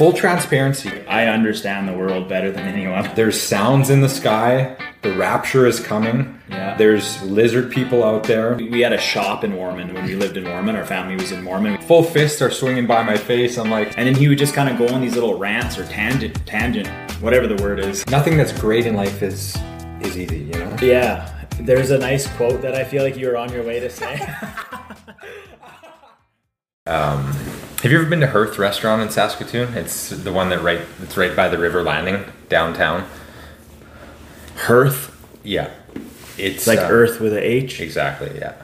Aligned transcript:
full 0.00 0.14
transparency. 0.14 0.90
I 1.06 1.26
understand 1.26 1.86
the 1.86 1.92
world 1.92 2.26
better 2.26 2.50
than 2.50 2.66
anyone. 2.66 3.10
There's 3.14 3.38
sounds 3.38 3.90
in 3.90 4.00
the 4.00 4.08
sky. 4.08 4.74
The 5.02 5.14
rapture 5.14 5.66
is 5.66 5.78
coming. 5.78 6.40
Yeah. 6.48 6.74
There's 6.78 7.22
lizard 7.24 7.70
people 7.70 8.02
out 8.02 8.24
there. 8.24 8.54
We 8.54 8.80
had 8.80 8.94
a 8.94 8.98
shop 8.98 9.44
in 9.44 9.52
Mormon 9.52 9.92
when 9.92 10.06
we 10.06 10.14
lived 10.14 10.38
in 10.38 10.44
Mormon. 10.44 10.74
Our 10.74 10.86
family 10.86 11.16
was 11.16 11.32
in 11.32 11.44
Mormon. 11.44 11.82
Full 11.82 12.02
fists 12.02 12.40
are 12.40 12.50
swinging 12.50 12.86
by 12.86 13.02
my 13.02 13.18
face. 13.18 13.58
I'm 13.58 13.70
like, 13.70 13.88
And 13.98 14.08
then 14.08 14.14
he 14.14 14.26
would 14.26 14.38
just 14.38 14.54
kind 14.54 14.70
of 14.70 14.78
go 14.78 14.94
on 14.94 15.02
these 15.02 15.12
little 15.16 15.36
rants 15.36 15.76
or 15.76 15.84
tangent, 15.84 16.46
tangent, 16.46 16.88
whatever 17.20 17.46
the 17.46 17.62
word 17.62 17.78
is. 17.78 18.06
nothing 18.06 18.38
that's 18.38 18.58
great 18.58 18.86
in 18.86 18.94
life 18.94 19.22
is 19.22 19.54
is 20.00 20.16
easy, 20.16 20.38
you 20.38 20.52
know. 20.52 20.76
Yeah. 20.80 21.30
There's 21.60 21.90
a 21.90 21.98
nice 21.98 22.26
quote 22.38 22.62
that 22.62 22.74
I 22.74 22.84
feel 22.84 23.02
like 23.02 23.18
you 23.18 23.26
were 23.26 23.36
on 23.36 23.52
your 23.52 23.64
way 23.64 23.80
to 23.80 23.90
say. 23.90 24.18
Um, 26.86 27.32
Have 27.82 27.90
you 27.90 27.98
ever 27.98 28.08
been 28.10 28.20
to 28.20 28.26
Hearth 28.26 28.58
Restaurant 28.58 29.00
in 29.00 29.08
Saskatoon? 29.08 29.72
It's 29.74 30.10
the 30.10 30.32
one 30.32 30.50
that 30.50 30.62
right. 30.62 30.80
It's 31.02 31.16
right 31.16 31.34
by 31.34 31.48
the 31.48 31.56
river 31.58 31.82
landing 31.82 32.24
downtown. 32.50 33.08
Hearth. 34.56 35.16
Yeah, 35.42 35.70
it's 36.36 36.66
like 36.66 36.78
uh, 36.78 36.88
Earth 36.90 37.20
with 37.20 37.32
a 37.32 37.42
H. 37.42 37.80
Exactly. 37.80 38.32
Yeah. 38.38 38.54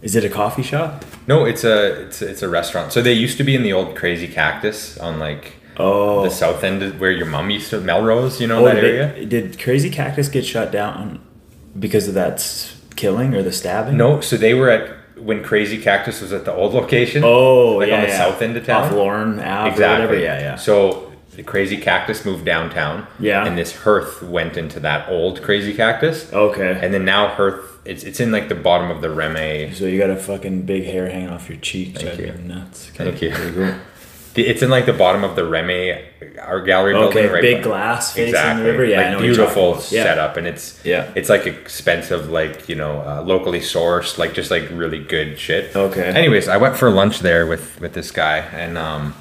Is 0.00 0.14
it 0.14 0.24
a 0.24 0.28
coffee 0.28 0.62
shop? 0.62 1.04
No, 1.26 1.44
it's 1.44 1.64
a 1.64 2.02
it's 2.06 2.22
it's 2.22 2.42
a 2.42 2.48
restaurant. 2.48 2.92
So 2.92 3.02
they 3.02 3.12
used 3.14 3.36
to 3.38 3.44
be 3.44 3.56
in 3.56 3.64
the 3.64 3.72
old 3.72 3.96
Crazy 3.96 4.28
Cactus 4.28 4.96
on 4.98 5.18
like 5.18 5.54
Oh. 5.78 6.22
the 6.22 6.30
south 6.30 6.62
end 6.64 6.82
of 6.82 6.98
where 7.00 7.10
your 7.10 7.26
mom 7.26 7.50
used 7.50 7.68
to 7.70 7.80
Melrose. 7.80 8.40
You 8.40 8.46
know 8.46 8.60
Oh, 8.60 8.64
that 8.66 8.76
did, 8.76 8.84
area? 8.84 9.26
did 9.26 9.58
Crazy 9.58 9.90
Cactus 9.90 10.28
get 10.28 10.46
shut 10.46 10.70
down 10.70 11.20
because 11.78 12.06
of 12.08 12.14
that 12.14 12.70
killing 12.94 13.34
or 13.34 13.42
the 13.42 13.52
stabbing? 13.52 13.96
No, 13.96 14.20
so 14.20 14.36
they 14.36 14.54
were 14.54 14.70
at 14.70 14.96
when 15.16 15.42
Crazy 15.42 15.80
Cactus 15.80 16.20
was 16.20 16.32
at 16.32 16.44
the 16.44 16.52
old 16.52 16.74
location. 16.74 17.22
Oh, 17.24 17.76
like 17.76 17.88
yeah, 17.88 17.96
on 17.96 18.00
the 18.02 18.08
yeah. 18.08 18.18
south 18.18 18.42
end 18.42 18.56
of 18.56 18.66
town. 18.66 18.84
Off 18.84 18.92
Lorne 18.92 19.40
Ave 19.40 19.70
exactly. 19.70 20.22
Yeah, 20.22 20.40
yeah. 20.40 20.56
So 20.56 21.12
the 21.36 21.42
Crazy 21.42 21.76
Cactus 21.76 22.24
moved 22.24 22.44
downtown. 22.44 23.06
Yeah. 23.18 23.46
And 23.46 23.56
this 23.56 23.76
Hearth 23.76 24.22
went 24.22 24.56
into 24.56 24.80
that 24.80 25.08
old 25.08 25.42
Crazy 25.42 25.74
Cactus. 25.74 26.32
okay. 26.32 26.78
And 26.82 26.92
then 26.92 27.04
now 27.04 27.28
Hearth, 27.28 27.78
it's 27.84 28.04
it's 28.04 28.20
in 28.20 28.32
like 28.32 28.48
the 28.48 28.54
bottom 28.54 28.90
of 28.90 29.02
the 29.02 29.08
Remai. 29.08 29.74
so 29.74 29.84
you 29.84 29.98
got 29.98 30.10
a 30.10 30.16
fucking 30.16 30.62
big 30.62 30.84
hair 30.84 31.08
hanging 31.08 31.30
off 31.30 31.48
your 31.48 31.58
cheek. 31.58 31.98
Thank 31.98 32.18
you. 32.18 32.32
Nuts. 32.32 32.90
Thank 32.90 33.22
you. 33.22 33.30
There 34.36 34.44
you 34.44 34.50
go. 34.50 34.54
It's 34.54 34.62
in 34.62 34.70
like 34.70 34.86
the 34.86 34.92
bottom 34.92 35.24
of 35.24 35.34
the 35.34 35.42
Remai 35.42 36.04
art 36.40 36.64
gallery 36.66 36.94
Okay, 36.94 37.14
building. 37.22 37.32
Right 37.32 37.42
big 37.42 37.56
by- 37.58 37.62
glass 37.62 38.12
facing 38.12 38.28
exactly. 38.28 38.62
the 38.64 38.70
river. 38.70 38.84
Yeah, 38.84 39.00
I 39.00 39.02
know 39.04 39.08
like 39.10 39.16
what 39.18 39.24
you're 39.26 39.34
talking 39.34 39.44
beautiful 39.54 39.72
about. 39.72 39.92
Yeah. 39.92 40.02
setup, 40.04 40.36
and 40.36 40.46
it's 40.46 40.80
Yeah. 40.84 41.10
it's 41.14 41.28
like 41.28 41.46
expensive, 41.46 42.30
like 42.30 42.68
you 42.68 42.74
know, 42.76 43.00
uh, 43.06 43.22
locally 43.22 43.60
sourced, 43.60 44.18
like 44.18 44.34
just 44.34 44.50
like 44.50 44.68
really 44.72 44.98
good 45.02 45.38
shit. 45.38 45.74
Okay. 45.74 46.02
Anyways, 46.04 46.48
I 46.48 46.56
went 46.56 46.76
for 46.76 46.90
lunch 46.90 47.20
there 47.20 47.46
with 47.46 47.80
with 47.80 47.94
this 47.94 48.10
guy, 48.10 48.38
and 48.38 48.76
um, 48.78 49.14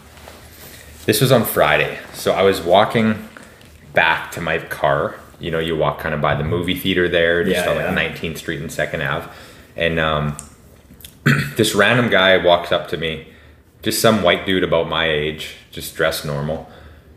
this 1.06 1.22
was 1.22 1.32
on 1.32 1.44
Friday, 1.46 2.00
so 2.14 2.32
I 2.34 2.42
was 2.44 2.62
walking 2.62 3.28
back 3.94 4.32
to 4.32 4.42
my 4.42 4.58
car. 4.60 5.16
You 5.40 5.52
know, 5.52 5.60
you 5.60 5.76
walk 5.76 6.00
kind 6.00 6.16
of 6.16 6.22
by 6.22 6.36
the 6.36 6.44
movie 6.44 6.76
theater 6.76 7.08
there, 7.10 7.44
just 7.44 7.66
Yeah, 7.66 7.70
on 7.72 7.76
yeah. 7.78 7.92
like 7.92 8.16
19th 8.22 8.38
Street 8.38 8.62
and 8.62 8.72
Second 8.72 9.02
Ave, 9.04 9.28
and 9.76 10.00
um, 10.00 10.38
this 11.58 11.76
random 11.76 12.10
guy 12.10 12.38
walks 12.38 12.72
up 12.72 12.88
to 12.90 12.98
me, 12.98 13.28
just 13.86 14.02
some 14.02 14.24
white 14.24 14.48
dude 14.48 14.64
about 14.64 14.90
my 14.90 15.08
age, 15.08 15.56
just 15.72 15.96
dressed 15.96 16.26
normal, 16.26 16.68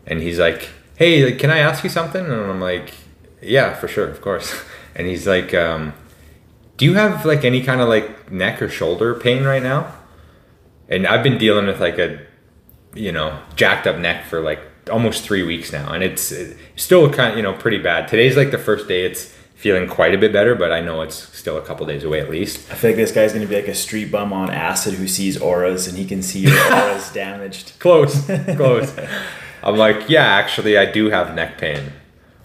and 0.05 0.21
he's 0.21 0.37
like, 0.37 0.69
"Hey, 0.95 1.31
can 1.33 1.49
I 1.49 1.57
ask 1.57 1.83
you 1.83 1.89
something?" 1.89 2.23
And 2.23 2.31
I'm 2.31 2.61
like, 2.61 2.93
"Yeah, 3.41 3.73
for 3.73 3.87
sure, 3.89 4.07
of 4.07 4.21
course." 4.21 4.53
And 4.95 5.07
he's 5.07 5.25
like, 5.27 5.53
um, 5.53 5.93
"Do 6.75 6.83
you 6.83 6.95
have 6.95 7.23
like 7.23 7.45
any 7.45 7.61
kind 7.61 7.79
of 7.79 7.87
like 7.87 8.31
neck 8.31 8.61
or 8.61 8.67
shoulder 8.69 9.15
pain 9.15 9.45
right 9.45 9.63
now?" 9.63 9.93
And 10.89 11.07
I've 11.07 11.23
been 11.23 11.37
dealing 11.37 11.67
with 11.67 11.79
like 11.79 11.97
a, 11.99 12.19
you 12.95 13.11
know, 13.11 13.39
jacked 13.55 13.87
up 13.87 13.97
neck 13.97 14.25
for 14.25 14.41
like 14.41 14.59
almost 14.91 15.23
three 15.23 15.43
weeks 15.43 15.71
now, 15.71 15.93
and 15.93 16.03
it's, 16.03 16.31
it's 16.31 16.59
still 16.75 17.09
kind 17.13 17.31
of 17.31 17.37
you 17.37 17.43
know 17.43 17.53
pretty 17.53 17.77
bad. 17.77 18.07
Today's 18.09 18.35
like 18.35 18.51
the 18.51 18.57
first 18.57 18.87
day 18.87 19.05
it's 19.05 19.33
feeling 19.59 19.89
quite 19.89 20.15
a 20.15 20.17
bit 20.17 20.31
better, 20.31 20.55
but 20.55 20.71
I 20.71 20.79
know 20.79 21.01
it's 21.01 21.15
still 21.37 21.57
a 21.57 21.61
couple 21.61 21.85
days 21.85 22.05
away 22.05 22.21
at 22.21 22.29
least. 22.29 22.71
I 22.71 22.75
feel 22.75 22.91
like 22.91 22.95
this 22.95 23.11
guy's 23.11 23.33
gonna 23.33 23.45
be 23.45 23.55
like 23.55 23.67
a 23.67 23.75
street 23.75 24.09
bum 24.09 24.31
on 24.31 24.49
acid 24.49 24.93
who 24.93 25.05
sees 25.05 25.37
auras 25.37 25.85
and 25.85 25.97
he 25.97 26.05
can 26.05 26.23
see 26.23 26.39
your 26.39 26.57
auras 26.73 27.11
damaged. 27.11 27.73
Close, 27.77 28.25
close. 28.55 28.97
I'm 29.63 29.75
like, 29.75 30.09
yeah, 30.09 30.23
actually, 30.23 30.77
I 30.77 30.89
do 30.89 31.09
have 31.09 31.35
neck 31.35 31.57
pain. 31.57 31.91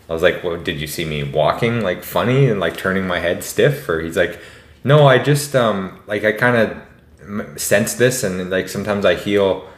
I 0.08 0.12
was 0.12 0.22
like, 0.22 0.42
well, 0.42 0.60
did 0.60 0.80
you 0.80 0.88
see 0.88 1.04
me 1.04 1.22
walking 1.22 1.82
like 1.82 2.02
funny 2.02 2.46
and 2.46 2.58
like 2.58 2.76
turning 2.76 3.06
my 3.06 3.20
head 3.20 3.44
stiff? 3.44 3.88
Or 3.88 4.00
he's 4.00 4.16
like, 4.16 4.40
no, 4.82 5.06
I 5.06 5.18
just 5.18 5.54
um 5.54 6.00
like 6.08 6.24
I 6.24 6.32
kind 6.32 6.56
of 6.56 7.60
sense 7.60 7.94
this 7.94 8.24
and 8.24 8.50
like 8.50 8.68
sometimes 8.68 9.04
I 9.04 9.14
heal 9.14 9.68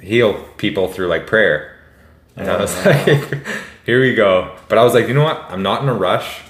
heal 0.00 0.42
people 0.56 0.88
through 0.88 1.06
like 1.06 1.28
prayer. 1.28 1.76
And 2.34 2.50
I 2.50 2.60
was 2.60 2.74
like, 2.86 3.06
here 3.86 4.00
we 4.00 4.16
go. 4.16 4.56
But 4.68 4.78
I 4.78 4.82
was 4.82 4.92
like, 4.92 5.06
you 5.06 5.14
know 5.14 5.24
what? 5.24 5.44
I'm 5.48 5.62
not 5.62 5.82
in 5.82 5.88
a 5.88 5.94
rush. 5.94 6.40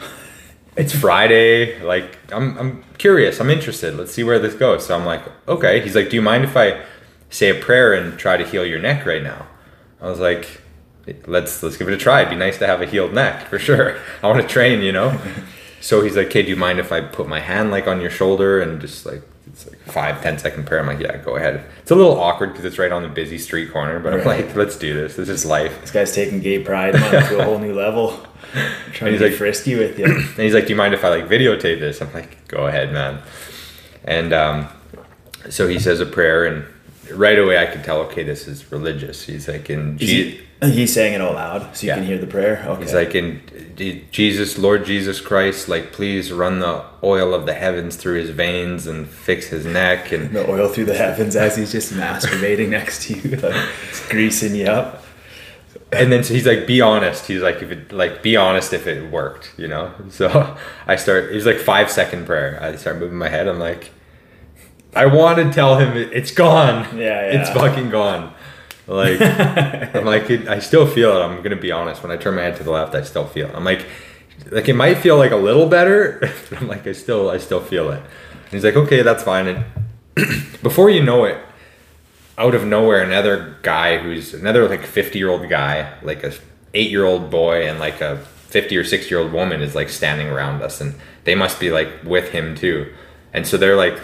It's 0.77 0.95
Friday. 0.95 1.83
Like 1.83 2.17
I'm 2.33 2.57
I'm 2.59 2.85
curious. 2.99 3.41
I'm 3.41 3.51
interested. 3.51 3.97
Let's 3.97 4.13
see 4.13 4.25
where 4.25 4.39
this 4.39 4.55
goes. 4.55 4.87
So 4.87 4.97
I'm 4.97 5.05
like, 5.05 5.23
okay. 5.49 5.81
He's 5.81 5.95
like, 5.95 6.11
do 6.11 6.17
you 6.17 6.23
mind 6.23 6.45
if 6.45 6.57
I 6.57 6.83
say 7.31 7.49
a 7.51 7.55
prayer 7.61 7.93
and 7.93 8.19
try 8.19 8.37
to 8.37 8.47
heal 8.47 8.65
your 8.65 8.79
neck 8.81 9.07
right 9.07 9.23
now? 9.23 9.47
I 10.01 10.09
was 10.09 10.21
like, 10.21 10.61
let's 11.27 11.63
let's 11.63 11.77
give 11.77 11.89
it 11.89 11.95
a 11.95 11.99
try. 11.99 12.21
It'd 12.21 12.31
be 12.31 12.37
nice 12.37 12.59
to 12.59 12.67
have 12.67 12.81
a 12.81 12.87
healed 12.87 13.13
neck 13.13 13.47
for 13.49 13.59
sure. 13.59 13.99
I 14.23 14.29
want 14.29 14.41
to 14.41 14.49
train, 14.49 14.83
you 14.83 14.93
know. 14.93 15.19
So 15.83 16.03
he's 16.03 16.15
like, 16.15 16.27
okay, 16.27 16.43
do 16.43 16.51
you 16.51 16.57
mind 16.57 16.79
if 16.79 16.93
I 16.93 17.01
put 17.01 17.27
my 17.27 17.41
hand 17.41 17.71
like 17.71 17.87
on 17.87 18.03
your 18.03 18.11
shoulder 18.11 18.61
and 18.61 18.83
just 18.83 19.07
like 19.07 19.23
it's 19.67 19.71
like 19.71 19.81
five 19.93 20.23
ten 20.23 20.39
second 20.39 20.67
prayer? 20.67 20.81
I'm 20.81 20.87
like, 20.87 21.01
yeah, 21.01 21.17
go 21.19 21.37
ahead. 21.37 21.65
It's 21.83 21.91
a 21.91 21.95
little 21.95 22.19
awkward 22.19 22.51
because 22.51 22.65
it's 22.65 22.79
right 22.79 22.93
on 22.93 23.03
the 23.03 23.09
busy 23.09 23.39
street 23.39 23.73
corner, 23.73 23.99
but 24.01 24.13
I'm 24.13 24.25
like, 24.25 24.55
let's 24.57 24.77
do 24.77 24.95
this. 24.95 25.17
This 25.17 25.29
is 25.29 25.45
life. 25.45 25.81
This 25.81 25.91
guy's 25.91 26.15
taking 26.15 26.41
gay 26.41 26.63
pride 26.63 26.93
to 26.95 27.39
a 27.41 27.45
whole 27.45 27.59
new 27.59 27.75
level. 27.75 28.27
Trying 28.93 29.13
he's 29.13 29.21
to 29.21 29.29
like- 29.29 29.37
frisky 29.37 29.77
with 29.77 29.99
you. 29.99 30.07
And 30.07 30.39
he's 30.39 30.55
like, 30.55 30.65
do 30.65 30.71
you 30.71 30.77
mind 30.77 30.95
if 30.95 31.05
I 31.05 31.09
like 31.09 31.25
videotape 31.29 31.79
this? 31.81 32.01
I'm 32.01 32.13
like, 32.13 32.47
go 32.49 32.67
ahead, 32.67 32.93
man. 32.93 33.23
And 34.05 34.33
um, 34.33 34.69
so 35.49 35.69
he 35.69 35.79
says 35.79 36.01
a 36.01 36.07
prayer, 36.07 36.45
and 36.47 36.65
right 37.13 37.39
away 37.39 37.59
I 37.59 37.67
could 37.67 37.85
tell, 37.85 37.99
okay, 38.03 38.23
this 38.23 38.47
is 38.49 38.71
religious. 38.73 39.25
He's 39.25 39.49
like, 39.49 39.69
in 39.71 39.99
he, 39.99 40.41
uh, 40.63 40.67
he's 40.69 40.93
saying 40.93 41.15
it 41.15 41.21
out 41.21 41.35
loud 41.35 41.77
so 41.77 41.85
you 41.85 41.89
Yeah. 41.89 41.95
can 41.97 42.05
hear 42.05 42.19
the 42.19 42.27
prayer. 42.27 42.65
Okay. 42.67 42.83
He's 42.83 42.95
like, 42.95 43.15
in 43.15 43.41
uh, 43.57 44.01
Jesus, 44.11 44.59
Lord 44.59 44.85
Jesus 44.85 45.21
Christ, 45.21 45.69
like, 45.69 45.93
please 45.93 46.31
run 46.33 46.59
the 46.61 46.85
oil 47.03 47.33
of 47.35 47.47
the 47.47 47.55
heavens 47.55 47.97
through 47.97 48.21
his 48.21 48.31
veins 48.31 48.87
and 48.87 49.09
fix 49.09 49.47
his 49.47 49.65
neck. 49.65 50.13
And 50.13 50.31
the 50.35 50.49
oil 50.51 50.69
through 50.69 50.85
the 50.87 50.95
heavens 50.97 51.35
as 51.37 51.57
he's 51.57 51.73
just 51.73 51.93
masturbating 51.93 52.69
next 52.79 53.05
to 53.09 53.15
you, 53.19 53.37
like 53.37 53.69
greasing 54.11 54.55
you 54.55 54.67
up. 54.67 55.05
and 55.93 56.13
then 56.13 56.23
so 56.23 56.35
he's 56.35 56.47
like, 56.47 56.67
be 56.67 56.81
honest. 56.81 57.27
He's 57.27 57.41
like, 57.43 57.63
if 57.63 57.71
it 57.71 57.91
like, 57.93 58.23
be 58.23 58.37
honest 58.37 58.73
if 58.73 58.87
it 58.87 59.11
worked, 59.11 59.53
you 59.57 59.67
know. 59.67 59.93
So 60.11 60.57
I 60.87 60.97
start. 60.97 61.33
He's 61.33 61.47
like 61.47 61.59
five 61.59 61.91
second 61.91 62.27
prayer. 62.27 62.59
I 62.63 62.77
start 62.77 62.99
moving 62.99 63.19
my 63.19 63.29
head. 63.31 63.49
I'm 63.49 63.59
like, 63.59 63.91
I 64.95 65.07
want 65.07 65.39
to 65.39 65.53
tell 65.53 65.79
him 65.79 65.97
it, 65.97 66.13
it's 66.13 66.33
gone. 66.33 66.99
Yeah, 66.99 67.05
yeah. 67.05 67.41
it's 67.41 67.51
fucking 67.51 67.91
gone. 67.91 68.35
Like 68.87 69.21
I'm 69.95 70.05
like, 70.05 70.29
it, 70.31 70.49
I 70.49 70.59
still 70.59 70.87
feel 70.87 71.17
it. 71.17 71.21
I'm 71.21 71.43
gonna 71.43 71.57
be 71.57 71.71
honest. 71.71 72.03
When 72.03 72.11
I 72.11 72.17
turn 72.17 72.35
my 72.35 72.43
head 72.43 72.57
to 72.57 72.65
the 72.65 72.73
left, 72.73 72.95
I 72.95 73.03
still 73.03 73.27
feel 73.27 73.49
it. 73.49 73.55
I'm 73.55 73.65
like, 73.65 73.87
like 74.51 74.69
it 74.69 74.75
might 74.75 74.99
feel 74.99 75.17
like 75.17 75.31
a 75.31 75.37
little 75.37 75.69
better, 75.69 76.19
but 76.51 76.61
I'm 76.61 76.69
like, 76.69 76.87
I 76.87 76.93
still, 76.93 77.31
I 77.31 77.39
still 77.39 77.61
feel 77.61 77.91
it. 77.91 78.01
And 78.01 78.51
he's 78.51 78.65
like, 78.65 78.77
okay, 78.77 79.03
that's 79.03 79.23
fine. 79.23 79.47
And 79.47 79.65
before 80.63 80.91
you 80.91 81.03
know 81.03 81.25
it, 81.25 81.39
out 82.37 82.55
of 82.55 82.65
nowhere, 82.65 83.03
another 83.03 83.57
guy 83.63 83.99
who's 83.99 84.35
another 84.35 84.69
like 84.69 84.85
50 84.85 85.19
year 85.19 85.29
old 85.29 85.49
guy, 85.49 85.95
like 86.03 86.25
a 86.25 86.33
eight 86.75 86.91
year 86.91 87.05
old 87.05 87.31
boy, 87.31 87.69
and 87.69 87.79
like 87.79 88.01
a 88.01 88.17
50 88.49 88.77
or 88.77 88.83
60 88.85 89.09
year 89.09 89.21
old 89.23 89.33
woman 89.33 89.63
is 89.63 89.77
like 89.77 89.89
standing 89.89 90.27
around 90.27 90.63
us, 90.63 90.81
and 90.81 90.95
they 91.25 91.37
must 91.37 91.61
be 91.61 91.71
like 91.71 91.91
with 92.03 92.31
him 92.31 92.57
too. 92.57 92.93
And 93.33 93.47
so 93.47 93.57
they're 93.57 93.77
like, 93.77 93.97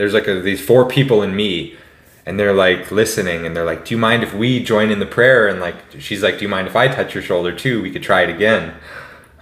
there's 0.00 0.14
like 0.14 0.26
a, 0.28 0.40
these 0.40 0.64
four 0.64 0.88
people 0.88 1.20
and 1.20 1.36
me, 1.36 1.76
and 2.24 2.40
they're 2.40 2.54
like 2.54 2.90
listening, 2.90 3.44
and 3.44 3.54
they're 3.54 3.66
like, 3.66 3.84
do 3.84 3.94
you 3.94 3.98
mind 3.98 4.22
if 4.22 4.32
we 4.32 4.64
join 4.64 4.90
in 4.90 4.98
the 4.98 5.04
prayer? 5.04 5.46
And 5.46 5.60
like, 5.60 5.74
she's 5.98 6.22
like, 6.22 6.38
do 6.38 6.42
you 6.42 6.48
mind 6.48 6.66
if 6.68 6.74
I 6.74 6.88
touch 6.88 7.12
your 7.12 7.22
shoulder 7.22 7.54
too? 7.54 7.82
We 7.82 7.90
could 7.90 8.02
try 8.02 8.22
it 8.22 8.30
again. 8.30 8.74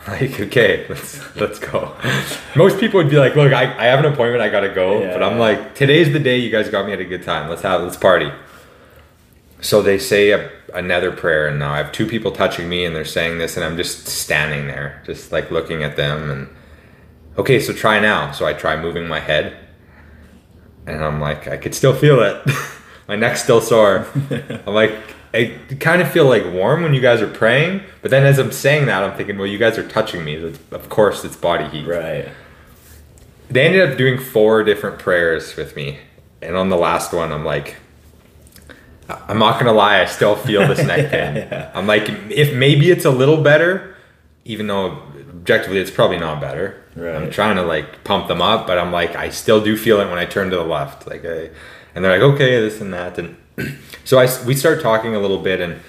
Like, 0.06 0.40
okay, 0.40 0.86
let's 0.88 1.36
let's 1.36 1.58
go. 1.58 1.94
Most 2.56 2.80
people 2.80 2.98
would 2.98 3.10
be 3.10 3.18
like, 3.18 3.34
look, 3.34 3.52
I, 3.52 3.64
I 3.64 3.86
have 3.86 3.98
an 3.98 4.10
appointment, 4.10 4.40
I 4.40 4.48
gotta 4.48 4.70
go. 4.70 5.02
Yeah. 5.02 5.12
But 5.12 5.22
I'm 5.22 5.38
like, 5.38 5.74
today's 5.74 6.12
the 6.14 6.18
day 6.20 6.38
you 6.38 6.50
guys 6.50 6.70
got 6.70 6.86
me 6.86 6.92
at 6.94 7.00
a 7.00 7.04
good 7.04 7.24
time. 7.24 7.50
Let's 7.50 7.60
have 7.60 7.82
let's 7.82 7.96
party. 7.96 8.30
So 9.60 9.82
they 9.82 9.98
say 9.98 10.30
a, 10.30 10.50
another 10.72 11.12
prayer, 11.12 11.48
and 11.48 11.58
now 11.58 11.74
I 11.74 11.78
have 11.78 11.92
two 11.92 12.06
people 12.06 12.30
touching 12.30 12.70
me, 12.70 12.86
and 12.86 12.96
they're 12.96 13.04
saying 13.04 13.36
this, 13.36 13.56
and 13.56 13.66
I'm 13.66 13.76
just 13.76 14.06
standing 14.06 14.66
there, 14.66 15.02
just 15.04 15.30
like 15.30 15.50
looking 15.50 15.82
at 15.82 15.96
them, 15.96 16.30
and 16.30 16.48
okay, 17.36 17.60
so 17.60 17.74
try 17.74 18.00
now. 18.00 18.32
So 18.32 18.46
I 18.46 18.54
try 18.54 18.80
moving 18.80 19.08
my 19.08 19.20
head, 19.20 19.67
and 20.88 21.04
I'm 21.04 21.20
like, 21.20 21.46
I 21.46 21.56
could 21.56 21.74
still 21.74 21.94
feel 21.94 22.20
it. 22.20 22.42
my 23.08 23.16
neck's 23.16 23.42
still 23.42 23.60
sore. 23.60 24.06
I'm 24.66 24.74
like, 24.74 24.92
I 25.34 25.58
kind 25.78 26.00
of 26.00 26.10
feel 26.10 26.26
like 26.26 26.44
warm 26.46 26.82
when 26.82 26.94
you 26.94 27.00
guys 27.00 27.20
are 27.20 27.28
praying, 27.28 27.82
but 28.00 28.10
then 28.10 28.24
as 28.24 28.38
I'm 28.38 28.50
saying 28.50 28.86
that, 28.86 29.04
I'm 29.04 29.16
thinking, 29.16 29.36
well, 29.36 29.46
you 29.46 29.58
guys 29.58 29.76
are 29.76 29.86
touching 29.86 30.24
me. 30.24 30.36
Of 30.70 30.88
course, 30.88 31.24
it's 31.24 31.36
body 31.36 31.68
heat. 31.68 31.86
Right. 31.86 32.28
They 33.50 33.66
ended 33.66 33.90
up 33.90 33.98
doing 33.98 34.18
four 34.18 34.64
different 34.64 34.98
prayers 34.98 35.56
with 35.56 35.76
me, 35.76 35.98
and 36.42 36.56
on 36.56 36.70
the 36.70 36.76
last 36.76 37.12
one, 37.12 37.32
I'm 37.32 37.44
like, 37.44 37.76
I'm 39.08 39.38
not 39.38 39.58
gonna 39.58 39.72
lie, 39.72 40.00
I 40.00 40.04
still 40.06 40.36
feel 40.36 40.66
this 40.68 40.84
neck 40.86 41.10
pain. 41.10 41.36
yeah. 41.36 41.70
I'm 41.74 41.86
like, 41.86 42.08
if 42.30 42.54
maybe 42.54 42.90
it's 42.90 43.04
a 43.04 43.10
little 43.10 43.42
better, 43.42 43.96
even 44.44 44.66
though 44.66 45.02
objectively 45.48 45.80
it's 45.80 45.90
probably 45.90 46.18
not 46.18 46.40
better. 46.42 46.84
I'm 46.96 47.30
trying 47.30 47.56
to 47.56 47.62
like 47.62 48.04
pump 48.04 48.28
them 48.28 48.42
up, 48.42 48.66
but 48.66 48.76
I'm 48.76 48.92
like, 48.92 49.16
I 49.16 49.30
still 49.30 49.62
do 49.64 49.76
feel 49.76 50.00
it 50.00 50.10
when 50.10 50.18
I 50.18 50.26
turn 50.26 50.50
to 50.50 50.56
the 50.56 50.64
left. 50.64 51.06
Like, 51.06 51.24
I, 51.24 51.48
and 51.94 52.04
they're 52.04 52.18
like, 52.18 52.34
okay, 52.34 52.60
this 52.60 52.80
and 52.82 52.92
that, 52.92 53.18
and 53.18 53.36
so 54.04 54.18
I, 54.18 54.26
we 54.44 54.54
start 54.54 54.82
talking 54.82 55.14
a 55.14 55.20
little 55.20 55.38
bit, 55.38 55.60
and 55.60 55.80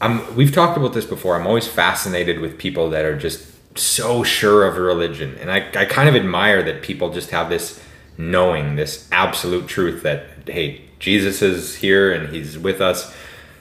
I'm 0.00 0.36
we've 0.36 0.52
talked 0.52 0.76
about 0.76 0.92
this 0.92 1.04
before. 1.04 1.34
I'm 1.34 1.46
always 1.48 1.66
fascinated 1.66 2.38
with 2.38 2.58
people 2.58 2.90
that 2.90 3.04
are 3.04 3.16
just 3.16 3.48
so 3.76 4.22
sure 4.22 4.66
of 4.66 4.76
a 4.76 4.80
religion, 4.80 5.36
and 5.40 5.50
I 5.50 5.68
I 5.74 5.84
kind 5.84 6.08
of 6.08 6.14
admire 6.14 6.62
that 6.62 6.82
people 6.82 7.12
just 7.12 7.30
have 7.30 7.48
this 7.48 7.82
knowing, 8.16 8.76
this 8.76 9.08
absolute 9.10 9.66
truth 9.66 10.04
that 10.04 10.26
hey, 10.46 10.82
Jesus 11.00 11.42
is 11.42 11.76
here 11.76 12.12
and 12.12 12.32
He's 12.32 12.56
with 12.56 12.80
us. 12.80 13.12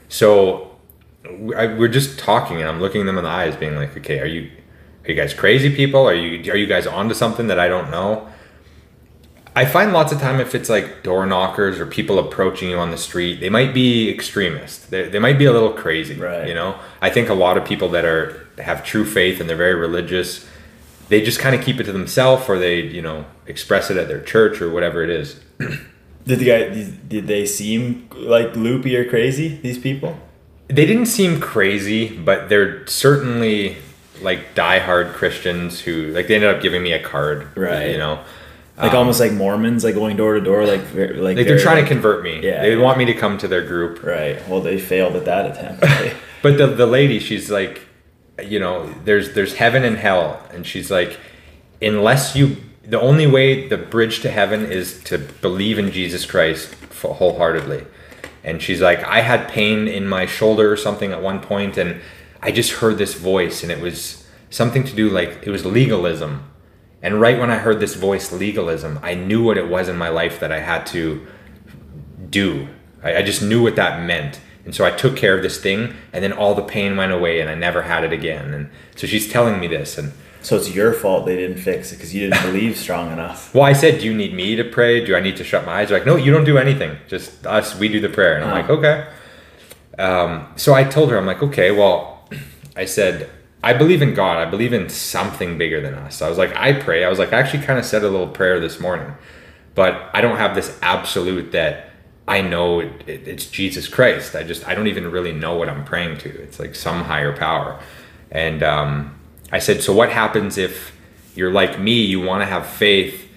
So 0.07 0.75
I, 1.55 1.67
we're 1.67 1.87
just 1.87 2.19
talking, 2.19 2.59
and 2.59 2.69
I'm 2.69 2.79
looking 2.79 3.05
them 3.05 3.17
in 3.17 3.23
the 3.23 3.29
eyes, 3.29 3.55
being 3.55 3.75
like, 3.75 3.97
okay, 3.97 4.19
are 4.19 4.25
you 4.25 4.51
are 5.03 5.11
you 5.11 5.15
guys 5.15 5.33
crazy 5.33 5.73
people? 5.75 6.07
Are 6.07 6.13
you 6.13 6.51
are 6.51 6.57
you 6.57 6.67
guys 6.67 6.85
onto 6.85 7.13
something 7.13 7.47
that 7.47 7.59
I 7.59 7.67
don't 7.67 7.89
know? 7.89 8.27
I 9.55 9.65
find 9.65 9.91
lots 9.91 10.13
of 10.13 10.21
time 10.21 10.39
if 10.39 10.55
it's 10.55 10.69
like 10.69 11.03
door 11.03 11.25
knockers 11.25 11.79
or 11.79 11.85
people 11.85 12.19
approaching 12.19 12.69
you 12.69 12.77
on 12.77 12.91
the 12.91 12.97
street, 12.97 13.41
they 13.41 13.49
might 13.49 13.73
be 13.73 14.09
extremists. 14.09 14.85
They, 14.85 15.09
they 15.09 15.19
might 15.19 15.37
be 15.37 15.45
a 15.45 15.51
little 15.51 15.73
crazy. 15.73 16.15
Right. 16.15 16.47
You 16.47 16.53
know, 16.53 16.79
I 17.01 17.09
think 17.09 17.27
a 17.27 17.33
lot 17.33 17.57
of 17.57 17.65
people 17.65 17.89
that 17.89 18.05
are 18.05 18.47
have 18.59 18.85
true 18.85 19.05
faith 19.05 19.41
and 19.41 19.49
they're 19.49 19.57
very 19.57 19.75
religious, 19.75 20.47
they 21.09 21.21
just 21.21 21.39
kind 21.39 21.55
of 21.55 21.63
keep 21.65 21.79
it 21.79 21.83
to 21.85 21.91
themselves 21.91 22.47
or 22.47 22.57
they 22.59 22.81
you 22.81 23.01
know 23.01 23.25
express 23.47 23.89
it 23.89 23.97
at 23.97 24.07
their 24.07 24.21
church 24.21 24.61
or 24.61 24.71
whatever 24.71 25.03
it 25.03 25.09
is. 25.09 25.41
Did 26.25 26.39
the 26.39 26.45
guy? 26.45 26.69
Did 27.07 27.27
they 27.27 27.45
seem 27.45 28.07
like 28.15 28.55
loopy 28.55 28.95
or 28.95 29.09
crazy? 29.09 29.59
These 29.61 29.79
people? 29.79 30.17
They 30.67 30.85
didn't 30.85 31.07
seem 31.07 31.41
crazy, 31.41 32.15
but 32.17 32.47
they're 32.47 32.87
certainly 32.87 33.77
like 34.21 34.55
diehard 34.55 35.13
Christians 35.13 35.79
who 35.79 36.07
like 36.07 36.27
they 36.27 36.35
ended 36.35 36.53
up 36.55 36.61
giving 36.61 36.83
me 36.83 36.93
a 36.93 37.01
card. 37.01 37.55
Right. 37.57 37.91
You 37.91 37.97
know. 37.97 38.23
Like 38.77 38.91
um, 38.93 38.99
almost 38.99 39.19
like 39.19 39.33
Mormons, 39.33 39.83
like 39.83 39.95
going 39.95 40.17
door 40.17 40.33
to 40.35 40.41
door, 40.41 40.65
like 40.65 40.81
ver- 40.81 41.13
like, 41.15 41.37
Like 41.37 41.45
they're 41.45 41.57
very, 41.57 41.61
trying 41.61 41.83
to 41.83 41.87
convert 41.87 42.23
me. 42.23 42.41
Yeah, 42.41 42.61
They 42.61 42.75
yeah. 42.75 42.81
want 42.81 42.97
me 42.97 43.05
to 43.05 43.13
come 43.13 43.37
to 43.39 43.47
their 43.47 43.65
group. 43.65 44.01
Right. 44.01 44.47
Well, 44.47 44.61
they 44.61 44.79
failed 44.79 45.15
at 45.15 45.25
that 45.25 45.51
attempt. 45.51 45.83
right? 45.83 46.15
But 46.41 46.57
the 46.57 46.67
the 46.67 46.87
lady, 46.87 47.19
she's 47.19 47.51
like, 47.51 47.81
you 48.43 48.59
know, 48.59 48.91
there's 49.05 49.33
there's 49.33 49.55
heaven 49.55 49.83
and 49.83 49.97
hell, 49.97 50.41
and 50.51 50.65
she's 50.65 50.89
like, 50.89 51.19
unless 51.81 52.35
you, 52.35 52.57
the 52.83 52.99
only 52.99 53.27
way 53.27 53.67
the 53.67 53.77
bridge 53.77 54.21
to 54.21 54.31
heaven 54.31 54.65
is 54.65 55.03
to 55.03 55.17
believe 55.19 55.77
in 55.77 55.91
Jesus 55.91 56.25
Christ 56.25 56.73
wholeheartedly. 57.03 57.85
And 58.43 58.61
she's 58.61 58.81
like, 58.81 59.03
I 59.03 59.21
had 59.21 59.47
pain 59.49 59.87
in 59.87 60.07
my 60.07 60.25
shoulder 60.25 60.71
or 60.71 60.77
something 60.77 61.11
at 61.11 61.21
one 61.21 61.39
point, 61.39 61.77
and 61.77 62.01
I 62.41 62.51
just 62.51 62.71
heard 62.73 62.97
this 62.97 63.13
voice, 63.13 63.63
and 63.63 63.71
it 63.71 63.79
was 63.79 64.25
something 64.49 64.83
to 64.83 64.95
do 64.95 65.09
like 65.09 65.39
it 65.43 65.49
was 65.51 65.65
legalism. 65.65 66.43
And 67.03 67.19
right 67.19 67.39
when 67.39 67.49
I 67.49 67.57
heard 67.57 67.79
this 67.79 67.95
voice, 67.95 68.31
legalism, 68.31 68.99
I 69.01 69.15
knew 69.15 69.43
what 69.43 69.57
it 69.57 69.67
was 69.67 69.87
in 69.89 69.97
my 69.97 70.09
life 70.09 70.39
that 70.39 70.51
I 70.51 70.59
had 70.59 70.85
to 70.87 71.25
do. 72.29 72.67
I, 73.03 73.17
I 73.17 73.21
just 73.23 73.41
knew 73.41 73.61
what 73.63 73.75
that 73.75 74.03
meant. 74.05 74.39
And 74.65 74.75
so 74.75 74.85
I 74.85 74.91
took 74.91 75.17
care 75.17 75.35
of 75.35 75.41
this 75.41 75.59
thing, 75.59 75.95
and 76.13 76.23
then 76.23 76.31
all 76.33 76.53
the 76.53 76.61
pain 76.61 76.95
went 76.95 77.11
away, 77.11 77.39
and 77.41 77.49
I 77.49 77.55
never 77.55 77.81
had 77.81 78.03
it 78.03 78.13
again. 78.13 78.53
And 78.53 78.69
so 78.95 79.07
she's 79.07 79.27
telling 79.31 79.59
me 79.59 79.65
this. 79.67 79.97
And 79.97 80.13
so 80.43 80.55
it's 80.55 80.73
your 80.75 80.93
fault 80.93 81.25
they 81.25 81.35
didn't 81.35 81.57
fix 81.57 81.91
it 81.91 81.95
because 81.95 82.13
you 82.13 82.27
didn't 82.29 82.43
believe 82.43 82.77
strong 82.77 83.11
enough. 83.11 83.53
well, 83.55 83.63
I 83.63 83.73
said, 83.73 83.99
Do 84.01 84.05
you 84.05 84.13
need 84.13 84.33
me 84.35 84.55
to 84.55 84.63
pray? 84.63 85.03
Do 85.03 85.15
I 85.15 85.19
need 85.19 85.37
to 85.37 85.43
shut 85.43 85.65
my 85.65 85.73
eyes? 85.81 85.89
They're 85.89 85.97
like, 85.97 86.05
No, 86.07 86.15
you 86.15 86.31
don't 86.31 86.43
do 86.45 86.57
anything. 86.59 86.97
Just 87.07 87.45
us, 87.47 87.75
we 87.77 87.87
do 87.89 87.99
the 87.99 88.09
prayer. 88.09 88.35
And 88.35 88.45
I'm 88.45 88.51
Oh. 88.51 88.53
like, 88.61 88.69
Okay. 88.69 89.07
Um, 89.99 90.47
so 90.55 90.73
I 90.73 90.83
told 90.83 91.09
her, 91.11 91.17
I'm 91.17 91.25
like, 91.25 91.41
Okay, 91.43 91.71
well, 91.71 92.10
I 92.81 92.85
said, 92.85 93.29
I 93.63 93.73
believe 93.73 94.01
in 94.01 94.15
God. 94.15 94.37
I 94.37 94.49
believe 94.49 94.73
in 94.73 94.89
something 94.89 95.55
bigger 95.59 95.81
than 95.81 95.93
us. 95.93 96.23
I 96.23 96.29
was 96.29 96.39
like, 96.39 96.55
I 96.57 96.73
pray. 96.73 97.03
I 97.03 97.09
was 97.09 97.19
like, 97.19 97.31
I 97.31 97.37
actually 97.37 97.61
kind 97.63 97.77
of 97.77 97.85
said 97.85 98.03
a 98.03 98.09
little 98.09 98.27
prayer 98.27 98.59
this 98.59 98.79
morning, 98.79 99.13
but 99.75 100.09
I 100.15 100.21
don't 100.21 100.37
have 100.37 100.55
this 100.55 100.75
absolute 100.81 101.51
that 101.51 101.91
I 102.27 102.41
know 102.41 102.79
it, 102.79 102.91
it, 103.05 103.27
it's 103.27 103.45
Jesus 103.45 103.87
Christ. 103.87 104.35
I 104.35 104.41
just, 104.41 104.67
I 104.67 104.73
don't 104.73 104.87
even 104.87 105.11
really 105.11 105.31
know 105.31 105.55
what 105.55 105.69
I'm 105.69 105.85
praying 105.85 106.17
to. 106.19 106.29
It's 106.41 106.59
like 106.59 106.73
some 106.73 107.03
higher 107.03 107.37
power. 107.37 107.79
And 108.31 108.63
um, 108.63 109.19
I 109.51 109.59
said, 109.59 109.83
So 109.83 109.93
what 109.93 110.11
happens 110.11 110.57
if 110.57 110.97
you're 111.35 111.51
like 111.51 111.79
me? 111.79 112.03
You 112.03 112.19
want 112.19 112.41
to 112.41 112.47
have 112.47 112.65
faith. 112.65 113.29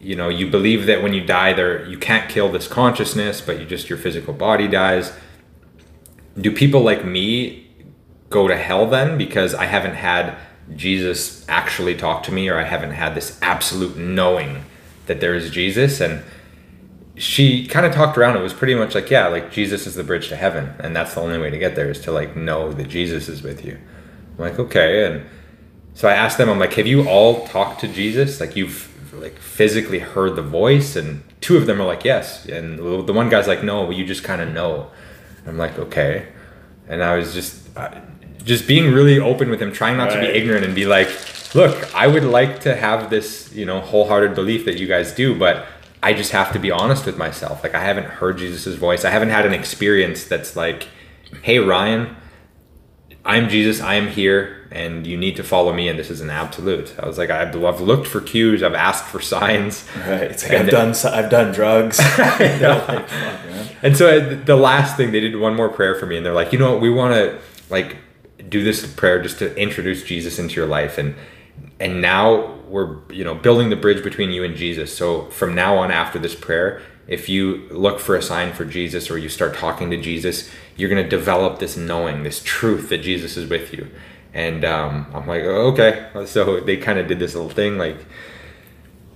You 0.00 0.16
know, 0.16 0.28
you 0.28 0.50
believe 0.50 0.86
that 0.86 1.04
when 1.04 1.12
you 1.12 1.24
die, 1.24 1.52
there 1.52 1.86
you 1.86 1.98
can't 1.98 2.28
kill 2.28 2.50
this 2.50 2.66
consciousness, 2.66 3.40
but 3.40 3.60
you 3.60 3.64
just 3.64 3.88
your 3.88 3.98
physical 3.98 4.34
body 4.34 4.66
dies. 4.66 5.12
Do 6.36 6.50
people 6.50 6.80
like 6.80 7.04
me 7.04 7.61
go 8.32 8.48
to 8.48 8.56
hell 8.56 8.86
then 8.86 9.16
because 9.16 9.54
I 9.54 9.66
haven't 9.66 9.94
had 9.94 10.36
Jesus 10.74 11.44
actually 11.48 11.94
talk 11.94 12.22
to 12.24 12.32
me 12.32 12.48
or 12.48 12.58
I 12.58 12.64
haven't 12.64 12.92
had 12.92 13.14
this 13.14 13.38
absolute 13.42 13.96
knowing 13.96 14.64
that 15.06 15.20
there 15.20 15.34
is 15.34 15.50
Jesus. 15.50 16.00
And 16.00 16.22
she 17.16 17.66
kind 17.66 17.84
of 17.84 17.92
talked 17.92 18.16
around. 18.16 18.36
It 18.36 18.42
was 18.42 18.54
pretty 18.54 18.74
much 18.74 18.94
like 18.94 19.10
yeah 19.10 19.28
like 19.28 19.52
Jesus 19.52 19.86
is 19.86 19.94
the 19.94 20.04
bridge 20.04 20.28
to 20.28 20.36
heaven. 20.36 20.74
And 20.78 20.94
that's 20.94 21.14
the 21.14 21.20
only 21.20 21.38
way 21.38 21.50
to 21.50 21.58
get 21.58 21.74
there 21.74 21.90
is 21.90 22.00
to 22.02 22.12
like 22.12 22.36
know 22.36 22.72
that 22.72 22.88
Jesus 22.88 23.28
is 23.28 23.42
with 23.42 23.64
you. 23.64 23.78
I'm 24.32 24.38
like 24.38 24.58
okay. 24.58 25.04
And 25.06 25.26
so 25.94 26.08
I 26.08 26.14
asked 26.14 26.38
them 26.38 26.48
I'm 26.48 26.58
like 26.58 26.74
have 26.74 26.86
you 26.86 27.08
all 27.08 27.46
talked 27.46 27.80
to 27.80 27.88
Jesus? 27.88 28.40
Like 28.40 28.56
you've 28.56 28.88
like 29.12 29.38
physically 29.38 29.98
heard 29.98 30.36
the 30.36 30.42
voice? 30.42 30.96
And 30.96 31.22
two 31.40 31.56
of 31.56 31.66
them 31.66 31.80
are 31.80 31.86
like 31.86 32.04
yes. 32.04 32.46
And 32.46 32.78
the 32.78 33.12
one 33.12 33.28
guy's 33.28 33.48
like 33.48 33.62
no 33.62 33.90
you 33.90 34.06
just 34.06 34.24
kind 34.24 34.40
of 34.40 34.52
know. 34.52 34.90
I'm 35.46 35.58
like 35.58 35.78
okay. 35.78 36.28
And 36.88 37.02
I 37.02 37.16
was 37.16 37.34
just 37.34 37.76
just 38.44 38.66
being 38.66 38.92
really 38.92 39.18
open 39.18 39.50
with 39.50 39.60
him, 39.60 39.72
trying 39.72 39.96
not 39.96 40.10
to 40.10 40.20
be 40.20 40.26
ignorant 40.26 40.64
and 40.64 40.74
be 40.74 40.86
like, 40.86 41.08
look, 41.54 41.94
I 41.94 42.06
would 42.06 42.24
like 42.24 42.60
to 42.60 42.74
have 42.74 43.10
this, 43.10 43.52
you 43.52 43.64
know, 43.64 43.80
wholehearted 43.80 44.34
belief 44.34 44.64
that 44.64 44.78
you 44.78 44.86
guys 44.86 45.12
do, 45.12 45.38
but 45.38 45.66
I 46.02 46.14
just 46.14 46.32
have 46.32 46.52
to 46.52 46.58
be 46.58 46.70
honest 46.70 47.06
with 47.06 47.16
myself. 47.16 47.62
Like 47.62 47.74
I 47.74 47.80
haven't 47.80 48.06
heard 48.06 48.38
Jesus' 48.38 48.74
voice. 48.74 49.04
I 49.04 49.10
haven't 49.10 49.30
had 49.30 49.46
an 49.46 49.54
experience 49.54 50.24
that's 50.24 50.56
like, 50.56 50.88
hey 51.42 51.58
Ryan, 51.58 52.16
I'm 53.24 53.48
Jesus, 53.48 53.80
I 53.80 53.94
am 53.94 54.08
here, 54.08 54.66
and 54.72 55.06
you 55.06 55.16
need 55.16 55.36
to 55.36 55.44
follow 55.44 55.72
me, 55.72 55.88
and 55.88 55.96
this 55.96 56.10
is 56.10 56.20
an 56.20 56.30
absolute. 56.30 56.92
I 56.98 57.06
was 57.06 57.18
like, 57.18 57.30
I've, 57.30 57.54
I've 57.64 57.80
looked 57.80 58.08
for 58.08 58.20
cues, 58.20 58.64
I've 58.64 58.74
asked 58.74 59.04
for 59.04 59.20
signs. 59.20 59.86
Right. 59.96 60.22
It's 60.22 60.42
like 60.42 60.58
I've 60.58 60.70
done 60.70 60.94
I've 61.04 61.30
done 61.30 61.52
drugs. 61.52 62.00
Like, 62.18 63.08
"Fuck. 63.08 63.08
And 63.82 63.96
so 63.96 64.08
uh, 64.08 64.44
the 64.44 64.56
last 64.56 64.96
thing 64.96 65.12
they 65.12 65.20
did 65.20 65.38
one 65.38 65.54
more 65.54 65.68
prayer 65.68 65.94
for 65.94 66.06
me, 66.06 66.16
and 66.16 66.26
they're 66.26 66.32
like, 66.32 66.52
you 66.52 66.58
know 66.58 66.72
what, 66.72 66.80
we 66.80 66.90
want 66.90 67.14
to 67.14 67.38
like 67.70 67.96
do 68.52 68.62
this 68.62 68.86
prayer 68.86 69.20
just 69.20 69.38
to 69.38 69.56
introduce 69.56 70.04
Jesus 70.04 70.38
into 70.38 70.54
your 70.54 70.66
life, 70.66 70.98
and 70.98 71.16
and 71.80 72.00
now 72.00 72.54
we're 72.68 72.98
you 73.10 73.24
know 73.24 73.34
building 73.34 73.70
the 73.70 73.76
bridge 73.76 74.04
between 74.04 74.30
you 74.30 74.44
and 74.44 74.54
Jesus. 74.54 74.96
So 74.96 75.26
from 75.30 75.54
now 75.54 75.78
on, 75.78 75.90
after 75.90 76.18
this 76.18 76.36
prayer, 76.36 76.82
if 77.08 77.28
you 77.28 77.66
look 77.70 77.98
for 77.98 78.14
a 78.14 78.22
sign 78.22 78.52
for 78.52 78.64
Jesus 78.64 79.10
or 79.10 79.18
you 79.18 79.28
start 79.28 79.54
talking 79.54 79.90
to 79.90 80.00
Jesus, 80.00 80.50
you're 80.76 80.90
gonna 80.90 81.08
develop 81.08 81.58
this 81.58 81.76
knowing, 81.76 82.22
this 82.22 82.40
truth 82.44 82.90
that 82.90 82.98
Jesus 82.98 83.36
is 83.36 83.48
with 83.48 83.72
you. 83.72 83.90
And 84.34 84.64
um, 84.64 85.06
I'm 85.12 85.26
like, 85.26 85.42
oh, 85.42 85.72
okay. 85.72 86.08
So 86.26 86.60
they 86.60 86.76
kind 86.76 86.98
of 86.98 87.08
did 87.08 87.18
this 87.18 87.34
little 87.34 87.50
thing, 87.50 87.76
like, 87.78 87.98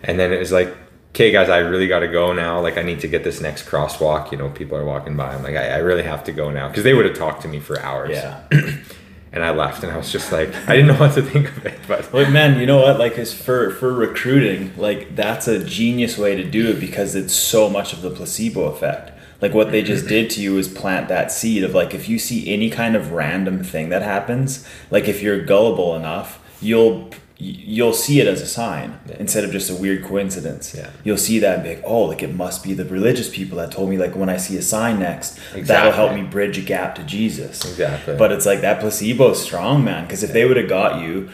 and 0.02 0.18
then 0.18 0.32
it 0.32 0.38
was 0.38 0.52
like, 0.52 0.74
okay, 1.10 1.30
guys, 1.30 1.48
I 1.48 1.58
really 1.58 1.88
got 1.88 2.00
to 2.00 2.08
go 2.08 2.34
now. 2.34 2.60
Like, 2.60 2.76
I 2.76 2.82
need 2.82 3.00
to 3.00 3.08
get 3.08 3.24
this 3.24 3.40
next 3.40 3.66
crosswalk. 3.66 4.30
You 4.30 4.36
know, 4.36 4.50
people 4.50 4.76
are 4.76 4.84
walking 4.84 5.16
by. 5.16 5.34
I'm 5.34 5.42
like, 5.42 5.56
I, 5.56 5.68
I 5.68 5.76
really 5.78 6.02
have 6.02 6.24
to 6.24 6.32
go 6.32 6.50
now 6.50 6.68
because 6.68 6.84
they 6.84 6.92
would 6.92 7.06
have 7.06 7.16
talked 7.16 7.40
to 7.42 7.48
me 7.48 7.60
for 7.60 7.80
hours. 7.80 8.10
Yeah. 8.10 8.42
And 9.36 9.44
I 9.44 9.50
left, 9.50 9.82
and 9.82 9.92
I 9.92 9.98
was 9.98 10.10
just 10.10 10.32
like, 10.32 10.48
I 10.66 10.74
didn't 10.74 10.86
know 10.86 10.94
what 10.94 11.12
to 11.12 11.20
think 11.20 11.54
of 11.54 11.66
it. 11.66 11.78
But 11.86 12.10
Like 12.14 12.30
man, 12.30 12.58
you 12.58 12.64
know 12.64 12.80
what? 12.80 12.98
Like, 12.98 13.18
is 13.18 13.34
for 13.34 13.70
for 13.70 13.92
recruiting, 13.92 14.72
like 14.78 15.14
that's 15.14 15.46
a 15.46 15.62
genius 15.62 16.16
way 16.16 16.34
to 16.36 16.42
do 16.42 16.70
it 16.70 16.80
because 16.80 17.14
it's 17.14 17.34
so 17.34 17.68
much 17.68 17.92
of 17.92 18.00
the 18.00 18.10
placebo 18.10 18.64
effect. 18.64 19.12
Like 19.42 19.52
what 19.52 19.72
they 19.72 19.82
just 19.82 20.06
mm-hmm. 20.06 20.14
did 20.14 20.30
to 20.30 20.40
you 20.40 20.56
is 20.56 20.68
plant 20.68 21.08
that 21.08 21.30
seed 21.30 21.64
of 21.64 21.74
like 21.74 21.92
if 21.92 22.08
you 22.08 22.18
see 22.18 22.50
any 22.50 22.70
kind 22.70 22.96
of 22.96 23.12
random 23.12 23.62
thing 23.62 23.90
that 23.90 24.00
happens, 24.00 24.66
like 24.90 25.06
if 25.06 25.20
you're 25.20 25.44
gullible 25.44 25.94
enough, 25.94 26.40
you'll 26.62 27.10
you'll 27.38 27.92
see 27.92 28.20
it 28.20 28.26
as 28.26 28.40
a 28.40 28.46
sign 28.46 28.98
Yeah. 29.08 29.16
instead 29.18 29.44
of 29.44 29.50
just 29.52 29.68
a 29.70 29.74
weird 29.74 30.02
coincidence. 30.04 30.74
Yeah. 30.74 30.88
You'll 31.04 31.18
see 31.18 31.38
that 31.40 31.54
and 31.56 31.62
be 31.62 31.68
like, 31.74 31.82
oh, 31.84 32.04
like 32.04 32.22
it 32.22 32.34
must 32.34 32.64
be 32.64 32.72
the 32.72 32.84
religious 32.86 33.28
people 33.28 33.58
that 33.58 33.70
told 33.70 33.90
me 33.90 33.98
like 33.98 34.16
when 34.16 34.28
I 34.30 34.38
see 34.38 34.56
a 34.56 34.62
sign 34.62 34.98
next, 35.00 35.38
that'll 35.54 35.92
help 35.92 36.14
me 36.14 36.22
bridge 36.22 36.56
a 36.56 36.62
gap 36.62 36.94
to 36.94 37.02
Jesus. 37.04 37.62
Exactly. 37.64 38.16
But 38.16 38.32
it's 38.32 38.46
like 38.46 38.62
that 38.62 38.80
placebo 38.80 39.32
is 39.32 39.42
strong, 39.42 39.84
man. 39.84 40.04
Because 40.04 40.22
if 40.22 40.32
they 40.32 40.46
would 40.46 40.56
have 40.56 40.68
got 40.68 41.02
you, 41.02 41.28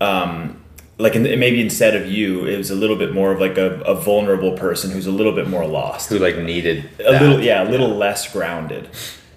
um, 0.00 0.60
like 0.98 1.14
in, 1.14 1.22
maybe 1.38 1.60
instead 1.60 1.94
of 1.94 2.10
you, 2.10 2.46
it 2.46 2.56
was 2.56 2.70
a 2.70 2.74
little 2.74 2.96
bit 2.96 3.12
more 3.14 3.32
of 3.32 3.40
like 3.40 3.56
a, 3.56 3.80
a 3.82 3.94
vulnerable 3.94 4.56
person 4.56 4.90
who's 4.90 5.06
a 5.06 5.12
little 5.12 5.32
bit 5.32 5.48
more 5.48 5.66
lost, 5.66 6.08
who 6.08 6.18
like 6.18 6.36
needed 6.38 6.88
a 6.98 7.12
that. 7.12 7.22
little 7.22 7.40
yeah, 7.40 7.62
a 7.62 7.70
little 7.70 7.88
less 7.90 8.32
grounded. 8.32 8.88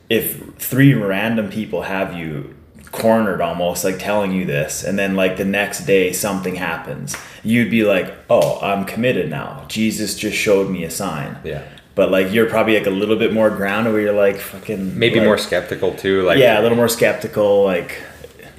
If 0.09 0.55
three 0.57 0.93
random 0.93 1.49
people 1.49 1.83
have 1.83 2.13
you 2.17 2.55
cornered 2.91 3.41
almost 3.41 3.83
like 3.83 3.99
telling 3.99 4.31
you 4.31 4.45
this 4.45 4.83
and 4.83 4.97
then 4.97 5.15
like 5.15 5.37
the 5.37 5.45
next 5.45 5.85
day 5.85 6.11
something 6.13 6.55
happens 6.55 7.15
you'd 7.43 7.69
be 7.69 7.83
like 7.83 8.13
oh 8.29 8.59
i'm 8.61 8.85
committed 8.85 9.29
now 9.29 9.63
jesus 9.67 10.15
just 10.15 10.37
showed 10.37 10.69
me 10.69 10.83
a 10.83 10.89
sign 10.89 11.37
Yeah. 11.43 11.63
but 11.95 12.11
like 12.11 12.31
you're 12.31 12.49
probably 12.49 12.77
like 12.77 12.87
a 12.87 12.91
little 12.91 13.15
bit 13.17 13.33
more 13.33 13.49
grounded 13.49 13.93
where 13.93 14.01
you're 14.01 14.13
like 14.13 14.37
fucking 14.37 14.97
maybe 14.97 15.19
like- 15.19 15.25
more 15.25 15.37
skeptical 15.37 15.93
too. 15.95 16.23
Like 16.23 16.37
yeah, 16.39 16.59
a 16.59 16.61
little 16.61 16.77
more 16.77 16.89
skeptical. 16.89 17.63
Like 17.63 18.01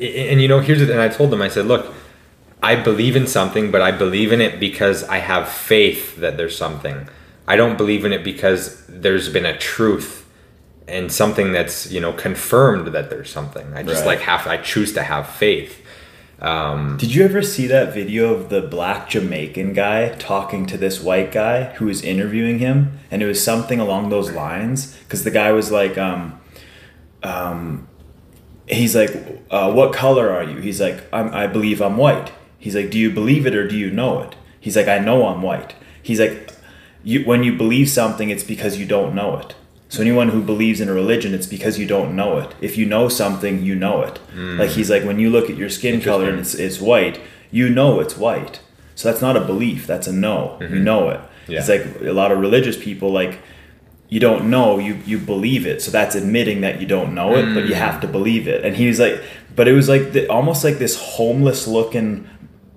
and 0.00 0.40
you 0.40 0.46
know 0.48 0.60
here's 0.60 0.78
the 0.80 0.92
and 0.92 1.00
i 1.00 1.08
told 1.08 1.30
them 1.32 1.42
i 1.42 1.48
said 1.48 1.66
look 1.66 1.92
i 2.62 2.76
believe 2.76 3.16
in 3.16 3.26
something 3.26 3.72
but 3.72 3.82
i 3.82 3.90
believe 3.90 4.30
in 4.32 4.40
it 4.40 4.60
because 4.60 5.02
i 5.04 5.18
have 5.18 5.48
faith 5.48 6.16
that 6.18 6.36
there's 6.36 6.56
something 6.56 7.08
i 7.48 7.56
don't 7.56 7.76
believe 7.76 8.04
in 8.04 8.12
it 8.12 8.22
because 8.22 8.84
there's 8.88 9.28
been 9.28 9.44
a 9.44 9.56
truth 9.58 10.17
and 10.88 11.12
something 11.12 11.52
that's 11.52 11.90
you 11.92 12.00
know 12.00 12.12
confirmed 12.12 12.86
that 12.88 13.10
there's 13.10 13.30
something 13.30 13.66
i 13.74 13.82
just 13.82 14.00
Right. 14.04 14.16
like 14.16 14.20
have 14.20 14.46
i 14.46 14.56
choose 14.56 14.92
to 14.94 15.02
have 15.02 15.28
faith 15.28 15.74
Did 16.98 17.10
you 17.14 17.24
ever 17.24 17.42
see 17.42 17.66
that 17.66 17.92
video 17.92 18.32
of 18.32 18.48
the 18.48 18.60
black 18.62 19.08
Jamaican 19.10 19.72
guy 19.74 20.10
talking 20.32 20.66
to 20.66 20.76
this 20.78 21.00
white 21.02 21.30
guy 21.32 21.56
who 21.76 21.86
was 21.86 22.00
interviewing 22.02 22.60
him? 22.60 22.76
And 23.10 23.22
it 23.24 23.26
was 23.26 23.42
something 23.42 23.80
along 23.80 24.10
those 24.10 24.30
lines 24.30 24.94
because 25.02 25.24
the 25.24 25.32
guy 25.32 25.50
was 25.50 25.72
like, 25.72 25.98
um, 25.98 26.38
um, 27.24 27.88
he's 28.68 28.94
like, 28.94 29.10
uh, 29.50 29.72
"What 29.72 29.92
color 29.92 30.30
are 30.30 30.44
you?" 30.44 30.58
He's 30.68 30.80
like, 30.80 30.98
I'm, 31.12 31.28
"I 31.34 31.46
believe 31.48 31.80
I'm 31.82 31.96
white." 31.96 32.30
He's 32.58 32.76
like, 32.76 32.90
"Do 32.90 32.98
you 32.98 33.10
believe 33.10 33.44
it 33.46 33.54
or 33.54 33.66
do 33.66 33.76
you 33.76 33.90
know 33.90 34.22
it?" 34.22 34.36
He's 34.60 34.76
like, 34.76 34.88
"I 34.88 34.98
know 34.98 35.26
I'm 35.26 35.42
white." 35.42 35.74
He's 36.02 36.20
like, 36.20 36.52
you, 37.02 37.24
"When 37.24 37.42
you 37.42 37.52
believe 37.56 37.88
something, 37.90 38.30
it's 38.30 38.44
because 38.44 38.78
you 38.78 38.86
don't 38.86 39.12
know 39.14 39.38
it." 39.38 39.54
So 39.88 40.02
anyone 40.02 40.28
who 40.28 40.42
believes 40.42 40.80
in 40.80 40.88
a 40.88 40.92
religion, 40.92 41.32
it's 41.32 41.46
because 41.46 41.78
you 41.78 41.86
don't 41.86 42.14
know 42.14 42.38
it. 42.38 42.54
If 42.60 42.76
you 42.76 42.84
know 42.84 43.08
something, 43.08 43.62
you 43.62 43.74
know 43.74 44.02
it. 44.02 44.18
Hmm. 44.34 44.58
Like 44.58 44.70
he's 44.70 44.90
like, 44.90 45.04
when 45.04 45.18
you 45.18 45.30
look 45.30 45.48
at 45.48 45.56
your 45.56 45.70
skin 45.70 46.00
color 46.00 46.28
and 46.28 46.38
it's, 46.38 46.54
it's 46.54 46.80
white, 46.80 47.20
you 47.50 47.70
know 47.70 48.00
it's 48.00 48.16
white. 48.16 48.60
So 48.94 49.10
that's 49.10 49.22
not 49.22 49.36
a 49.36 49.40
belief. 49.40 49.86
That's 49.86 50.06
a 50.06 50.12
know. 50.12 50.58
You 50.60 50.66
mm-hmm. 50.66 50.84
know 50.84 51.08
it. 51.08 51.20
Yeah. 51.46 51.60
It's 51.60 51.68
like 51.68 52.02
a 52.02 52.12
lot 52.12 52.32
of 52.32 52.38
religious 52.38 52.76
people 52.76 53.10
like 53.10 53.38
you 54.10 54.20
don't 54.20 54.48
know 54.48 54.78
you 54.78 54.94
you 55.04 55.18
believe 55.18 55.66
it 55.66 55.82
so 55.82 55.90
that's 55.90 56.14
admitting 56.14 56.62
that 56.62 56.80
you 56.80 56.86
don't 56.86 57.14
know 57.14 57.36
it 57.36 57.54
but 57.54 57.64
you 57.64 57.74
hmm. 57.74 57.80
have 57.80 58.00
to 58.00 58.06
believe 58.06 58.48
it 58.48 58.64
and 58.64 58.74
he 58.74 58.86
was 58.86 58.98
like 58.98 59.22
but 59.54 59.68
it 59.68 59.72
was 59.72 59.88
like 59.88 60.12
the, 60.12 60.26
almost 60.28 60.64
like 60.64 60.78
this 60.78 60.98
homeless 60.98 61.66
looking 61.66 62.28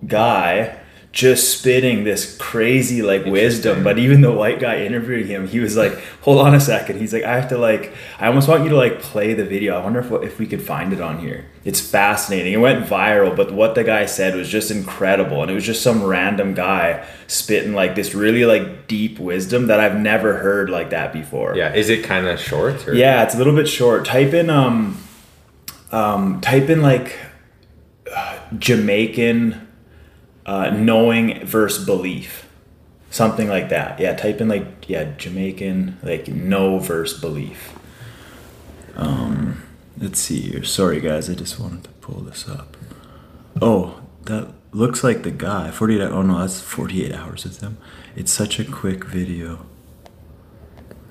guy 0.07 0.77
just 1.11 1.57
spitting 1.57 2.05
this 2.05 2.37
crazy 2.37 3.01
like 3.01 3.25
wisdom. 3.25 3.83
But 3.83 3.99
even 3.99 4.21
the 4.21 4.31
white 4.31 4.59
guy 4.59 4.77
interviewing 4.77 5.27
him 5.27 5.47
he 5.47 5.59
was 5.59 5.75
like 5.75 5.93
hold 6.21 6.39
on 6.39 6.55
a 6.55 6.59
second. 6.59 6.99
He's 6.99 7.13
like 7.13 7.23
i 7.23 7.35
have 7.35 7.49
to 7.49 7.57
like 7.57 7.93
i 8.19 8.27
almost 8.27 8.47
want 8.47 8.63
you 8.63 8.69
to 8.69 8.75
like 8.75 9.01
play 9.01 9.33
the 9.33 9.43
video. 9.43 9.77
I 9.77 9.83
wonder 9.83 9.99
if, 9.99 10.11
if 10.23 10.39
we 10.39 10.47
could 10.47 10.61
find 10.61 10.93
it 10.93 11.01
on 11.01 11.19
here. 11.19 11.45
It's 11.65 11.81
fascinating. 11.81 12.53
It 12.53 12.57
went 12.57 12.85
viral 12.85 13.35
but 13.35 13.51
what 13.51 13.75
the 13.75 13.83
guy 13.83 14.05
said 14.05 14.35
was 14.35 14.47
just 14.47 14.71
incredible. 14.71 15.41
And 15.41 15.51
it 15.51 15.53
was 15.53 15.65
just 15.65 15.83
some 15.83 16.03
random 16.03 16.53
guy 16.53 17.05
spitting 17.27 17.73
like 17.73 17.95
this 17.95 18.15
really 18.15 18.45
like 18.45 18.87
deep 18.87 19.19
wisdom 19.19 19.67
that 19.67 19.79
i've 19.79 19.97
never 19.97 20.37
heard 20.37 20.69
like 20.69 20.91
that 20.91 21.11
before. 21.11 21.55
Yeah 21.55 21.73
is 21.73 21.89
it 21.89 22.05
kind 22.05 22.27
of 22.27 22.39
short 22.39 22.87
or? 22.87 22.93
Yeah, 22.93 23.23
it's 23.23 23.35
a 23.35 23.37
little 23.37 23.55
bit 23.55 23.67
short. 23.67 24.05
Type 24.05 24.33
in 24.33 24.49
um 24.49 24.97
um 25.91 26.39
type 26.39 26.69
in 26.69 26.81
like 26.81 27.17
uh, 28.15 28.39
Jamaican 28.57 29.67
uh, 30.45 30.69
knowing 30.71 31.45
versus 31.45 31.85
belief. 31.85 32.47
Something 33.09 33.49
like 33.49 33.69
that. 33.69 33.99
Yeah, 33.99 34.15
type 34.15 34.39
in 34.39 34.47
like 34.47 34.87
yeah, 34.89 35.13
Jamaican 35.17 35.97
like 36.01 36.27
know 36.29 36.79
versus 36.79 37.19
belief. 37.19 37.73
Um 38.95 39.63
let's 39.97 40.19
see 40.19 40.41
here. 40.41 40.63
Sorry 40.63 41.01
guys, 41.01 41.29
I 41.29 41.33
just 41.33 41.59
wanted 41.59 41.83
to 41.85 41.89
pull 42.01 42.21
this 42.21 42.47
up. 42.47 42.77
Oh, 43.61 44.01
that 44.23 44.53
looks 44.71 45.03
like 45.03 45.23
the 45.23 45.31
guy. 45.31 45.71
48 45.71 46.01
Oh 46.03 46.21
no, 46.21 46.39
that's 46.39 46.61
48 46.61 47.13
hours 47.13 47.43
with 47.43 47.59
him. 47.59 47.77
It's 48.15 48.31
such 48.31 48.59
a 48.59 48.65
quick 48.65 49.03
video. 49.05 49.65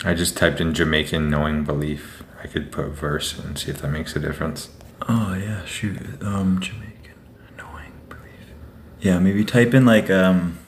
i 0.04 0.14
just 0.14 0.36
typed 0.36 0.60
in 0.60 0.72
jamaican 0.72 1.28
knowing 1.28 1.62
belief 1.64 2.22
i 2.42 2.46
could 2.46 2.72
put 2.72 2.88
verse 2.88 3.38
and 3.38 3.58
see 3.58 3.70
if 3.70 3.82
that 3.82 3.88
makes 3.90 4.16
a 4.16 4.18
difference 4.20 4.70
Oh 5.08 5.34
yeah, 5.34 5.64
shoot. 5.64 5.98
Um, 6.22 6.60
Jamaican. 6.60 6.89
Yeah, 9.00 9.18
maybe 9.18 9.44
type 9.44 9.74
in 9.74 9.84
like 9.86 10.10
um. 10.10 10.58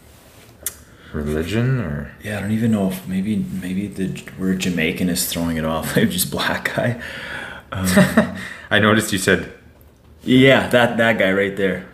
religion 1.13 1.81
or 1.81 2.15
Yeah, 2.23 2.39
I 2.39 2.41
don't 2.41 2.53
even 2.53 2.73
know 2.73 2.89
if 2.89 3.07
maybe 3.07 3.37
maybe 3.37 3.87
the 3.87 4.23
word 4.39 4.61
Jamaican 4.61 5.09
is 5.09 5.27
throwing 5.27 5.57
it 5.57 5.65
off. 5.65 5.97
Maybe 5.97 6.11
just 6.11 6.31
black 6.31 6.75
guy. 6.75 7.03
Um, 7.71 7.87
i 8.71 8.79
noticed 8.79 9.13
you 9.13 9.19
said 9.19 9.53
yeah, 10.25 10.69
that 10.69 10.97
that 10.99 11.19
guy 11.19 11.33
right 11.33 11.57
there. 11.57 11.87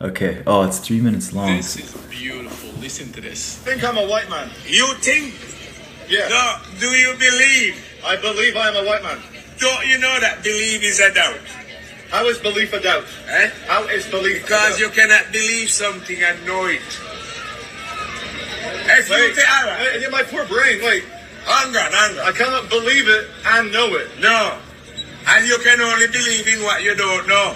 Okay. 0.00 0.42
Oh, 0.46 0.62
it's 0.62 0.78
three 0.78 1.00
minutes 1.00 1.32
long. 1.32 1.56
This 1.56 1.76
is 1.76 1.94
beautiful. 2.10 2.70
Listen 2.80 3.12
to 3.12 3.20
this. 3.20 3.56
think 3.58 3.84
I'm 3.84 3.98
a 3.98 4.06
white 4.06 4.28
man. 4.30 4.50
You 4.66 4.94
think? 4.94 5.34
Yeah. 6.08 6.28
No. 6.28 6.56
Do 6.80 6.86
you 6.86 7.14
believe? 7.18 7.84
I 8.04 8.16
believe 8.16 8.56
I 8.56 8.68
am 8.68 8.84
a 8.84 8.88
white 8.88 9.02
man. 9.02 9.18
Don't 9.58 9.86
you 9.86 9.98
know 9.98 10.18
that 10.20 10.42
believe 10.42 10.82
is 10.82 11.00
a 11.00 11.12
doubt? 11.12 11.38
How 12.10 12.26
is 12.26 12.38
belief 12.38 12.72
a 12.72 12.80
doubt? 12.80 13.04
Eh? 13.28 13.50
How 13.66 13.84
is 13.88 14.06
belief 14.08 14.42
Because 14.42 14.80
you 14.80 14.88
cannot 14.88 15.30
believe 15.32 15.70
something 15.70 16.16
and 16.22 16.46
know 16.46 16.66
it. 16.66 16.80
If 18.90 19.08
you 19.08 19.14
Wait, 19.14 19.36
wait, 19.36 20.02
in 20.02 20.10
my 20.10 20.22
poor 20.22 20.46
brain, 20.46 20.80
wait. 20.82 21.04
on, 21.46 21.74
hang 21.74 22.18
I 22.20 22.32
cannot 22.32 22.68
believe 22.68 23.08
it 23.08 23.28
and 23.46 23.72
know 23.72 23.94
it. 23.94 24.08
No. 24.20 24.58
And 25.28 25.46
you 25.46 25.58
can 25.58 25.80
only 25.80 26.06
believe 26.06 26.48
in 26.48 26.62
what 26.62 26.82
you 26.82 26.94
don't 26.96 27.28
know. 27.28 27.54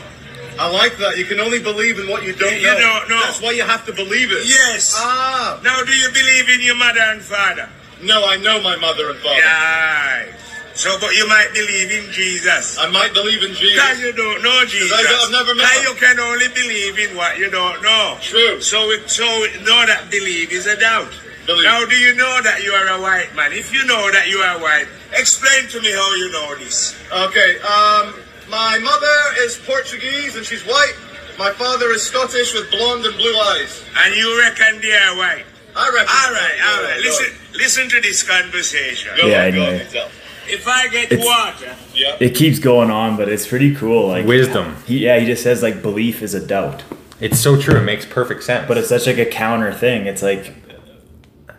I 0.58 0.70
like 0.70 0.98
that. 0.98 1.16
You 1.16 1.24
can 1.24 1.40
only 1.40 1.58
believe 1.58 1.98
in 1.98 2.08
what 2.08 2.22
you 2.22 2.34
don't 2.34 2.60
You 2.60 2.66
know. 2.66 2.78
don't 2.78 3.08
know. 3.08 3.20
That's 3.24 3.40
why 3.40 3.52
you 3.52 3.62
have 3.64 3.86
to 3.86 3.92
believe 3.92 4.30
it. 4.30 4.44
Yes. 4.46 4.92
Ah. 4.96 5.58
Now, 5.64 5.82
do 5.82 5.92
you 5.92 6.10
believe 6.12 6.48
in 6.50 6.60
your 6.60 6.76
mother 6.76 7.00
and 7.00 7.22
father? 7.22 7.68
No, 8.02 8.26
I 8.26 8.36
know 8.36 8.60
my 8.60 8.76
mother 8.76 9.10
and 9.10 9.18
father. 9.20 9.40
Right. 9.40 10.28
So, 10.74 10.98
but 11.00 11.14
you 11.14 11.28
might 11.28 11.50
believe 11.52 11.90
in 11.92 12.10
Jesus. 12.12 12.78
I 12.78 12.88
might 12.88 13.12
believe 13.12 13.42
in 13.42 13.54
Jesus. 13.54 13.74
Because 13.74 14.00
you 14.00 14.12
don't 14.12 14.42
know 14.42 14.64
Jesus. 14.64 14.92
I 14.92 15.02
don't- 15.02 15.20
I've 15.26 15.30
never 15.30 15.54
met 15.54 15.68
And 15.70 15.86
him. 15.86 15.92
you 15.92 16.00
can 16.00 16.18
only 16.20 16.48
believe 16.48 16.98
in 16.98 17.14
what 17.14 17.36
you 17.38 17.50
don't 17.50 17.82
know. 17.82 18.18
True. 18.22 18.60
So, 18.60 18.90
it, 18.90 19.08
so 19.10 19.24
it, 19.44 19.60
know 19.62 19.84
that 19.86 20.10
believe 20.10 20.50
is 20.50 20.66
a 20.66 20.76
doubt. 20.76 21.12
Believe. 21.46 21.64
Now, 21.64 21.84
do 21.84 21.96
you 21.96 22.14
know 22.14 22.40
that 22.42 22.62
you 22.62 22.72
are 22.72 22.88
a 22.88 23.00
white 23.00 23.34
man? 23.34 23.52
If 23.52 23.72
you 23.72 23.84
know 23.84 24.10
that 24.12 24.28
you 24.28 24.38
are 24.38 24.58
white, 24.60 24.86
explain 25.12 25.68
to 25.68 25.80
me 25.82 25.92
how 25.92 26.14
you 26.14 26.30
know 26.32 26.54
this. 26.56 26.94
Okay. 27.10 27.58
Um, 27.60 28.14
my 28.48 28.78
mother 28.78 29.16
is 29.40 29.56
Portuguese 29.56 30.36
and 30.36 30.46
she's 30.46 30.62
white. 30.64 30.94
My 31.38 31.50
father 31.52 31.90
is 31.90 32.02
Scottish 32.04 32.54
with 32.54 32.70
blonde 32.70 33.04
and 33.04 33.16
blue 33.16 33.36
eyes. 33.38 33.82
And 33.98 34.14
you 34.14 34.38
reckon 34.40 34.80
they 34.80 34.92
are 34.92 35.16
white. 35.16 35.44
I 35.74 35.88
reckon. 35.90 36.08
All 36.08 36.32
right, 36.32 36.58
all 36.64 36.76
Go 36.78 36.82
right. 36.84 36.96
on, 36.98 37.02
Listen, 37.02 37.26
listen 37.54 37.88
to 37.90 38.00
this 38.02 38.22
conversation. 38.22 39.10
Go 39.16 39.26
Yeah, 39.26 39.40
on, 39.40 39.44
I 39.46 39.50
go 39.50 39.56
know. 39.78 40.08
On, 40.42 40.48
tell. 40.48 40.54
If 40.58 40.68
I 40.68 40.88
get 40.88 41.12
It's- 41.12 41.24
water, 41.26 41.74
Yeah. 41.94 42.16
It 42.20 42.34
keeps 42.34 42.58
going 42.58 42.90
on, 42.90 43.16
but 43.16 43.28
it's 43.28 43.46
pretty 43.46 43.74
cool. 43.74 44.08
Like 44.08 44.26
Wisdom. 44.26 44.76
He 44.86 44.98
yeah, 44.98 45.18
he 45.18 45.26
just 45.26 45.42
says 45.42 45.62
like 45.62 45.82
belief 45.82 46.22
is 46.22 46.34
a 46.34 46.44
doubt, 46.44 46.82
it's 47.20 47.38
so 47.38 47.56
true 47.60 47.76
it 47.76 47.82
makes 47.84 48.04
perfect 48.04 48.42
sense 48.42 48.66
but 48.66 48.76
it's 48.78 48.88
such 48.88 49.06
like 49.06 49.18
a 49.18 49.26
counter 49.26 49.72
thing. 49.72 50.06
It's 50.06 50.22
like 50.22 50.52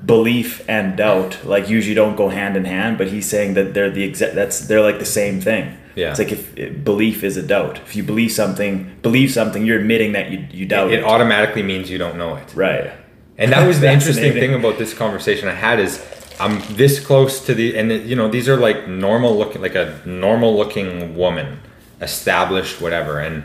belief 0.06 0.62
and 0.68 0.98
doubt 0.98 1.38
like 1.46 1.70
usually 1.70 1.96
don't 1.96 2.16
go 2.16 2.30
hand 2.30 2.58
in 2.58 2.66
hand, 2.66 2.98
but 2.98 3.08
he's 3.08 3.30
saying 3.30 3.54
that 3.54 3.74
they're 3.74 3.90
the 3.90 4.04
exact. 4.04 4.36
That's 4.36 4.60
they're 4.68 4.82
like 4.82 5.00
the 5.00 5.06
same 5.06 5.40
thing. 5.40 5.78
Yeah. 5.96 6.10
It's 6.10 6.20
like 6.20 6.32
if 6.32 6.58
if 6.58 6.84
belief 6.84 7.24
is 7.24 7.38
a 7.38 7.44
doubt. 7.44 7.78
If 7.86 7.96
you 7.96 8.04
believe 8.04 8.32
something, 8.32 8.92
believe 9.02 9.32
something, 9.32 9.66
you're 9.66 9.80
admitting 9.80 10.12
that 10.14 10.32
you 10.32 10.46
you 10.52 10.66
doubt 10.66 10.92
it 10.92 11.00
it. 11.00 11.06
automatically 11.06 11.64
means 11.64 11.90
you 11.90 11.98
don't 11.98 12.18
know 12.18 12.36
it 12.36 12.54
right. 12.56 12.92
And 13.38 13.52
that 13.52 13.66
was 13.68 13.80
the 13.80 13.92
interesting 13.96 14.34
thing 14.34 14.54
about 14.54 14.78
this 14.78 14.94
conversation 14.94 15.48
I 15.48 15.54
had 15.54 15.80
is 15.80 15.98
I'm 16.44 16.62
this 16.76 17.00
close 17.00 17.40
to 17.46 17.54
the 17.54 17.78
and 17.78 17.90
you 18.10 18.18
know 18.18 18.28
these 18.28 18.50
are 18.50 18.58
like 18.58 18.86
normal 18.86 19.38
looking 19.38 19.62
like 19.62 19.76
a 19.76 20.02
normal 20.06 20.58
looking 20.58 21.16
woman, 21.16 21.62
established 22.02 22.82
whatever, 22.82 23.20
and 23.20 23.44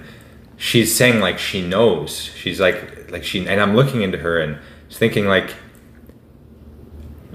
she's 0.57 0.97
saying 0.97 1.21
like 1.21 1.39
she 1.39 1.63
knows. 1.65 2.23
She's 2.35 2.59
like 2.59 3.09
like 3.13 3.23
she 3.23 3.47
and 3.47 3.61
I'm 3.61 3.77
looking 3.77 4.03
into 4.03 4.19
her 4.19 4.41
and 4.41 4.59
thinking 4.91 5.29
like 5.29 5.55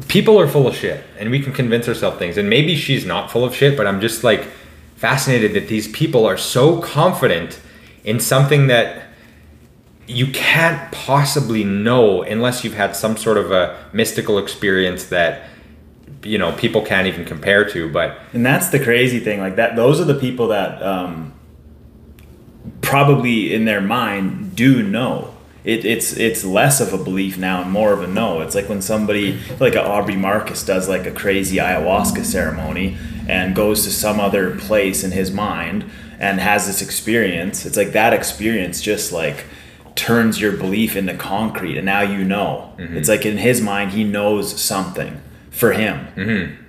people 0.09 0.37
are 0.37 0.49
full 0.49 0.67
of 0.67 0.75
shit 0.75 1.01
and 1.17 1.31
we 1.31 1.39
can 1.39 1.53
convince 1.53 1.87
ourselves 1.87 2.17
things 2.17 2.37
and 2.37 2.49
maybe 2.49 2.75
she's 2.75 3.05
not 3.05 3.31
full 3.31 3.45
of 3.45 3.55
shit 3.55 3.77
but 3.77 3.87
I'm 3.87 4.01
just 4.01 4.23
like 4.23 4.47
fascinated 4.95 5.53
that 5.53 5.67
these 5.67 5.87
people 5.87 6.25
are 6.25 6.35
so 6.37 6.81
confident 6.81 7.59
in 8.03 8.19
something 8.19 8.67
that 8.67 9.05
you 10.07 10.27
can't 10.27 10.91
possibly 10.91 11.63
know 11.63 12.23
unless 12.23 12.63
you've 12.63 12.73
had 12.73 12.95
some 12.95 13.15
sort 13.15 13.37
of 13.37 13.51
a 13.51 13.85
mystical 13.93 14.37
experience 14.37 15.05
that 15.05 15.47
you 16.23 16.37
know 16.37 16.51
people 16.53 16.81
can't 16.81 17.07
even 17.07 17.25
compare 17.25 17.69
to 17.69 17.91
but 17.91 18.19
And 18.33 18.45
that's 18.45 18.69
the 18.69 18.83
crazy 18.83 19.19
thing. 19.19 19.39
Like 19.39 19.55
that, 19.57 19.75
those 19.75 19.99
are 19.99 20.05
the 20.05 20.15
people 20.15 20.49
that 20.49 20.81
um, 20.81 21.33
probably 22.81 23.53
in 23.53 23.65
their 23.65 23.81
mind 23.81 24.55
do 24.55 24.83
know. 24.83 25.33
It, 25.63 25.85
it's 25.85 26.11
it's 26.17 26.43
less 26.43 26.81
of 26.81 26.91
a 26.93 27.01
belief 27.01 27.37
now 27.37 27.61
and 27.61 27.71
more 27.71 27.93
of 27.93 28.01
a 28.01 28.07
no. 28.07 28.41
It's 28.41 28.55
like 28.55 28.67
when 28.67 28.81
somebody 28.81 29.39
like 29.59 29.75
a 29.75 29.85
Aubrey 29.85 30.17
Marcus 30.17 30.63
does 30.63 30.89
like 30.89 31.05
a 31.05 31.11
crazy 31.11 31.57
ayahuasca 31.57 32.25
ceremony 32.25 32.97
and 33.29 33.55
goes 33.55 33.85
to 33.85 33.91
some 33.91 34.19
other 34.19 34.57
place 34.57 35.05
in 35.05 35.11
his 35.11 35.31
mind 35.31 35.89
and 36.19 36.41
has 36.41 36.67
this 36.67 36.81
experience. 36.81 37.65
It's 37.65 37.77
like 37.77 37.93
that 37.93 38.13
experience 38.13 38.81
just 38.81 39.13
like 39.13 39.45
turns 39.95 40.41
your 40.41 40.51
belief 40.51 40.97
into 40.97 41.15
concrete 41.15 41.77
and 41.77 41.85
now 41.85 42.01
you 42.01 42.25
know. 42.25 42.73
It's 42.77 43.07
like 43.07 43.25
in 43.25 43.37
his 43.37 43.61
mind 43.61 43.91
he 43.91 44.03
knows 44.03 44.59
something 44.59 45.21
for 45.53 45.71
him. 45.71 46.07
Mm-hmm. 46.15 46.61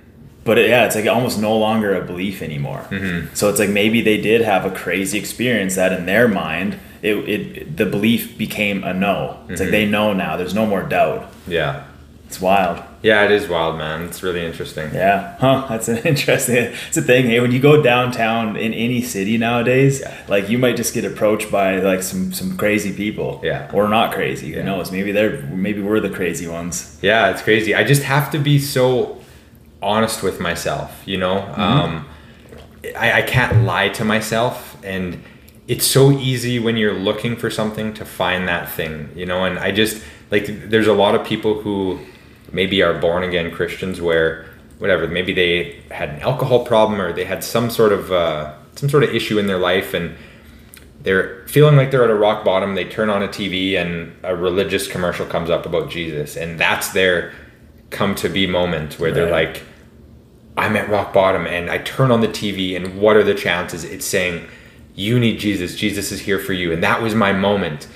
But 0.45 0.59
it, 0.59 0.69
yeah, 0.69 0.85
it's 0.85 0.95
like 0.95 1.07
almost 1.07 1.39
no 1.39 1.57
longer 1.57 1.95
a 1.95 2.05
belief 2.05 2.41
anymore. 2.41 2.85
Mm-hmm. 2.89 3.33
So 3.33 3.49
it's 3.49 3.59
like 3.59 3.69
maybe 3.69 4.01
they 4.01 4.21
did 4.21 4.41
have 4.41 4.63
a 4.63 4.71
crazy 4.71 5.17
experience 5.17 5.75
that 5.75 5.91
in 5.91 6.05
their 6.05 6.27
mind, 6.27 6.79
it, 7.01 7.15
it 7.27 7.77
the 7.77 7.85
belief 7.85 8.37
became 8.37 8.83
a 8.83 8.93
no. 8.93 9.39
It's 9.49 9.59
like 9.59 9.71
they 9.71 9.87
know 9.87 10.13
now. 10.13 10.37
There's 10.37 10.53
no 10.53 10.65
more 10.65 10.83
doubt. 10.83 11.31
Yeah. 11.47 11.85
It's 12.27 12.39
wild. 12.39 12.83
Yeah, 13.05 13.23
it 13.25 13.31
is 13.31 13.47
wild, 13.47 13.77
man. 13.77 14.01
It's 14.07 14.23
really 14.23 14.43
interesting. 14.43 14.87
Yeah, 14.93 15.37
huh? 15.37 15.67
That's 15.69 15.87
an 15.89 15.97
interesting. 16.13 16.73
It's 16.87 16.97
a 16.97 17.01
thing. 17.03 17.27
Hey, 17.27 17.39
when 17.39 17.51
you 17.51 17.59
go 17.59 17.81
downtown 17.81 18.55
in 18.65 18.73
any 18.73 19.01
city 19.03 19.37
nowadays, 19.37 19.99
Yeah. 20.01 20.13
like 20.27 20.49
you 20.49 20.57
might 20.57 20.75
just 20.75 20.91
get 20.93 21.05
approached 21.05 21.51
by 21.51 21.67
like 21.91 22.01
some 22.01 22.33
some 22.33 22.57
crazy 22.57 22.91
people. 23.03 23.29
Yeah. 23.43 23.69
or 23.77 23.87
not 23.87 24.07
crazy. 24.17 24.47
Who 24.53 24.57
Yeah. 24.59 24.65
knows? 24.69 24.91
Maybe 24.91 25.11
they're 25.11 25.35
maybe 25.67 25.81
we're 25.87 25.99
the 25.99 26.09
crazy 26.19 26.47
ones. 26.47 26.97
Yeah, 27.09 27.29
it's 27.31 27.43
crazy. 27.43 27.75
I 27.75 27.83
just 27.83 28.03
have 28.03 28.31
to 28.31 28.39
be 28.39 28.57
so 28.59 29.17
honest 29.81 30.23
with 30.23 30.39
myself, 30.39 30.89
you 31.05 31.17
know? 31.23 31.37
Um, 31.55 31.91
I, 32.97 33.07
I 33.19 33.21
can't 33.21 33.65
lie 33.65 33.89
to 33.89 34.03
myself. 34.03 34.55
And 34.83 35.21
it's 35.67 35.85
so 35.85 36.03
easy 36.11 36.57
when 36.65 36.75
you're 36.77 36.97
looking 37.09 37.35
for 37.35 37.49
something 37.51 37.93
to 37.99 38.03
find 38.05 38.47
that 38.47 38.65
thing, 38.77 39.09
you 39.15 39.27
know? 39.27 39.43
And 39.47 39.59
I 39.59 39.69
just, 39.71 40.01
like, 40.31 40.45
there's 40.71 40.87
a 40.87 40.93
lot 41.03 41.13
of 41.13 41.21
people 41.23 41.53
who 41.61 41.99
maybe 42.55 42.81
are 42.81 42.99
born 42.99 43.23
again 43.23 43.51
Christians 43.51 44.01
where, 44.01 44.45
whatever, 44.79 45.07
maybe 45.07 45.33
they 45.33 45.81
had 45.91 46.09
an 46.09 46.21
alcohol 46.21 46.65
problem 46.65 46.99
or 46.99 47.13
they 47.13 47.25
had 47.25 47.43
some 47.43 47.69
sort 47.69 47.93
of, 47.93 48.11
uh, 48.11 48.53
some 48.75 48.89
sort 48.89 49.03
of 49.03 49.13
issue 49.13 49.37
in 49.37 49.47
their 49.47 49.59
life 49.59 49.93
and 49.93 50.15
they're 51.05 51.47
feeling 51.47 51.75
like 51.75 51.91
they're 51.91 52.03
at 52.03 52.09
a 52.09 52.15
rock 52.15 52.43
bottom. 52.43 52.73
They 52.73 52.85
turn 52.85 53.11
on 53.11 53.21
a 53.21 53.27
TV 53.27 53.79
and 53.79 54.11
a 54.23 54.35
religious 54.35 54.87
commercial 54.87 55.27
comes 55.27 55.51
up 55.51 55.67
about 55.67 55.91
Jesus, 55.91 56.35
and 56.35 56.59
that's 56.59 56.89
their 56.89 57.31
come 57.91 58.15
to 58.15 58.27
be 58.27 58.47
moment 58.47 58.99
where 58.99 59.11
they're 59.11 59.29
like, 59.31 59.61
I'm 60.57 60.75
at 60.75 60.89
rock 60.89 61.13
bottom, 61.13 61.45
and 61.45 61.69
I 61.69 61.77
turn 61.77 62.09
on 62.11 62.21
the 62.21 62.27
TV, 62.27 62.75
and 62.75 62.99
what 62.99 63.15
are 63.15 63.23
the 63.23 63.35
chances? 63.35 63.83
It's 63.83 64.05
saying, 64.05 64.47
You 64.95 65.19
need 65.19 65.37
Jesus. 65.37 65.75
Jesus 65.75 66.11
is 66.11 66.21
here 66.21 66.39
for 66.39 66.53
you. 66.53 66.73
And 66.73 66.83
that 66.83 67.03
was 67.03 67.13
my 67.13 67.31
moment. 67.31 67.87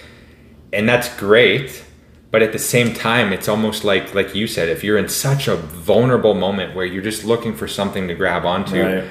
And 0.71 0.87
that's 0.87 1.13
great. 1.17 1.83
But 2.31 2.43
at 2.43 2.51
the 2.51 2.59
same 2.59 2.93
time, 2.93 3.33
it's 3.33 3.47
almost 3.47 3.83
like, 3.83 4.13
like 4.13 4.35
you 4.35 4.45
said, 4.45 4.69
if 4.69 4.83
you're 4.83 4.97
in 4.97 5.09
such 5.09 5.47
a 5.47 5.55
vulnerable 5.55 6.35
moment 6.35 6.75
where 6.75 6.85
you're 6.85 7.03
just 7.03 7.23
looking 7.23 7.55
for 7.55 7.67
something 7.67 8.07
to 8.07 8.13
grab 8.13 8.45
onto, 8.45 8.81
Right. 8.81 9.03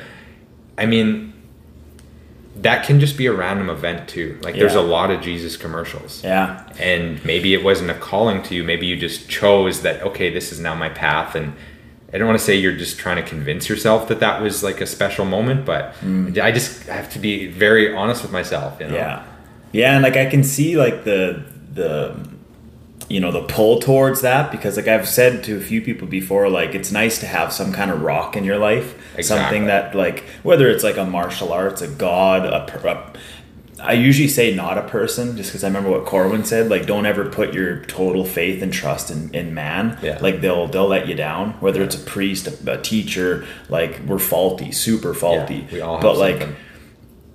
I 0.76 0.86
mean, 0.86 1.32
that 2.62 2.86
can 2.86 3.00
just 3.00 3.16
be 3.16 3.26
a 3.26 3.32
random 3.32 3.70
event 3.70 4.08
too. 4.08 4.38
Like 4.42 4.54
there's 4.54 4.74
a 4.74 4.80
lot 4.80 5.10
of 5.10 5.20
Jesus 5.20 5.56
commercials. 5.56 6.22
Yeah, 6.22 6.64
And 6.78 7.24
maybe 7.24 7.54
it 7.54 7.64
wasn't 7.64 7.90
a 7.90 7.94
calling 7.94 8.42
to 8.44 8.54
you. 8.54 8.64
Maybe 8.64 8.86
you 8.86 8.96
just 8.96 9.28
chose 9.28 9.82
that, 9.82 10.02
okay, 10.02 10.32
this 10.32 10.52
is 10.52 10.60
now 10.60 10.74
my 10.74 10.88
path. 10.88 11.34
And 11.34 11.54
I 12.12 12.18
don't 12.18 12.26
want 12.26 12.38
to 12.38 12.44
say 12.44 12.56
you're 12.56 12.76
just 12.76 12.98
trying 12.98 13.22
to 13.22 13.28
convince 13.28 13.68
yourself 13.68 14.08
that 14.08 14.20
that 14.20 14.40
was 14.40 14.62
like 14.62 14.80
a 14.80 14.86
special 14.86 15.24
moment, 15.24 15.66
but 15.66 15.94
mm. 16.00 16.36
I 16.40 16.50
just 16.50 16.84
have 16.84 17.10
to 17.12 17.18
be 17.18 17.46
very 17.46 17.94
honest 17.94 18.22
with 18.22 18.32
myself. 18.32 18.80
You 18.80 18.88
know? 18.88 18.94
yeah, 18.94 19.24
yeah, 19.72 19.94
and 19.94 20.02
like 20.02 20.16
I 20.16 20.26
can 20.26 20.42
see 20.42 20.78
like 20.78 21.04
the 21.04 21.44
the 21.74 22.16
you 23.08 23.20
know 23.20 23.32
the 23.32 23.42
pull 23.42 23.80
towards 23.80 24.20
that 24.20 24.50
because 24.50 24.76
like 24.76 24.88
I've 24.88 25.08
said 25.08 25.42
to 25.44 25.56
a 25.56 25.60
few 25.60 25.80
people 25.80 26.06
before, 26.06 26.48
like 26.48 26.74
it's 26.74 26.92
nice 26.92 27.18
to 27.20 27.26
have 27.26 27.52
some 27.52 27.72
kind 27.72 27.90
of 27.90 28.02
rock 28.02 28.36
in 28.36 28.44
your 28.44 28.58
life, 28.58 28.94
Exactly. 29.16 29.24
something 29.24 29.64
that 29.66 29.94
like 29.94 30.24
whether 30.42 30.68
it's 30.68 30.84
like 30.84 30.96
a 30.96 31.04
martial 31.04 31.52
arts, 31.52 31.80
a 31.82 31.88
god, 31.88 32.44
a, 32.46 32.88
a 32.88 33.12
I 33.80 33.92
usually 33.92 34.28
say 34.28 34.54
not 34.54 34.76
a 34.76 34.82
person 34.82 35.36
just 35.36 35.50
because 35.50 35.62
I 35.62 35.68
remember 35.68 35.90
what 35.90 36.04
Corwin 36.04 36.44
said. 36.44 36.68
Like, 36.68 36.86
don't 36.86 37.06
ever 37.06 37.26
put 37.26 37.54
your 37.54 37.84
total 37.84 38.24
faith 38.24 38.60
and 38.60 38.72
trust 38.72 39.08
in, 39.10 39.32
in 39.32 39.54
man. 39.54 39.96
Yeah. 40.02 40.18
Like 40.20 40.40
they'll 40.40 40.66
they'll 40.66 40.88
let 40.88 41.06
you 41.06 41.14
down. 41.14 41.52
Whether 41.60 41.82
it's 41.82 41.94
a 41.94 42.04
priest, 42.04 42.48
a, 42.48 42.72
a 42.72 42.82
teacher, 42.82 43.46
like 43.68 44.00
we're 44.06 44.18
faulty, 44.18 44.72
super 44.72 45.14
faulty. 45.14 45.68
we 45.72 45.80
all 45.80 45.94
have 45.94 46.02
but 46.02 46.16
like 46.16 46.48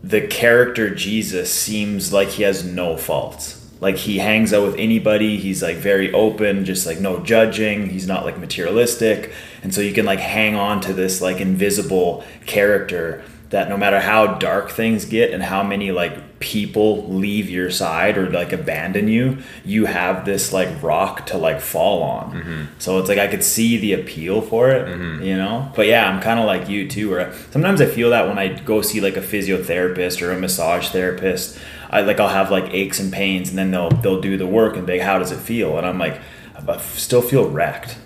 the 0.03 0.27
character 0.27 0.93
Jesus 0.93 1.51
seems 1.53 2.11
like 2.11 2.27
he 2.29 2.43
has 2.43 2.65
no 2.65 2.97
faults. 2.97 3.62
Like 3.83 3.97
he 3.97 4.17
hangs 4.17 4.53
out 4.53 4.65
with 4.65 4.77
anybody. 4.77 5.37
He's 5.37 5.61
like 5.61 5.75
very 5.75 6.11
open, 6.13 6.63
just 6.63 6.87
like 6.87 7.01
no 7.01 7.19
judging. 7.19 7.89
He's 7.89 8.07
not 8.07 8.23
like 8.23 8.39
materialistic. 8.39 9.33
And 9.61 9.73
so 9.73 9.81
you 9.81 9.93
can 9.93 10.05
like 10.05 10.19
hang 10.19 10.55
on 10.55 10.79
to 10.81 10.93
this 10.93 11.21
like 11.21 11.41
invisible 11.41 12.23
character 12.45 13.23
that 13.49 13.69
no 13.69 13.77
matter 13.77 13.99
how 13.99 14.25
dark 14.35 14.71
things 14.71 15.05
get 15.05 15.31
and 15.31 15.43
how 15.43 15.61
many 15.61 15.91
like 15.91 16.39
people 16.39 17.07
leave 17.07 17.49
your 17.49 17.69
side 17.69 18.17
or 18.17 18.29
like 18.29 18.51
abandon 18.51 19.07
you, 19.07 19.37
you 19.63 19.85
have 19.85 20.25
this 20.25 20.51
like 20.51 20.81
rock 20.81 21.25
to 21.25 21.37
like 21.37 21.61
fall 21.61 22.03
on. 22.03 22.31
Mm-hmm. 22.31 22.63
So 22.79 22.99
it's 22.99 23.09
like 23.09 23.19
I 23.19 23.27
could 23.27 23.43
see 23.43 23.77
the 23.77 23.93
appeal 23.93 24.41
for 24.41 24.71
it, 24.71 24.87
mm-hmm. 24.87 25.23
you 25.23 25.37
know? 25.37 25.71
But 25.75 25.87
yeah, 25.87 26.09
I'm 26.09 26.21
kind 26.21 26.39
of 26.39 26.45
like 26.45 26.67
you 26.67 26.87
too, 26.87 27.11
where 27.11 27.33
sometimes 27.51 27.79
I 27.79 27.85
feel 27.85 28.09
that 28.09 28.27
when 28.27 28.39
I 28.39 28.59
go 28.59 28.81
see 28.81 29.01
like 29.01 29.17
a 29.17 29.21
physiotherapist 29.21 30.21
or 30.21 30.31
a 30.31 30.39
massage 30.39 30.89
therapist, 30.89 31.59
I 31.93 32.01
like 32.01 32.19
I'll 32.19 32.27
have 32.29 32.51
like 32.51 32.73
aches 32.73 32.99
and 32.99 33.11
pains 33.13 33.49
and 33.49 33.57
then 33.57 33.71
they'll 33.71 33.89
they'll 33.89 34.21
do 34.21 34.35
the 34.37 34.47
work 34.47 34.75
and 34.75 34.85
be 34.85 34.93
like, 34.93 35.01
how 35.01 35.19
does 35.19 35.31
it 35.31 35.39
feel? 35.39 35.77
And 35.77 35.85
I'm 35.85 35.99
like, 35.99 36.19
I 36.55 36.77
still 36.77 37.21
feel 37.21 37.49
wrecked. 37.49 37.97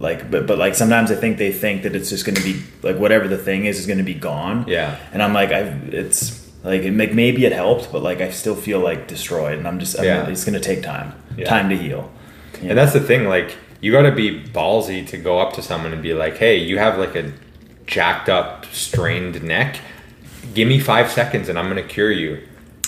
Like, 0.00 0.30
but 0.30 0.46
but 0.46 0.58
like 0.58 0.74
sometimes 0.74 1.10
I 1.10 1.16
think 1.16 1.38
they 1.38 1.52
think 1.52 1.82
that 1.82 1.96
it's 1.96 2.10
just 2.10 2.24
going 2.24 2.36
to 2.36 2.42
be 2.42 2.62
like 2.82 2.96
whatever 2.96 3.26
the 3.28 3.38
thing 3.38 3.66
is 3.66 3.78
is 3.78 3.86
going 3.86 3.98
to 3.98 4.04
be 4.04 4.14
gone. 4.14 4.64
Yeah. 4.68 4.96
And 5.12 5.22
I'm 5.22 5.32
like, 5.32 5.50
I 5.50 5.60
it's 5.90 6.46
like 6.64 6.82
it, 6.82 6.92
like 6.92 7.14
maybe 7.14 7.44
it 7.46 7.52
helped, 7.52 7.90
but 7.92 8.02
like 8.02 8.20
I 8.20 8.30
still 8.30 8.56
feel 8.56 8.80
like 8.80 9.08
destroyed, 9.08 9.58
and 9.58 9.66
I'm 9.66 9.78
just 9.78 9.98
I'm, 9.98 10.04
Yeah. 10.04 10.28
it's 10.28 10.44
going 10.44 10.60
to 10.60 10.60
take 10.60 10.82
time, 10.82 11.14
Yeah. 11.36 11.46
time 11.46 11.68
to 11.70 11.76
heal. 11.76 12.10
And 12.60 12.68
know? 12.68 12.74
that's 12.74 12.92
the 12.92 13.00
thing, 13.00 13.28
like 13.28 13.56
you 13.80 13.92
got 13.92 14.02
to 14.02 14.12
be 14.12 14.40
ballsy 14.42 15.06
to 15.08 15.16
go 15.16 15.38
up 15.38 15.52
to 15.54 15.62
someone 15.62 15.92
and 15.92 16.02
be 16.02 16.12
like, 16.14 16.36
"Hey, 16.36 16.56
you 16.56 16.78
have 16.78 16.98
like 16.98 17.14
a 17.14 17.32
jacked 17.86 18.28
up, 18.28 18.66
strained 18.72 19.42
neck. 19.42 19.78
Give 20.54 20.66
me 20.66 20.78
five 20.80 21.10
seconds, 21.10 21.48
and 21.48 21.58
I'm 21.58 21.68
gonna 21.68 21.82
cure 21.82 22.10
you." 22.10 22.38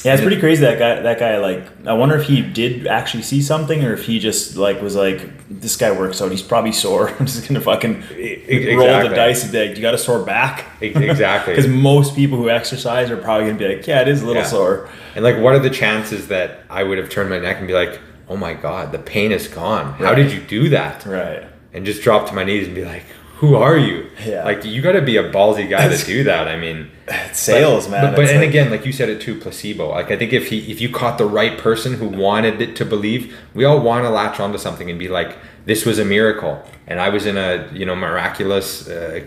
Yeah, 0.04 0.14
it's 0.14 0.22
pretty 0.22 0.40
crazy 0.40 0.62
that 0.62 0.78
guy. 0.78 1.00
That 1.02 1.18
guy, 1.18 1.36
like, 1.38 1.66
I 1.86 1.92
wonder 1.92 2.16
if 2.16 2.24
he 2.26 2.40
did 2.40 2.86
actually 2.86 3.22
see 3.22 3.42
something, 3.42 3.84
or 3.84 3.92
if 3.92 4.04
he 4.04 4.18
just 4.18 4.56
like 4.56 4.80
was 4.80 4.96
like, 4.96 5.20
"This 5.48 5.76
guy 5.76 5.90
works 5.92 6.22
out. 6.22 6.30
He's 6.30 6.40
probably 6.42 6.72
sore. 6.72 7.10
I'm 7.20 7.26
just 7.26 7.46
gonna 7.46 7.60
fucking 7.60 8.02
E- 8.16 8.74
roll 8.74 8.86
the 9.08 9.14
dice 9.14 9.42
and 9.42 9.52
be 9.52 9.66
like, 9.68 9.76
you 9.76 9.82
got 9.82 9.92
a 9.94 9.98
sore 9.98 10.20
back." 10.24 10.64
Exactly. 10.80 11.54
Because 11.54 11.68
most 11.68 12.14
people 12.16 12.38
who 12.38 12.48
exercise 12.48 13.10
are 13.10 13.16
probably 13.18 13.46
gonna 13.46 13.58
be 13.58 13.68
like, 13.76 13.86
"Yeah, 13.86 14.00
it 14.00 14.08
is 14.08 14.22
a 14.22 14.26
little 14.26 14.42
Yeah. 14.42 14.48
sore." 14.48 14.88
And 15.14 15.22
like, 15.24 15.36
what 15.38 15.54
are 15.54 15.58
the 15.58 15.70
chances 15.70 16.28
that 16.28 16.62
I 16.70 16.82
would 16.82 16.96
have 16.98 17.10
turned 17.10 17.28
my 17.28 17.38
neck 17.38 17.58
and 17.58 17.66
be 17.66 17.74
like, 17.74 18.00
"Oh 18.28 18.36
my 18.36 18.54
god, 18.54 18.92
the 18.92 18.98
pain 18.98 19.32
is 19.32 19.48
gone. 19.48 19.92
How 19.94 20.04
Right. 20.04 20.16
did 20.16 20.32
you 20.32 20.40
do 20.40 20.70
that?" 20.70 21.04
Right. 21.04 21.44
And 21.74 21.84
just 21.84 22.02
drop 22.02 22.26
to 22.28 22.34
my 22.34 22.42
knees 22.44 22.66
and 22.66 22.74
be 22.74 22.84
like, 22.84 23.04
"Who 23.40 23.56
are 23.56 23.76
you?" 23.76 24.08
Yeah. 24.24 24.44
Like 24.44 24.64
you 24.64 24.80
got 24.80 24.92
to 24.92 25.02
be 25.02 25.16
a 25.16 25.30
ballsy 25.30 25.68
guy 25.68 25.88
to 25.88 26.04
do 26.06 26.24
that. 26.24 26.48
I 26.48 26.56
mean, 26.56 26.90
sales, 27.32 27.86
but, 27.86 27.90
man. 27.92 28.04
But, 28.04 28.16
but 28.16 28.28
and 28.28 28.40
like- 28.40 28.48
again, 28.48 28.70
like 28.70 28.86
you 28.86 28.92
said 28.92 29.08
it 29.08 29.20
too, 29.20 29.38
placebo. 29.38 29.90
Like 29.90 30.10
I 30.10 30.16
think 30.16 30.32
if 30.32 30.48
he 30.48 30.70
if 30.70 30.80
you 30.80 30.88
caught 30.88 31.18
the 31.18 31.26
right 31.26 31.58
person 31.58 31.94
who 31.94 32.08
wanted 32.08 32.60
it 32.60 32.76
to 32.76 32.84
believe, 32.84 33.36
we 33.54 33.64
all 33.64 33.80
want 33.80 34.04
to 34.04 34.10
latch 34.10 34.40
onto 34.40 34.58
something 34.58 34.88
and 34.88 34.98
be 34.98 35.08
like, 35.08 35.36
this 35.66 35.84
was 35.84 35.98
a 35.98 36.04
miracle, 36.04 36.62
and 36.86 37.00
I 37.00 37.08
was 37.08 37.26
in 37.26 37.36
a 37.36 37.68
you 37.72 37.84
know 37.84 37.96
miraculous 37.96 38.88
uh, 38.88 39.20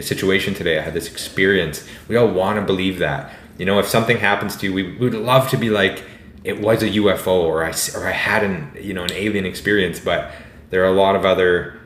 situation 0.00 0.54
today. 0.54 0.78
I 0.78 0.82
had 0.82 0.94
this 0.94 1.10
experience. 1.10 1.86
We 2.08 2.16
all 2.16 2.28
want 2.28 2.58
to 2.58 2.64
believe 2.64 2.98
that. 2.98 3.32
You 3.58 3.66
know, 3.66 3.78
if 3.78 3.86
something 3.86 4.18
happens 4.18 4.56
to 4.56 4.66
you, 4.66 4.72
we 4.72 4.96
would 4.96 5.14
love 5.14 5.50
to 5.50 5.56
be 5.56 5.68
like, 5.68 6.02
it 6.44 6.60
was 6.60 6.82
a 6.82 6.88
UFO, 6.90 7.42
or 7.44 7.64
I 7.64 7.72
or 7.94 8.06
I 8.06 8.12
had 8.12 8.42
an 8.44 8.72
you 8.80 8.94
know 8.94 9.04
an 9.04 9.12
alien 9.12 9.46
experience. 9.46 10.00
But 10.00 10.32
there 10.70 10.82
are 10.82 10.88
a 10.88 10.96
lot 10.96 11.16
of 11.16 11.24
other 11.24 11.79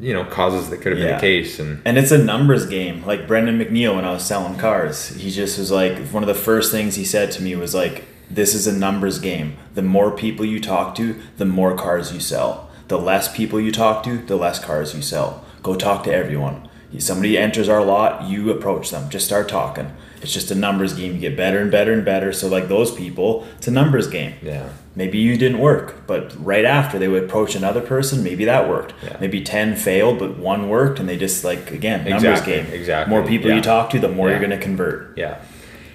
you 0.00 0.12
know 0.12 0.24
causes 0.24 0.70
that 0.70 0.78
could 0.80 0.92
have 0.92 0.98
been 0.98 1.08
Yeah. 1.08 1.16
the 1.16 1.20
case, 1.20 1.58
and 1.58 1.80
And 1.84 1.98
it's 1.98 2.10
a 2.12 2.18
numbers 2.18 2.66
game. 2.66 3.04
Like 3.04 3.26
Brendan 3.26 3.58
McNeil 3.58 3.96
when 3.96 4.04
I 4.04 4.12
was 4.12 4.24
selling 4.24 4.56
cars, 4.56 5.08
he 5.08 5.30
just 5.30 5.58
was 5.58 5.70
like 5.70 5.98
one 6.08 6.22
of 6.22 6.28
the 6.28 6.34
first 6.34 6.70
things 6.72 6.94
he 6.96 7.04
said 7.04 7.30
to 7.32 7.42
me 7.42 7.54
was 7.56 7.74
like, 7.74 8.04
"This 8.30 8.54
is 8.54 8.66
a 8.66 8.72
numbers 8.72 9.18
game. 9.18 9.56
The 9.74 9.82
more 9.82 10.10
people 10.10 10.44
you 10.44 10.60
talk 10.60 10.94
to, 10.96 11.16
the 11.36 11.44
more 11.44 11.74
cars 11.76 12.12
you 12.12 12.20
sell. 12.20 12.68
The 12.88 12.98
less 12.98 13.34
people 13.34 13.60
you 13.60 13.72
talk 13.72 14.02
to, 14.04 14.18
the 14.18 14.36
less 14.36 14.58
cars 14.58 14.94
you 14.94 15.02
sell. 15.02 15.44
Go 15.62 15.74
talk 15.74 16.04
to 16.04 16.12
everyone. 16.14 16.68
Somebody 16.98 17.36
enters 17.36 17.68
our 17.68 17.84
lot, 17.84 18.28
you 18.30 18.50
approach 18.50 18.90
them. 18.90 19.10
Just 19.10 19.26
start 19.26 19.46
talking. 19.48 19.90
It's 20.22 20.32
just 20.32 20.50
a 20.50 20.54
numbers 20.54 20.92
game. 20.94 21.14
You 21.14 21.20
get 21.20 21.36
better 21.36 21.58
and 21.60 21.70
better 21.70 21.92
and 21.92 22.04
better. 22.04 22.32
So 22.32 22.48
like 22.48 22.68
those 22.68 22.94
people, 22.94 23.46
it's 23.56 23.68
a 23.68 23.70
numbers 23.70 24.08
game. 24.08 24.34
yeah. 24.42 24.70
Maybe 24.96 25.18
you 25.18 25.36
didn't 25.38 25.60
work, 25.60 26.08
but 26.08 26.34
right 26.44 26.64
after 26.64 26.98
they 26.98 27.06
would 27.06 27.22
approach 27.22 27.54
another 27.54 27.80
person, 27.80 28.24
maybe 28.24 28.44
that 28.46 28.68
worked. 28.68 28.94
Yeah. 29.04 29.16
Maybe 29.20 29.40
10 29.44 29.76
failed, 29.76 30.18
but 30.18 30.38
one 30.38 30.68
worked, 30.68 30.98
and 30.98 31.08
they 31.08 31.16
just 31.16 31.44
like, 31.44 31.70
again, 31.70 32.00
numbers 32.02 32.24
Exactly, 32.24 32.52
game. 32.54 32.66
exactly, 32.72 33.14
More 33.14 33.24
people 33.24 33.48
yeah. 33.48 33.56
you 33.56 33.62
talk 33.62 33.90
to, 33.90 34.00
the 34.00 34.08
more 34.08 34.28
you're 34.28 34.40
going 34.40 34.50
to 34.50 34.58
convert. 34.58 35.16
Yeah, 35.16 35.38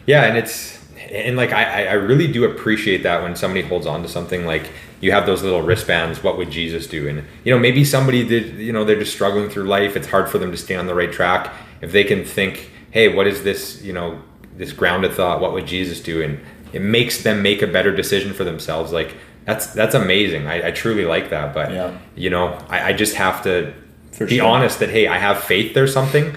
yeah, 0.06 0.24
and 0.24 0.38
it's 0.38 0.80
and 1.12 1.36
like 1.36 1.52
I- 1.52 1.88
I 1.88 1.94
really 1.94 2.32
do 2.32 2.46
appreciate 2.46 3.04
that 3.04 3.22
when 3.24 3.36
somebody 3.36 3.62
holds 3.62 3.86
on 3.86 4.04
to 4.04 4.08
something 4.08 4.46
like 4.46 4.70
you 5.02 5.12
have 5.12 5.26
those 5.26 5.44
little 5.44 5.62
wristbands. 5.62 6.24
What 6.24 6.38
would 6.38 6.50
Jesus 6.50 6.88
do? 6.88 7.08
And 7.10 7.24
you 7.44 7.54
know 7.54 7.60
maybe 7.60 7.84
somebody 7.84 8.26
did 8.26 8.56
you 8.58 8.72
know 8.72 8.86
they're 8.86 9.00
just 9.00 9.12
struggling 9.14 9.50
through 9.50 9.66
life. 9.66 9.98
It's 9.98 10.08
hard 10.08 10.30
for 10.30 10.38
them 10.38 10.52
to 10.52 10.58
stay 10.58 10.76
on 10.76 10.88
the 10.88 10.96
right 10.96 11.12
track. 11.12 11.52
If 11.82 11.92
they 11.92 12.06
can 12.06 12.24
think, 12.24 12.72
hey, 12.94 13.08
what 13.14 13.26
is 13.28 13.44
this? 13.44 13.82
You 13.82 13.92
know 13.94 14.22
this 14.56 14.72
grounded 14.72 15.14
thought. 15.14 15.42
What 15.42 15.52
would 15.54 15.66
Jesus 15.66 16.00
do? 16.00 16.22
And 16.22 16.40
it 16.74 16.82
makes 16.82 17.24
them 17.24 17.42
make 17.42 17.62
a 17.62 17.68
better 17.68 17.92
decision 17.96 18.34
for 18.34 18.44
themselves. 18.44 18.92
Like 18.94 19.16
that's 19.46 19.68
that's 19.74 19.96
amazing. 19.96 20.48
I, 20.48 20.68
I 20.68 20.72
truly 20.72 21.06
like 21.06 21.30
that. 21.32 21.54
But 21.54 21.72
Yeah. 21.72 21.98
you 22.16 22.30
know 22.30 22.58
I, 22.70 22.90
I 22.90 22.94
just 22.94 23.16
have 23.16 23.44
to 23.44 23.74
For 24.12 24.26
be 24.28 24.38
sure. 24.38 24.46
honest 24.48 24.80
that 24.80 24.90
hey, 24.90 25.08
I 25.08 25.18
have 25.18 25.44
faith 25.44 25.74
there's 25.74 25.94
something. 25.94 26.36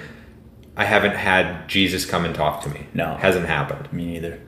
I 0.78 0.84
haven't 0.84 1.14
had 1.16 1.68
Jesus 1.68 2.04
come 2.04 2.24
and 2.26 2.34
talk 2.34 2.62
to 2.64 2.68
me. 2.70 2.86
No. 2.94 3.16
hasn't 3.16 3.46
happened. 3.46 3.90
Me 3.92 4.04
neither. 4.06 4.38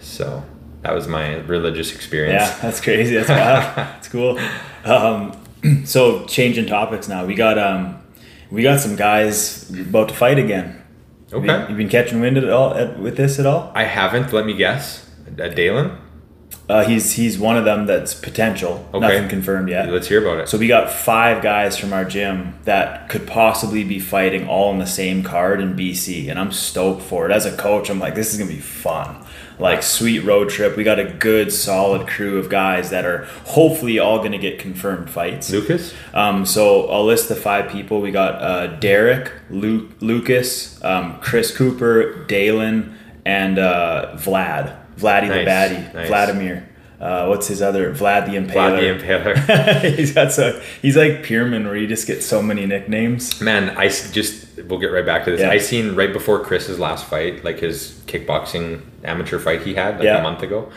So 0.00 0.42
that 0.82 0.94
was 0.94 1.06
my 1.08 1.36
religious 1.36 1.94
experience. 1.94 2.42
Yeah, 2.42 2.58
that's 2.60 2.80
crazy. 2.80 3.14
That's 3.14 3.28
wild. 3.28 3.76
That's 3.76 4.08
cool. 4.08 4.38
Um, 4.84 5.32
so 5.84 6.26
changing 6.26 6.66
topics 6.66 7.08
now. 7.08 7.24
We 7.24 7.34
got 7.34 7.58
um, 7.58 8.02
we 8.50 8.62
got 8.62 8.80
some 8.80 8.96
guys 8.96 9.70
about 9.70 10.08
to 10.08 10.14
fight 10.14 10.38
again. 10.38 10.81
Have 11.32 11.44
you- 11.44 11.50
Okay. 11.50 11.70
you 11.72 11.76
been 11.76 11.88
catching 11.88 12.20
wind 12.20 12.36
at 12.38 12.48
all 12.50 12.74
at, 12.74 12.98
with 12.98 13.16
this 13.16 13.38
at 13.38 13.46
all? 13.46 13.72
I 13.74 13.84
haven't. 13.84 14.32
Let 14.32 14.46
me 14.46 14.52
guess. 14.54 15.06
Uh, 15.40 15.48
Dalen. 15.48 15.92
Uh, 16.68 16.84
he's 16.84 17.12
he's 17.14 17.38
one 17.38 17.56
of 17.56 17.64
them 17.64 17.86
that's 17.86 18.14
potential. 18.14 18.88
Okay. 18.94 19.00
Nothing 19.06 19.28
confirmed 19.28 19.68
yet. 19.68 19.90
Let's 19.90 20.06
hear 20.08 20.22
about 20.24 20.40
it. 20.42 20.48
So 20.48 20.56
we 20.58 20.68
got 20.68 20.90
five 20.90 21.42
guys 21.42 21.76
from 21.76 21.92
our 21.92 22.04
gym 22.04 22.54
that 22.64 23.08
could 23.08 23.26
possibly 23.26 23.82
be 23.84 23.98
fighting 23.98 24.46
all 24.46 24.72
in 24.72 24.78
the 24.78 24.86
same 24.86 25.22
card 25.22 25.60
in 25.60 25.74
BC, 25.74 26.28
and 26.30 26.38
I'm 26.38 26.52
stoked 26.52 27.02
for 27.02 27.26
it. 27.28 27.32
As 27.32 27.46
a 27.46 27.56
coach, 27.56 27.90
I'm 27.90 27.98
like, 27.98 28.14
this 28.14 28.32
is 28.32 28.38
gonna 28.38 28.50
be 28.50 28.60
fun. 28.60 29.16
Like 29.58 29.82
sweet 29.82 30.20
road 30.20 30.48
trip. 30.48 30.76
We 30.76 30.84
got 30.84 30.98
a 30.98 31.04
good, 31.04 31.52
solid 31.52 32.08
crew 32.08 32.38
of 32.38 32.48
guys 32.48 32.90
that 32.90 33.04
are 33.04 33.24
hopefully 33.44 33.98
all 33.98 34.18
gonna 34.22 34.38
get 34.38 34.58
confirmed 34.58 35.08
fights. 35.10 35.50
Lucas. 35.50 35.94
Um, 36.14 36.44
so 36.46 36.88
I'll 36.88 37.04
list 37.04 37.28
the 37.28 37.36
five 37.36 37.70
people. 37.70 38.00
We 38.00 38.10
got 38.10 38.34
uh, 38.42 38.66
Derek, 38.78 39.30
Luke, 39.50 39.90
Lucas, 40.00 40.82
um, 40.84 41.18
Chris 41.20 41.56
Cooper, 41.56 42.24
Dalen, 42.24 42.96
and 43.24 43.58
uh, 43.58 44.12
Vlad. 44.16 44.78
Vladdy 44.96 45.28
the 45.28 45.44
Nice, 45.44 45.48
Baddie. 45.48 45.94
nice. 45.94 46.08
Vladimir. 46.08 46.68
Uh, 47.00 47.26
what's 47.26 47.48
his 47.48 47.60
other? 47.60 47.92
Vlad 47.92 48.26
the 48.26 48.32
Impaler. 48.36 48.78
Vlad 48.78 49.00
the 49.00 49.06
Impaler. 49.06 49.96
he's 49.96 50.12
got 50.14 50.30
so 50.32 50.60
he's 50.80 50.96
like 50.96 51.24
Pierman 51.24 51.64
where 51.64 51.76
you 51.76 51.86
just 51.88 52.06
get 52.06 52.22
so 52.22 52.40
many 52.42 52.64
nicknames. 52.66 53.40
Man, 53.40 53.70
I 53.76 53.88
just 53.88 54.41
we'll 54.68 54.78
get 54.80 54.92
right 54.92 55.04
back 55.06 55.24
to 55.24 55.30
this. 55.30 55.40
Yeah. 55.40 55.50
I 55.50 55.58
seen 55.58 55.94
right 55.94 56.12
before 56.12 56.38
Chris's 56.40 56.78
last 56.78 57.04
fight, 57.06 57.44
like 57.44 57.60
his 57.60 58.00
kickboxing 58.06 58.82
amateur 59.04 59.38
fight 59.38 59.62
he 59.62 59.74
had 59.74 59.96
like 59.96 60.04
Yeah. 60.04 60.18
a 60.18 60.22
month 60.22 60.42
ago. 60.42 60.70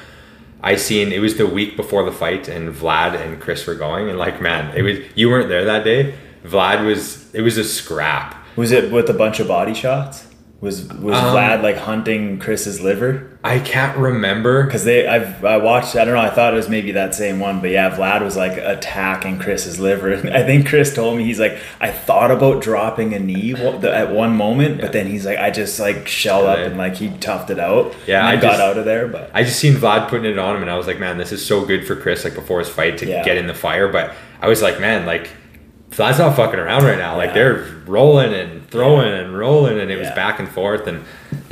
I 0.62 0.76
seen 0.78 1.12
it 1.12 1.20
was 1.20 1.38
the 1.38 1.46
week 1.46 1.76
before 1.78 2.04
the 2.04 2.12
fight, 2.12 2.48
and 2.48 2.74
Vlad 2.74 3.14
and 3.20 3.40
Chris 3.40 3.68
were 3.68 3.76
going, 3.76 4.10
and 4.10 4.18
like 4.18 4.42
man, 4.42 4.76
it 4.76 4.82
was 4.82 4.98
you 5.16 5.30
weren't 5.30 5.50
there 5.50 5.66
that 5.66 5.84
day. 5.84 6.16
Vlad 6.46 6.86
was 6.86 7.34
it 7.36 7.42
was 7.42 7.58
a 7.58 7.64
scrap. 7.64 8.36
Was 8.56 8.72
it 8.72 8.92
with 8.92 9.10
a 9.10 9.14
bunch 9.14 9.40
of 9.40 9.48
body 9.48 9.74
shots? 9.74 10.28
Was 10.62 10.86
was 10.94 11.16
Um, 11.18 11.36
Vlad 11.36 11.62
like 11.62 11.76
hunting 11.78 12.40
Chris's 12.40 12.80
liver? 12.82 13.28
I 13.44 13.60
can't 13.60 13.96
remember. 13.98 14.64
Because 14.64 14.86
they, 14.86 15.06
I've 15.06 15.44
I 15.46 15.58
watched. 15.58 15.96
I 15.96 16.06
don't 16.06 16.16
know. 16.16 16.22
I 16.22 16.30
thought 16.30 16.54
it 16.54 16.58
was 16.58 16.70
maybe 16.70 16.94
that 16.94 17.14
same 17.14 17.40
one, 17.40 17.60
but 17.60 17.70
yeah, 17.70 17.96
Vlad 17.96 18.24
was 18.24 18.36
like 18.38 18.54
attacking 18.58 19.38
Chris's 19.38 19.80
liver. 19.80 20.14
I 20.34 20.44
think 20.44 20.68
Chris 20.68 20.96
told 20.96 21.18
me 21.18 21.26
he's 21.26 21.40
like, 21.42 21.58
I 21.82 21.92
thought 21.92 22.32
about 22.32 22.64
dropping 22.64 23.14
a 23.14 23.20
knee 23.20 23.54
at 23.54 24.12
one 24.12 24.36
moment, 24.36 24.80
but 24.82 24.94
then 24.94 25.08
he's 25.08 25.26
like, 25.26 25.38
I 25.38 25.52
just 25.52 25.80
like 25.80 26.08
shelled 26.08 26.46
up 26.46 26.58
and 26.60 26.78
like 26.78 26.96
he 26.96 27.10
toughed 27.10 27.50
it 27.50 27.60
out. 27.60 27.94
Yeah, 28.08 28.20
and 28.20 28.28
I 28.28 28.32
I 28.32 28.36
got 28.42 28.52
just- 28.52 28.62
out 28.62 28.78
of 28.78 28.86
there, 28.86 29.08
but 29.10 29.30
I 29.34 29.44
just 29.44 29.60
seen 29.60 29.74
Vlad 29.76 30.08
putting 30.10 30.26
it 30.32 30.40
on 30.40 30.56
him, 30.56 30.62
and 30.62 30.72
I 30.72 30.78
was 30.78 30.88
like, 30.88 31.00
man, 31.00 31.18
this 31.18 31.32
is 31.34 31.46
so 31.46 31.66
good 31.66 31.86
for 31.86 31.96
Chris, 31.96 32.24
like 32.24 32.34
before 32.34 32.60
his 32.60 32.70
fight 32.70 32.98
to 33.00 33.06
Yeah. 33.06 33.24
get 33.24 33.38
in 33.38 33.46
the 33.48 33.54
fire. 33.54 33.90
But 33.90 34.16
I 34.42 34.48
was 34.48 34.62
like, 34.64 34.80
man, 34.80 35.06
like 35.06 35.30
Vlad's 35.96 36.20
not 36.20 36.36
fucking 36.36 36.60
around 36.60 36.84
right 36.84 36.98
now. 36.98 37.16
Like 37.16 37.30
Yeah. 37.30 37.34
they're 37.36 37.66
rolling 37.86 38.34
and 38.34 38.70
throwing 38.70 39.14
and 39.14 39.38
rolling, 39.38 39.80
and 39.80 39.90
it 39.90 39.98
was 39.98 40.10
back 40.12 40.40
and 40.40 40.50
forth. 40.50 40.88
And 40.88 41.04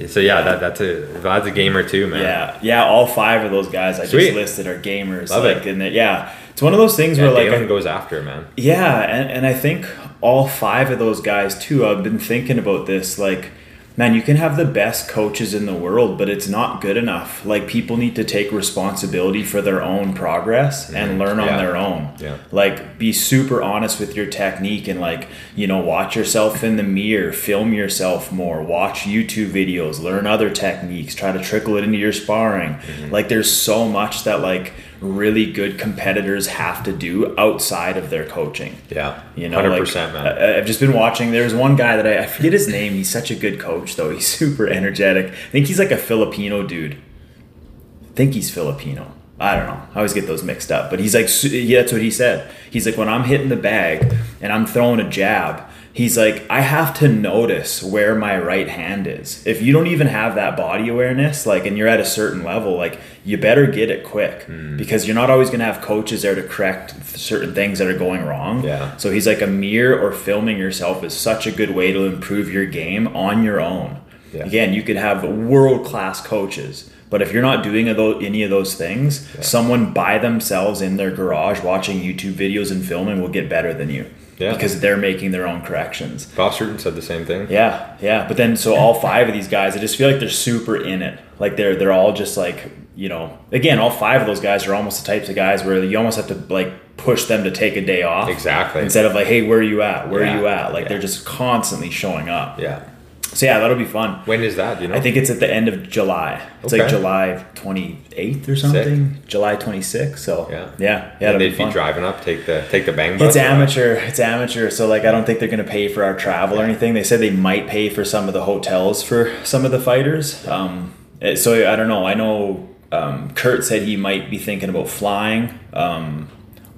so 0.10 0.20
yeah, 0.20 0.42
that 0.42 0.60
that's 0.60 0.82
a 0.82 1.08
Vlad's 1.22 1.48
a 1.48 1.52
gamer 1.52 1.84
too, 1.84 2.08
man. 2.08 2.22
yeah, 2.22 2.58
yeah, 2.62 2.86
all 2.86 3.08
five 3.08 3.44
of 3.46 3.52
those 3.52 3.68
guys 3.70 4.00
I 4.00 4.06
Sweet. 4.06 4.26
just 4.34 4.36
listed 4.36 4.68
are 4.68 4.80
gamers. 4.80 5.30
Love 5.30 5.44
like, 5.46 5.58
it. 5.58 5.68
And 5.68 5.82
it, 5.82 5.94
yeah, 5.94 6.34
it's 6.52 6.62
one 6.62 6.74
of 6.74 6.80
those 6.80 6.96
things 6.98 7.18
Yeah, 7.18 7.26
where 7.26 7.34
like 7.34 7.46
Dalen 7.50 7.68
goes 7.68 7.86
after 7.86 8.22
man. 8.22 8.46
Yeah, 8.58 9.02
and, 9.02 9.30
and 9.32 9.46
I 9.46 9.54
think 9.54 9.88
all 10.22 10.48
five 10.48 10.92
of 10.92 11.00
those 11.00 11.22
guys 11.22 11.58
too. 11.58 11.86
I've 11.86 12.04
been 12.04 12.20
thinking 12.20 12.60
about 12.60 12.86
this. 12.86 13.18
Like, 13.18 13.52
man, 13.96 14.16
you 14.16 14.22
can 14.22 14.38
have 14.38 14.58
the 14.58 14.66
best 14.66 15.08
coaches 15.08 15.54
in 15.54 15.66
the 15.66 15.74
world, 15.74 16.18
but 16.18 16.28
it's 16.30 16.48
not 16.48 16.82
good 16.82 16.98
enough. 16.98 17.46
Like, 17.46 17.68
people 17.68 17.96
need 17.98 18.16
to 18.16 18.24
take 18.24 18.52
responsibility 18.52 19.44
for 19.44 19.62
their 19.62 19.82
own 19.84 20.14
progress 20.14 20.92
and 20.92 21.20
learn 21.20 21.40
on 21.40 21.48
Mm-hmm. 21.48 21.56
Yeah. 21.56 21.58
their 21.58 21.76
own. 21.78 22.14
Yeah. 22.20 22.38
Like, 22.52 22.98
be 22.98 23.14
super 23.14 23.62
honest 23.62 24.00
with 24.00 24.16
your 24.16 24.26
technique 24.26 24.88
and 24.88 25.00
like, 25.00 25.28
you 25.56 25.68
know, 25.68 25.80
watch 25.80 26.16
yourself 26.16 26.64
in 26.64 26.78
the 26.78 26.84
mirror, 26.84 27.32
film 27.34 27.74
yourself 27.74 28.32
more, 28.32 28.62
watch 28.64 29.02
YouTube 29.02 29.52
videos, 29.52 30.02
learn 30.02 30.26
other 30.26 30.50
techniques, 30.50 31.14
try 31.16 31.32
to 31.32 31.44
trickle 31.44 31.78
it 31.78 31.84
into 31.84 31.98
your 31.98 32.14
sparring. 32.14 32.76
Mm-hmm. 32.76 33.12
Like, 33.12 33.30
there's 33.30 33.52
so 33.52 33.88
much 33.88 34.24
that 34.24 34.40
like 34.42 34.74
really 35.04 35.52
good 35.52 35.78
competitors 35.78 36.48
have 36.48 36.84
to 36.84 36.94
do 36.94 37.38
outside 37.38 37.98
of 37.98 38.10
their 38.10 38.26
coaching. 38.26 38.78
Yeah, 38.90 39.22
You 39.36 39.50
know, 39.50 39.58
hundred 39.58 39.72
like, 39.72 39.80
percent, 39.80 40.14
man. 40.14 40.26
I, 40.26 40.58
I've 40.58 40.66
just 40.66 40.80
been 40.80 40.94
watching. 40.94 41.32
There's 41.32 41.54
one 41.54 41.76
guy 41.76 41.98
that 41.98 42.08
I, 42.08 42.24
I 42.24 42.26
forget 42.26 42.54
his 42.54 42.68
name. 42.68 42.94
He's 42.94 43.10
such 43.10 43.30
a 43.30 43.36
good 43.36 43.60
coach, 43.60 43.96
though. 43.96 44.12
He's 44.12 44.28
super 44.40 44.68
energetic. 44.68 45.32
I 45.32 45.50
think 45.52 45.68
he's 45.68 45.80
like 45.80 45.92
a 45.92 45.98
Filipino 45.98 46.66
dude. 46.66 46.94
I 46.94 48.16
think 48.16 48.34
he's 48.34 48.50
Filipino. 48.50 49.12
I 49.40 49.56
don't 49.58 49.68
know. 49.68 49.88
I 49.94 49.96
always 49.98 50.14
get 50.14 50.28
those 50.28 50.44
mixed 50.44 50.72
up. 50.72 50.90
But 50.90 51.00
he's 51.00 51.14
like, 51.14 51.28
yeah, 51.44 51.82
that's 51.82 51.92
what 51.92 52.02
he 52.02 52.12
said. 52.12 52.50
He's 52.72 52.86
like, 52.86 52.98
when 52.98 53.10
I'm 53.10 53.24
hitting 53.24 53.50
the 53.50 53.58
bag 53.58 54.16
and 54.40 54.54
I'm 54.54 54.66
throwing 54.66 55.00
a 55.00 55.10
jab, 55.10 55.70
he's 55.94 56.18
like, 56.18 56.44
I 56.50 56.62
have 56.62 56.94
to 57.00 57.08
notice 57.08 57.82
where 57.84 58.16
my 58.16 58.38
right 58.38 58.68
hand 58.68 59.08
is. 59.08 59.46
If 59.46 59.62
you 59.62 59.72
don't 59.72 59.88
even 59.88 60.08
have 60.08 60.36
that 60.36 60.58
body 60.58 60.90
awareness, 60.90 61.46
like, 61.46 61.66
and 61.66 61.78
you're 61.78 61.88
at 61.88 62.00
a 62.00 62.06
certain 62.06 62.44
level, 62.44 62.76
like, 62.76 63.00
you 63.24 63.38
better 63.38 63.68
get 63.68 63.90
it 63.90 64.04
quick 64.04 64.44
Hmm. 64.44 64.76
because 64.76 65.06
you're 65.08 65.16
not 65.16 65.30
always 65.30 65.50
going 65.50 65.60
to 65.60 65.66
have 65.66 65.82
coaches 65.82 66.24
there 66.24 66.36
to 66.36 66.44
correct 66.44 66.96
certain 67.18 67.54
things 67.54 67.80
that 67.80 67.88
are 67.88 67.98
going 67.98 68.26
wrong. 68.26 68.64
Yeah. 68.64 68.98
So 68.98 69.12
he's 69.12 69.28
like, 69.28 69.42
a 69.42 69.48
mirror 69.48 69.98
or 70.00 70.12
filming 70.12 70.58
yourself 70.58 71.04
is 71.04 71.14
such 71.14 71.48
a 71.48 71.52
good 71.52 71.72
way 71.72 71.94
to 71.94 72.06
improve 72.06 72.52
your 72.52 72.66
game 72.66 73.08
on 73.16 73.44
your 73.44 73.62
own. 73.62 74.00
Yeah. 74.34 74.46
Again, 74.46 74.74
you 74.74 74.82
could 74.82 74.98
have 74.98 75.24
world 75.24 75.86
class 75.86 76.20
coaches, 76.26 76.90
but 77.12 77.22
if 77.22 77.32
you're 77.32 77.44
not 77.44 77.64
doing 77.64 77.88
any 77.88 78.42
of 78.42 78.50
those 78.50 78.74
things, 78.74 79.30
someone 79.46 79.94
by 79.94 80.18
themselves 80.18 80.82
in 80.82 80.98
their 80.98 81.12
garage 81.12 81.62
watching 81.62 82.00
YouTube 82.02 82.34
videos 82.34 82.72
and 82.72 82.84
filming 82.84 83.22
will 83.22 83.30
get 83.30 83.48
better 83.48 83.76
than 83.76 83.92
you. 83.92 84.08
Yeah. 84.38 84.54
Because 84.54 84.80
they're 84.80 84.98
making 84.98 85.32
their 85.32 85.48
own 85.48 85.62
corrections. 85.62 86.26
Bob 86.26 86.54
said 86.54 86.80
the 86.96 87.02
same 87.02 87.26
thing. 87.26 87.48
Yeah, 87.50 87.98
yeah. 88.02 88.28
But 88.28 88.38
then 88.38 88.58
so 88.58 88.76
all 88.76 88.94
five 88.96 89.28
of 89.28 89.34
these 89.34 89.48
guys, 89.48 89.76
I 89.76 89.80
just 89.80 89.96
feel 89.96 90.10
like 90.10 90.20
they're 90.20 90.30
super 90.30 90.76
in 90.76 91.02
it. 91.02 91.20
Like 91.40 91.56
they're 91.56 91.76
they're 91.76 91.92
all 91.92 92.14
just 92.14 92.36
like, 92.38 92.72
you 92.96 93.10
know, 93.10 93.38
again, 93.52 93.80
all 93.80 93.92
five 93.92 94.22
of 94.22 94.28
those 94.28 94.40
guys 94.40 94.66
are 94.68 94.74
almost 94.74 95.02
the 95.04 95.08
types 95.08 95.30
of 95.30 95.36
guys 95.36 95.64
where 95.64 95.84
you 95.84 95.98
almost 95.98 96.18
have 96.18 96.28
to 96.28 96.54
like 96.54 96.98
push 96.98 97.26
them 97.26 97.44
to 97.44 97.52
take 97.52 97.76
a 97.76 97.86
day 97.86 98.04
off. 98.04 98.30
Exactly. 98.30 98.82
Instead 98.82 99.06
of 99.06 99.14
like, 99.14 99.28
hey, 99.28 99.42
where 99.48 99.60
are 99.60 99.64
you 99.64 99.82
at? 99.82 100.10
Where 100.10 100.24
Yeah, 100.24 100.36
are 100.36 100.40
you 100.40 100.48
at? 100.48 100.74
Like 100.74 100.84
yeah. 100.84 100.90
they're 100.90 101.00
just 101.00 101.26
constantly 101.26 101.90
showing 101.90 102.30
up. 102.30 102.60
Yeah. 102.60 102.88
So 103.34 103.46
yeah, 103.48 103.60
that'll 103.60 103.78
be 103.78 103.86
fun. 103.86 104.20
When 104.26 104.44
is 104.44 104.58
that? 104.58 104.80
You 104.82 104.88
know. 104.90 104.96
I 104.96 105.02
think 105.02 105.16
it's 105.16 105.30
at 105.32 105.40
the 105.40 105.52
end 105.52 105.68
of 105.68 105.90
July. 105.90 106.40
It's 106.64 106.72
like 106.72 106.88
July 106.88 107.44
28th 107.56 108.48
or 108.48 108.56
something. 108.56 109.18
July 109.28 109.56
26th. 109.56 110.20
So 110.20 110.48
Yeah. 110.52 110.70
yeah, 110.78 111.12
yeah, 111.20 111.32
And 111.32 111.42
they'd 111.42 111.50
be 111.50 111.56
fun. 111.56 111.72
driving 111.72 112.04
up, 112.04 112.24
take 112.24 112.46
the 112.46 112.64
take 112.70 112.86
the 112.86 112.94
bang 112.94 113.18
bus. 113.18 113.30
It's 113.30 113.38
amateur. 113.38 113.96
It's 113.96 114.20
amateur. 114.20 114.70
So 114.70 114.88
like, 114.88 115.04
I 115.06 115.12
don't 115.12 115.26
think 115.26 115.40
they're 115.40 115.48
gonna 115.50 115.64
pay 115.64 115.88
for 115.88 116.04
our 116.04 116.16
travel 116.16 116.60
or 116.60 116.64
anything. 116.64 116.94
They 116.94 117.04
said 117.04 117.20
they 117.22 117.32
might 117.32 117.68
pay 117.68 117.90
for 117.90 118.06
some 118.06 118.28
of 118.28 118.34
the 118.36 118.44
hotels 118.44 119.02
for 119.02 119.32
some 119.44 119.66
of 119.66 119.72
the 119.72 119.80
fighters. 119.80 120.48
Um, 120.48 120.94
eh, 121.22 121.36
so 121.36 121.54
I 121.72 121.76
don't 121.76 121.88
know. 121.88 122.06
I 122.06 122.14
know 122.14 122.70
um, 122.92 123.32
Kurt 123.34 123.64
said 123.66 123.82
he 123.82 123.96
might 123.98 124.30
be 124.30 124.38
thinking 124.38 124.70
about 124.70 124.88
flying. 124.88 125.58
Um, 125.74 126.28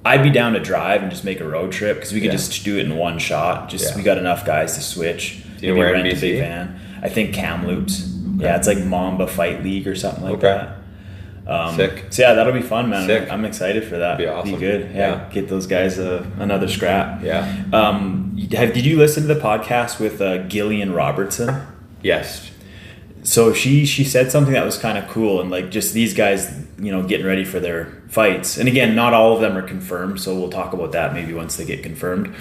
I'd 0.06 0.22
be 0.22 0.30
down 0.30 0.54
to 0.54 0.60
drive 0.60 1.02
and 1.02 1.10
just 1.10 1.24
make 1.24 1.40
a 1.40 1.44
road 1.46 1.72
trip 1.72 1.96
because 1.96 2.12
we 2.14 2.20
could 2.20 2.26
Yeah. 2.30 2.36
just 2.38 2.64
do 2.64 2.78
it 2.78 2.86
in 2.86 2.96
one 2.96 3.18
shot. 3.18 3.68
Just 3.68 3.90
Yeah. 3.90 3.96
we 3.98 4.02
got 4.02 4.16
enough 4.16 4.46
guys 4.46 4.74
to 4.76 4.80
switch. 4.80 5.40
Do 5.58 5.66
you 5.66 5.72
know 5.72 5.78
Maybe 5.78 5.78
where 5.78 5.94
in 5.94 6.02
rent 6.02 6.12
a 6.12 6.16
BC? 6.16 6.20
big 6.20 6.38
van. 6.40 6.80
I 7.02 7.08
think 7.08 7.34
Kamloops. 7.34 8.12
Yeah, 8.38 8.56
it's 8.56 8.66
like 8.66 8.78
Mamba 8.78 9.26
Fight 9.26 9.62
League 9.62 9.86
or 9.88 9.94
something 9.94 10.22
like 10.24 10.34
Okay. 10.34 10.42
that. 10.48 10.72
Um, 11.50 11.76
Sick. 11.76 12.06
So 12.10 12.22
yeah, 12.22 12.34
that'll 12.34 12.52
be 12.52 12.60
fun, 12.60 12.90
man. 12.90 13.06
Sick. 13.06 13.30
I'm 13.30 13.44
excited 13.44 13.84
for 13.84 13.98
that. 13.98 14.18
Be 14.18 14.26
awesome. 14.26 14.52
Be 14.54 14.58
good. 14.58 14.90
Yeah, 14.92 14.96
Yeah. 15.12 15.28
get 15.32 15.48
those 15.48 15.66
guys 15.66 15.98
uh, 15.98 16.26
another 16.38 16.66
scrap. 16.68 17.22
Yeah. 17.22 17.62
Um, 17.72 18.36
have, 18.52 18.72
did 18.74 18.84
you 18.84 18.98
listen 18.98 19.26
to 19.26 19.32
the 19.32 19.40
podcast 19.40 20.00
with 20.00 20.20
uh, 20.20 20.38
Gillian 20.48 20.92
Robertson? 20.92 21.64
Yes. 22.02 22.50
So 23.22 23.52
she 23.52 23.86
she 23.86 24.04
said 24.04 24.30
something 24.30 24.52
that 24.54 24.64
was 24.64 24.76
kind 24.78 24.98
of 24.98 25.08
cool, 25.08 25.40
and 25.40 25.50
like 25.50 25.70
just 25.70 25.94
these 25.94 26.14
guys, 26.14 26.52
you 26.78 26.92
know, 26.92 27.02
getting 27.04 27.26
ready 27.26 27.44
for 27.44 27.58
their 27.60 28.02
fights. 28.08 28.56
And 28.58 28.68
again, 28.68 28.94
not 28.94 29.14
all 29.14 29.32
of 29.34 29.40
them 29.40 29.56
are 29.56 29.62
confirmed, 29.62 30.20
so 30.20 30.34
we'll 30.38 30.50
talk 30.50 30.72
about 30.72 30.92
that 30.92 31.14
maybe 31.14 31.32
once 31.32 31.56
they 31.56 31.64
get 31.64 31.82
confirmed. 31.82 32.32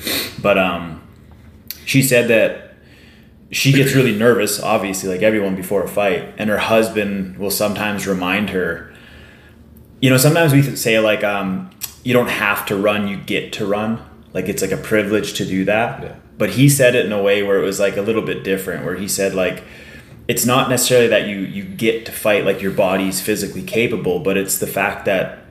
But 0.42 0.58
um, 0.60 1.02
she 1.86 2.02
said 2.04 2.28
that 2.28 2.65
she 3.52 3.72
gets 3.72 3.94
really 3.94 4.16
nervous, 4.16 4.60
obviously, 4.60 5.10
like 5.10 5.22
everyone 5.22 5.56
before 5.56 5.84
a 5.84 5.88
fight, 5.88 6.34
and 6.38 6.50
her 6.50 6.58
husband 6.58 7.38
will 7.38 7.52
sometimes 7.52 8.08
remind 8.08 8.50
her. 8.50 8.94
You 10.02 10.10
know, 10.10 10.18
sometimes 10.18 10.54
we 10.54 10.62
say 10.76 11.00
like, 11.00 11.24
um, 11.24 11.70
you 12.04 12.14
don't 12.14 12.30
have 12.30 12.66
to 12.68 12.76
run, 12.76 13.08
you 13.08 13.18
get 13.18 13.54
to 13.54 13.66
run. 13.66 14.04
Like 14.34 14.50
it's 14.50 14.62
like 14.62 14.72
a 14.72 14.78
privilege 14.78 15.34
to 15.36 15.46
do 15.46 15.66
that. 15.66 16.04
Yeah. 16.04 16.16
But 16.38 16.52
he 16.52 16.70
said 16.70 16.96
it 16.96 17.06
in 17.06 17.12
a 17.12 17.22
way 17.22 17.44
where 17.44 17.60
it 17.60 17.64
was 17.64 17.80
like 17.80 17.98
a 17.98 18.02
little 18.02 18.22
bit 18.22 18.44
different, 18.44 18.84
where 18.84 18.96
he 18.96 19.08
said 19.08 19.34
like, 19.34 19.64
it's 20.28 20.46
not 20.46 20.70
necessarily 20.70 21.08
that 21.08 21.28
you 21.28 21.38
you 21.38 21.64
get 21.64 22.06
to 22.08 22.12
fight 22.12 22.46
like 22.46 22.62
your 22.62 22.72
body's 22.72 23.22
physically 23.22 23.64
capable, 23.64 24.20
but 24.20 24.38
it's 24.38 24.58
the 24.58 24.68
fact 24.68 25.06
that 25.06 25.45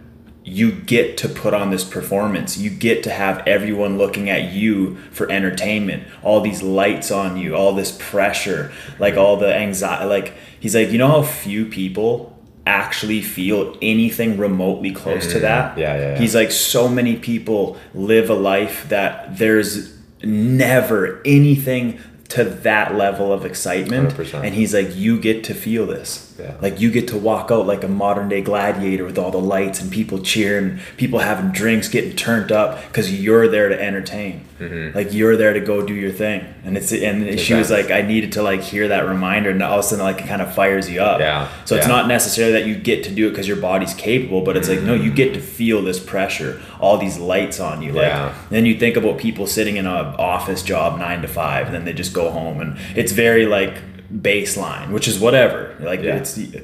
you 0.44 0.70
get 0.70 1.16
to 1.18 1.28
put 1.28 1.54
on 1.54 1.70
this 1.70 1.84
performance. 1.84 2.58
You 2.58 2.68
get 2.70 3.02
to 3.04 3.10
have 3.10 3.46
everyone 3.46 3.96
looking 3.96 4.28
at 4.28 4.52
you 4.52 4.96
for 5.10 5.30
entertainment. 5.30 6.04
All 6.22 6.40
these 6.42 6.62
lights 6.62 7.10
on 7.10 7.38
you, 7.38 7.56
all 7.56 7.72
this 7.74 7.96
pressure, 7.98 8.70
like 8.98 9.16
all 9.16 9.38
the 9.38 9.54
anxiety. 9.54 10.04
Like 10.04 10.34
he's 10.60 10.74
like, 10.74 10.90
you 10.90 10.98
know 10.98 11.08
how 11.08 11.22
few 11.22 11.64
people 11.64 12.38
actually 12.66 13.22
feel 13.22 13.76
anything 13.82 14.38
remotely 14.38 14.92
close 14.92 15.30
to 15.32 15.38
that. 15.40 15.72
Mm-hmm. 15.72 15.80
Yeah, 15.80 15.96
yeah, 15.96 16.12
yeah. 16.12 16.18
He's 16.18 16.34
like, 16.34 16.50
so 16.50 16.88
many 16.88 17.16
people 17.16 17.78
live 17.94 18.28
a 18.30 18.34
life 18.34 18.88
that 18.88 19.38
there's 19.38 19.94
never 20.22 21.20
anything 21.24 21.98
to 22.30 22.44
that 22.44 22.94
level 22.94 23.32
of 23.32 23.44
excitement 23.44 24.10
100%. 24.14 24.42
and 24.42 24.54
he's 24.54 24.72
like 24.74 24.96
you 24.96 25.20
get 25.20 25.44
to 25.44 25.54
feel 25.54 25.86
this 25.86 26.33
Yeah. 26.38 26.54
like 26.60 26.80
you 26.80 26.90
get 26.90 27.06
to 27.08 27.16
walk 27.16 27.50
out 27.52 27.64
like 27.66 27.84
a 27.84 27.88
modern 27.88 28.28
day 28.28 28.40
gladiator 28.40 29.04
with 29.04 29.18
all 29.18 29.30
the 29.30 29.38
lights 29.40 29.80
and 29.80 29.90
people 29.90 30.18
cheering 30.18 30.80
people 30.96 31.20
having 31.20 31.52
drinks 31.52 31.86
getting 31.88 32.16
turned 32.16 32.50
up 32.50 32.82
because 32.88 33.12
you're 33.22 33.46
there 33.46 33.68
to 33.68 33.80
entertain 33.80 34.44
mm-hmm. 34.58 34.96
like 34.96 35.12
you're 35.12 35.36
there 35.36 35.52
to 35.52 35.60
go 35.60 35.86
do 35.86 35.94
your 35.94 36.10
thing 36.10 36.44
and 36.64 36.76
it's 36.76 36.92
and 36.92 37.38
she 37.38 37.54
was 37.54 37.70
like 37.70 37.92
i 37.92 38.02
needed 38.02 38.32
to 38.32 38.42
like 38.42 38.60
hear 38.62 38.88
that 38.88 39.06
reminder 39.06 39.50
and 39.50 39.62
all 39.62 39.78
of 39.78 39.84
a 39.84 39.88
sudden 39.88 40.04
like 40.04 40.20
it 40.20 40.26
kind 40.26 40.42
of 40.42 40.52
fires 40.52 40.90
you 40.90 41.00
up 41.00 41.20
Yeah, 41.20 41.48
so 41.64 41.76
it's 41.76 41.86
yeah. 41.86 41.92
not 41.92 42.08
necessarily 42.08 42.52
that 42.54 42.66
you 42.66 42.74
get 42.74 43.04
to 43.04 43.10
do 43.14 43.28
it 43.28 43.30
because 43.30 43.46
your 43.46 43.58
body's 43.58 43.94
capable 43.94 44.40
but 44.42 44.56
it's 44.56 44.68
like 44.68 44.82
no 44.82 44.94
you 44.94 45.12
get 45.12 45.34
to 45.34 45.40
feel 45.40 45.82
this 45.82 46.00
pressure 46.00 46.60
all 46.80 46.98
these 46.98 47.18
lights 47.18 47.60
on 47.60 47.80
you 47.80 47.92
like 47.92 48.08
Yeah. 48.08 48.34
then 48.50 48.66
you 48.66 48.76
think 48.78 48.96
about 48.96 49.18
people 49.18 49.46
sitting 49.46 49.76
in 49.76 49.86
an 49.86 50.06
office 50.18 50.62
job 50.62 50.98
nine 50.98 51.22
to 51.22 51.28
five, 51.28 51.66
and 51.66 51.74
then 51.74 51.84
they 51.84 51.92
just 51.92 52.12
go 52.12 52.30
home, 52.30 52.60
and 52.60 52.76
it's 52.96 53.12
very 53.12 53.46
like 53.46 53.78
baseline, 54.14 54.90
which 54.90 55.08
is 55.08 55.18
whatever. 55.18 55.74
Like 55.80 56.02
Yeah. 56.02 56.16
it's 56.16 56.38
you 56.38 56.62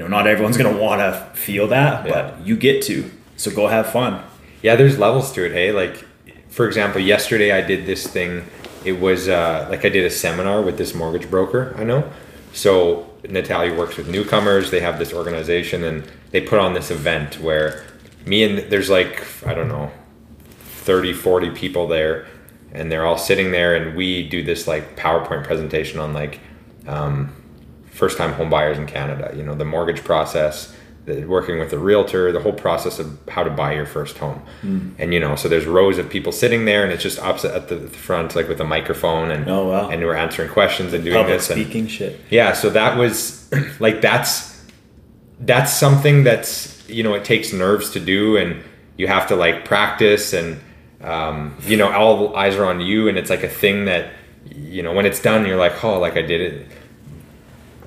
know 0.00 0.06
not 0.08 0.26
everyone's 0.26 0.56
gonna 0.56 0.76
want 0.76 1.00
to 1.00 1.26
feel 1.38 1.66
that, 1.68 2.06
Yeah. 2.06 2.12
but 2.12 2.46
you 2.46 2.56
get 2.56 2.82
to. 2.82 3.10
So 3.36 3.50
go 3.50 3.66
have 3.68 3.90
fun. 3.90 4.20
Yeah, 4.62 4.76
there's 4.76 4.98
levels 4.98 5.32
to 5.32 5.44
it. 5.44 5.52
Hey, 5.52 5.72
like 5.72 6.04
for 6.48 6.66
example, 6.66 7.00
yesterday 7.00 7.50
I 7.52 7.60
did 7.62 7.86
this 7.86 8.06
thing. 8.06 8.44
It 8.84 9.00
was 9.00 9.28
uh, 9.28 9.66
like 9.70 9.84
I 9.84 9.88
did 9.88 10.04
a 10.04 10.10
seminar 10.10 10.60
with 10.62 10.76
this 10.78 10.94
mortgage 10.94 11.30
broker 11.30 11.74
I 11.78 11.84
know. 11.84 12.04
So 12.52 13.06
Natalia 13.28 13.74
works 13.74 13.96
with 13.96 14.08
newcomers. 14.08 14.70
They 14.70 14.80
have 14.80 14.98
this 14.98 15.12
organization, 15.12 15.84
and 15.84 16.04
they 16.32 16.40
put 16.40 16.58
on 16.58 16.74
this 16.74 16.90
event 16.90 17.40
where 17.40 17.84
me 18.26 18.42
and 18.44 18.58
there's 18.70 18.90
like 18.90 19.24
I 19.46 19.54
don't 19.54 19.68
know 19.68 19.90
30 20.84 21.12
40 21.12 21.50
people 21.50 21.86
there 21.88 22.26
and 22.72 22.90
they're 22.90 23.04
all 23.06 23.18
sitting 23.18 23.50
there 23.52 23.74
and 23.76 23.96
we 23.96 24.28
do 24.28 24.42
this 24.42 24.66
like 24.66 24.96
powerpoint 24.96 25.44
presentation 25.44 25.98
on 26.00 26.12
like 26.12 26.40
um, 26.86 27.30
first 27.90 28.16
time 28.18 28.32
home 28.32 28.50
buyers 28.50 28.78
in 28.78 28.86
canada 28.86 29.32
you 29.36 29.42
know 29.42 29.54
the 29.54 29.64
mortgage 29.64 30.02
process 30.02 30.74
the, 31.04 31.24
working 31.24 31.58
with 31.58 31.72
a 31.72 31.78
realtor 31.78 32.30
the 32.32 32.40
whole 32.40 32.52
process 32.52 32.98
of 32.98 33.18
how 33.28 33.42
to 33.42 33.50
buy 33.50 33.74
your 33.74 33.84
first 33.86 34.16
home 34.18 34.40
and 34.98 35.12
you 35.12 35.20
know 35.20 35.36
so 35.36 35.48
there's 35.48 35.66
rows 35.66 35.98
of 35.98 36.08
people 36.08 36.32
sitting 36.32 36.64
there 36.64 36.84
and 36.84 36.92
it's 36.92 37.02
just 37.02 37.18
opposite 37.18 37.52
at 37.54 37.68
the, 37.68 37.74
the 37.76 37.88
front 37.88 38.34
like 38.36 38.48
with 38.48 38.60
a 38.60 38.64
microphone 38.64 39.30
and 39.30 39.48
Oh, 39.48 39.68
wow. 39.68 39.88
and 39.90 40.00
we're 40.02 40.14
answering 40.14 40.48
questions 40.50 40.92
and 40.92 41.04
doing 41.04 41.16
Public 41.16 41.38
this 41.38 41.50
and 41.50 41.60
speaking 41.60 41.86
shit. 41.86 42.18
yeah 42.30 42.52
so 42.52 42.70
that 42.70 42.96
was 42.96 43.50
like 43.80 44.00
that's 44.00 44.62
that's 45.40 45.72
something 45.72 46.22
that's 46.24 46.88
you 46.88 47.02
know 47.02 47.14
it 47.14 47.24
takes 47.24 47.52
nerves 47.52 47.90
to 47.90 48.00
do 48.00 48.36
and 48.36 48.62
you 48.96 49.06
have 49.08 49.26
to 49.28 49.34
like 49.36 49.64
practice 49.64 50.32
and 50.32 50.60
um, 51.02 51.56
you 51.62 51.76
know 51.76 51.90
all 51.92 52.36
eyes 52.36 52.54
are 52.54 52.64
on 52.64 52.80
you 52.80 53.08
and 53.08 53.18
it's 53.18 53.28
like 53.30 53.42
a 53.42 53.48
thing 53.48 53.86
that 53.86 54.12
you 54.50 54.82
know 54.82 54.92
when 54.92 55.06
it's 55.06 55.20
done 55.20 55.46
you're 55.46 55.56
like 55.56 55.82
oh 55.84 55.98
like 55.98 56.16
i 56.16 56.22
did 56.22 56.40
it 56.40 56.66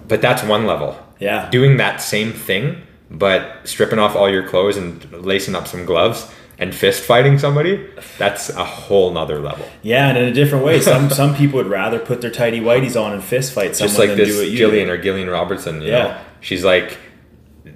but 0.07 0.21
that's 0.21 0.43
one 0.43 0.65
level 0.65 0.97
Yeah. 1.19 1.49
doing 1.49 1.77
that 1.77 2.01
same 2.01 2.31
thing 2.33 2.81
but 3.11 3.61
stripping 3.65 3.99
off 3.99 4.15
all 4.15 4.29
your 4.29 4.47
clothes 4.47 4.77
and 4.77 5.11
lacing 5.23 5.55
up 5.55 5.67
some 5.67 5.85
gloves 5.85 6.29
and 6.57 6.73
fist 6.73 7.03
fighting 7.03 7.37
somebody 7.37 7.85
that's 8.17 8.49
a 8.49 8.63
whole 8.63 9.11
nother 9.11 9.39
level 9.39 9.65
Yeah, 9.83 10.07
and 10.09 10.17
in 10.17 10.23
a 10.25 10.33
different 10.33 10.63
way. 10.63 10.79
Some 10.79 11.09
some 11.21 11.35
people 11.35 11.57
would 11.57 11.67
rather 11.67 11.99
put 11.99 12.21
their 12.21 12.31
tidy 12.31 12.61
whities 12.61 12.99
on 12.99 13.11
and 13.13 13.21
fist 13.23 13.51
fight 13.53 13.75
someone 13.75 13.89
just 13.89 13.99
like 13.99 14.09
than 14.09 14.17
this 14.17 14.29
do 14.29 14.37
what 14.37 14.47
you 14.47 14.57
Jillian 14.67 14.85
do. 14.85 14.93
or 14.93 14.97
Gillian 14.97 15.29
Robertson. 15.29 15.81
You 15.81 15.89
Yeah. 15.89 16.03
know, 16.03 16.17
she's 16.39 16.63
like, 16.63 16.97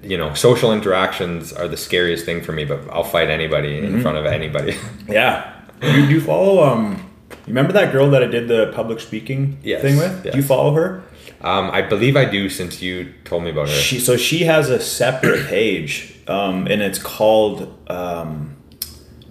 you 0.02 0.16
know, 0.16 0.32
social 0.32 0.72
interactions 0.72 1.52
are 1.52 1.68
the 1.68 1.76
scariest 1.76 2.24
thing 2.24 2.40
for 2.40 2.52
me, 2.52 2.64
but 2.64 2.80
I'll 2.90 3.04
fight 3.04 3.28
anybody 3.28 3.82
Mm-hmm. 3.82 3.96
in 3.96 4.00
front 4.02 4.16
of 4.16 4.24
anybody. 4.24 4.74
Yeah. 5.08 5.52
You 5.82 5.92
do 5.92 6.12
you 6.14 6.20
follow 6.22 6.64
um 6.64 7.09
you 7.46 7.50
remember 7.54 7.72
that 7.72 7.92
girl 7.92 8.10
that 8.10 8.22
I 8.22 8.26
did 8.26 8.48
the 8.48 8.72
public 8.74 9.00
speaking 9.00 9.58
Yes, 9.62 9.82
thing 9.82 9.96
with? 9.96 10.22
Do 10.24 10.30
you 10.36 10.42
follow 10.42 10.72
her? 10.74 11.02
um, 11.42 11.70
I 11.70 11.82
believe 11.82 12.16
I 12.16 12.24
do 12.26 12.48
since 12.48 12.82
you 12.82 13.12
told 13.24 13.44
me 13.44 13.50
about 13.50 13.68
her. 13.68 13.74
She 13.74 13.98
so 13.98 14.16
she 14.16 14.40
has 14.44 14.68
a 14.70 14.78
separate 14.80 15.46
page, 15.46 16.14
um, 16.28 16.66
and 16.66 16.82
it's 16.82 16.98
called 16.98 17.76
um, 17.90 18.56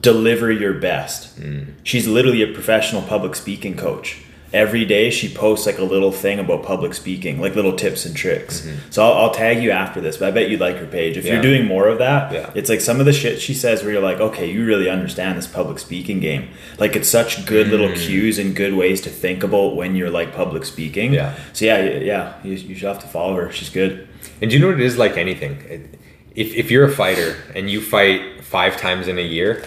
"Deliver 0.02 0.52
Your 0.52 0.74
Best." 0.74 1.40
She's 1.84 2.08
literally 2.08 2.42
a 2.42 2.48
professional 2.54 3.02
public 3.02 3.36
speaking 3.36 3.76
coach. 3.78 4.22
Every 4.52 4.84
day 4.84 5.12
she 5.12 5.32
posts 5.32 5.66
like 5.66 5.78
a 5.78 5.84
little 5.84 6.12
thing 6.12 6.40
about 6.40 6.64
public 6.64 6.96
speaking, 6.96 7.40
like 7.40 7.56
little 7.56 7.76
tips 7.76 8.06
and 8.06 8.16
tricks. 8.16 8.62
Mm-hmm. 8.62 8.90
So 8.90 9.04
I'll, 9.04 9.14
I'll 9.14 9.32
tag 9.32 9.62
you 9.62 9.70
after 9.70 10.02
this, 10.02 10.18
but 10.18 10.28
I 10.28 10.32
bet 10.32 10.50
you'd 10.50 10.60
like 10.60 10.78
her 10.78 10.88
page. 10.88 11.18
If 11.18 11.26
Yeah. 11.26 11.34
you're 11.34 11.42
doing 11.42 11.66
more 11.66 11.88
of 11.88 12.00
that, 12.00 12.32
Yeah. 12.32 12.50
it's 12.56 12.70
like 12.70 12.82
some 12.82 13.00
of 13.00 13.06
the 13.06 13.14
shit 13.14 13.40
she 13.40 13.54
says 13.54 13.84
where 13.84 13.94
you're 13.94 14.02
like, 14.02 14.20
okay, 14.20 14.50
you 14.50 14.66
really 14.66 14.90
understand 14.90 15.38
this 15.38 15.46
public 15.46 15.78
speaking 15.78 16.20
game. 16.20 16.50
Like 16.80 16.96
it's 16.96 17.08
such 17.08 17.46
good 17.46 17.68
little 17.68 17.90
mm. 17.90 17.96
cues 17.96 18.40
and 18.40 18.56
good 18.56 18.74
ways 18.74 19.02
to 19.02 19.10
think 19.10 19.44
about 19.44 19.76
when 19.76 19.96
you're 19.96 20.10
like 20.10 20.34
public 20.34 20.66
speaking. 20.66 21.14
Yeah. 21.14 21.36
So 21.54 21.66
yeah, 21.66 21.84
yeah, 21.84 22.34
you, 22.44 22.54
you 22.54 22.76
should 22.76 22.88
have 22.88 23.00
to 23.00 23.08
follow 23.08 23.36
her. 23.36 23.52
She's 23.52 23.70
good. 23.70 24.08
And 24.42 24.50
do 24.50 24.58
you 24.58 24.62
know 24.62 24.72
what 24.72 24.80
it 24.80 24.86
is 24.86 24.98
like 24.98 25.16
anything? 25.18 25.98
If, 26.36 26.56
if 26.56 26.72
you're 26.72 26.86
a 26.86 26.92
fighter 26.92 27.36
and 27.56 27.70
you 27.70 27.82
fight 27.82 28.44
five 28.44 28.78
times 28.78 29.08
in 29.08 29.20
a 29.20 29.24
year, 29.24 29.64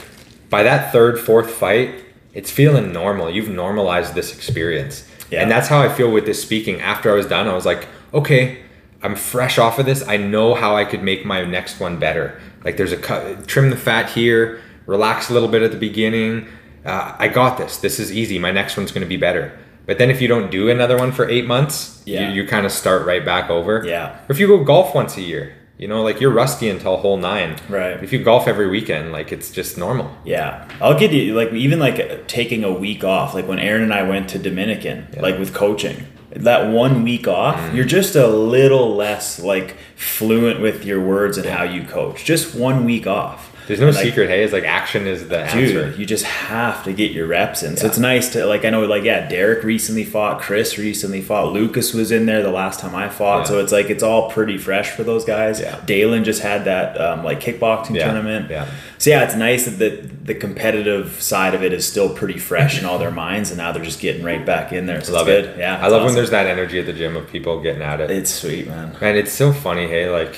by 0.51 0.63
that 0.65 0.93
third, 0.93 1.21
fourth 1.21 1.51
fight, 1.51 1.95
it's 2.35 2.51
feeling 2.51 2.93
normal. 2.93 3.31
You've 3.31 3.49
normalized 3.49 4.15
this 4.15 4.35
experience. 4.35 5.07
Yeah. 5.31 5.43
And 5.43 5.51
that's 5.51 5.69
how 5.69 5.81
I 5.81 5.89
feel 5.89 6.11
with 6.11 6.27
this 6.27 6.41
speaking. 6.43 6.81
After 6.81 7.11
I 7.11 7.15
was 7.15 7.27
done, 7.27 7.49
I 7.49 7.55
was 7.55 7.65
like, 7.67 7.89
okay, 8.13 8.63
I'm 9.03 9.17
fresh 9.17 9.59
off 9.59 9.79
of 9.79 9.87
this. 9.87 10.07
I 10.07 10.17
know 10.17 10.55
how 10.55 10.77
I 10.77 10.85
could 10.85 11.03
make 11.03 11.25
my 11.25 11.45
next 11.45 11.81
one 11.81 11.99
better. 11.99 12.41
Like 12.65 12.77
there's 12.77 12.93
a 12.93 12.97
cut, 12.97 13.47
trim 13.49 13.71
the 13.71 13.77
fat 13.77 14.11
here, 14.11 14.61
relax 14.87 15.31
a 15.31 15.33
little 15.33 15.49
bit 15.49 15.63
at 15.63 15.71
the 15.73 15.79
beginning. 15.79 16.49
Uh, 16.85 17.15
I 17.19 17.29
got 17.29 17.59
this. 17.59 17.79
This 17.79 17.99
is 17.99 18.13
easy. 18.13 18.39
My 18.39 18.51
next 18.51 18.77
one's 18.77 18.93
going 18.93 19.03
to 19.03 19.09
be 19.09 19.17
better. 19.17 19.57
But 19.87 19.99
then 19.99 20.11
if 20.11 20.21
you 20.23 20.29
don't 20.29 20.51
do 20.51 20.69
another 20.71 20.97
one 20.97 21.11
for 21.13 21.29
eight 21.29 21.47
months, 21.47 22.03
Yeah. 22.07 22.29
you, 22.31 22.43
you 22.43 22.49
kind 22.49 22.65
of 22.67 22.73
start 22.73 23.05
right 23.07 23.25
back 23.25 23.51
over. 23.51 23.83
Yeah. 23.85 24.13
Or 24.29 24.33
if 24.33 24.39
you 24.39 24.47
go 24.47 24.63
golf 24.63 24.95
once 24.95 25.17
a 25.17 25.23
year, 25.23 25.55
you 25.83 25.89
know, 25.89 26.01
like 26.09 26.21
you're 26.21 26.31
rusty 26.31 26.69
until 26.71 26.97
hole 26.97 27.17
nine. 27.17 27.57
Right. 27.69 28.01
If 28.05 28.13
you 28.13 28.23
golf 28.23 28.47
every 28.47 28.69
weekend, 28.71 29.11
like 29.11 29.33
it's 29.33 29.51
just 29.51 29.77
normal. 29.77 30.09
Yeah, 30.25 30.69
I'll 30.81 30.97
give 30.99 31.13
you 31.13 31.35
like 31.35 31.53
even 31.53 31.79
like 31.81 32.29
taking 32.29 32.63
a 32.63 32.73
week 32.73 33.03
off. 33.03 33.35
Like 33.35 33.49
when 33.49 33.59
Aaron 33.59 33.83
and 33.83 33.93
I 33.93 34.03
went 34.05 34.29
to 34.31 34.39
Dominican, 34.39 35.09
like 35.21 35.39
with 35.41 35.53
coaching, 35.53 36.07
that 36.31 36.71
one 36.73 37.03
week 37.03 37.27
off, 37.27 37.57
Mm. 37.57 37.75
you're 37.75 37.85
just 37.85 38.15
a 38.15 38.27
little 38.29 38.95
less 38.95 39.41
like 39.41 39.77
fluent 39.97 40.61
with 40.61 40.85
your 40.85 41.01
words 41.01 41.37
and 41.37 41.47
how 41.47 41.65
you 41.65 41.83
coach. 41.85 42.25
Just 42.25 42.55
one 42.55 42.85
week 42.85 43.07
off. 43.09 43.52
There's 43.67 43.81
no 43.81 43.87
And, 43.89 43.97
like, 43.97 44.05
secret, 44.05 44.29
hey. 44.29 44.43
It's 44.43 44.53
like 44.53 44.65
action 44.65 45.07
is 45.07 45.29
the 45.29 45.49
Dude, 45.53 45.77
answer. 45.77 45.95
you 45.99 46.05
just 46.05 46.25
have 46.25 46.83
to 46.85 46.93
get 46.93 47.13
your 47.13 47.27
reps 47.27 47.63
in. 47.63 47.77
So 47.77 47.85
Yeah. 47.85 47.89
it's 47.91 47.99
nice 47.99 48.33
to 48.33 48.45
like 48.47 48.65
I 48.65 48.71
know 48.71 48.85
like 48.85 49.05
yeah, 49.05 49.29
Derek 49.29 49.63
recently 49.65 50.05
fought, 50.05 50.41
Chris 50.41 50.79
recently 50.79 51.21
fought, 51.23 51.53
Lucas 51.53 51.95
was 51.95 52.11
in 52.11 52.27
there 52.27 52.43
the 52.43 52.51
last 52.51 52.81
time 52.81 52.95
I 52.95 53.09
fought. 53.09 53.41
Yeah. 53.41 53.45
So 53.45 53.59
it's 53.61 53.73
like 53.73 53.89
it's 53.91 54.03
all 54.03 54.31
pretty 54.31 54.59
fresh 54.59 54.91
for 54.91 55.05
those 55.05 55.25
guys. 55.25 55.61
Yeah. 55.61 55.79
Dalen 55.87 56.25
just 56.25 56.43
had 56.43 56.65
that 56.65 57.01
um, 57.01 57.23
like 57.25 57.41
kickboxing 57.41 57.95
Yeah, 57.97 58.05
tournament. 58.07 58.51
yeah. 58.51 58.67
So 58.99 59.11
yeah, 59.11 59.25
it's 59.25 59.35
nice 59.37 59.65
that 59.65 59.79
the 59.79 60.09
the 60.25 60.35
competitive 60.35 61.21
side 61.21 61.55
of 61.55 61.63
it 61.65 61.73
is 61.73 61.87
still 61.87 62.09
pretty 62.09 62.39
fresh 62.39 62.79
in 62.79 62.85
all 62.85 62.99
their 62.99 63.11
minds, 63.11 63.51
and 63.51 63.59
now 63.59 63.73
they're 63.73 63.83
just 63.85 64.01
getting 64.01 64.23
right 64.23 64.45
back 64.47 64.73
in 64.73 64.87
there. 64.87 65.03
So 65.03 65.13
love 65.13 65.29
it's 65.29 65.49
it. 65.49 65.59
Yeah, 65.59 65.79
I 65.85 65.89
love 65.89 66.05
when 66.05 66.15
there's 66.15 66.31
that 66.31 66.47
energy 66.47 66.79
at 66.79 66.87
the 66.87 66.93
gym 66.93 67.17
of 67.17 67.29
people 67.31 67.61
getting 67.61 67.83
at 67.83 68.01
it. 68.01 68.11
It's 68.11 68.31
sweet, 68.33 68.69
man. 68.69 68.97
Man, 69.01 69.17
it's 69.17 69.33
so 69.33 69.53
funny, 69.53 69.89
hey, 69.89 70.09
like 70.09 70.37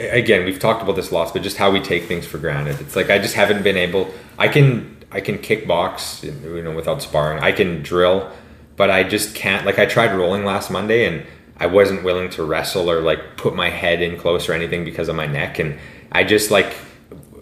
again, 0.00 0.44
we've 0.44 0.58
talked 0.58 0.82
about 0.82 0.96
this 0.96 1.12
lots, 1.12 1.32
but 1.32 1.42
just 1.42 1.56
how 1.56 1.70
we 1.70 1.80
take 1.80 2.04
things 2.04 2.26
for 2.26 2.38
granted. 2.38 2.80
It's 2.80 2.96
like 2.96 3.10
I 3.10 3.18
just 3.18 3.34
haven't 3.34 3.62
been 3.62 3.76
able 3.76 4.12
I 4.38 4.48
can 4.48 4.96
I 5.12 5.20
can 5.20 5.38
kickbox, 5.38 6.22
you 6.24 6.62
know, 6.62 6.72
without 6.74 7.02
sparring. 7.02 7.42
I 7.42 7.52
can 7.52 7.82
drill, 7.82 8.30
but 8.76 8.90
I 8.90 9.02
just 9.04 9.34
can't 9.34 9.66
like 9.66 9.78
I 9.78 9.86
tried 9.86 10.14
rolling 10.16 10.44
last 10.44 10.70
Monday 10.70 11.04
and 11.06 11.26
I 11.56 11.66
wasn't 11.66 12.04
willing 12.04 12.30
to 12.30 12.44
wrestle 12.44 12.90
or 12.90 13.00
like 13.00 13.36
put 13.36 13.54
my 13.54 13.68
head 13.68 14.00
in 14.00 14.18
close 14.18 14.48
or 14.48 14.54
anything 14.54 14.84
because 14.84 15.08
of 15.08 15.16
my 15.16 15.26
neck 15.26 15.58
and 15.58 15.78
I 16.12 16.24
just 16.24 16.50
like 16.50 16.74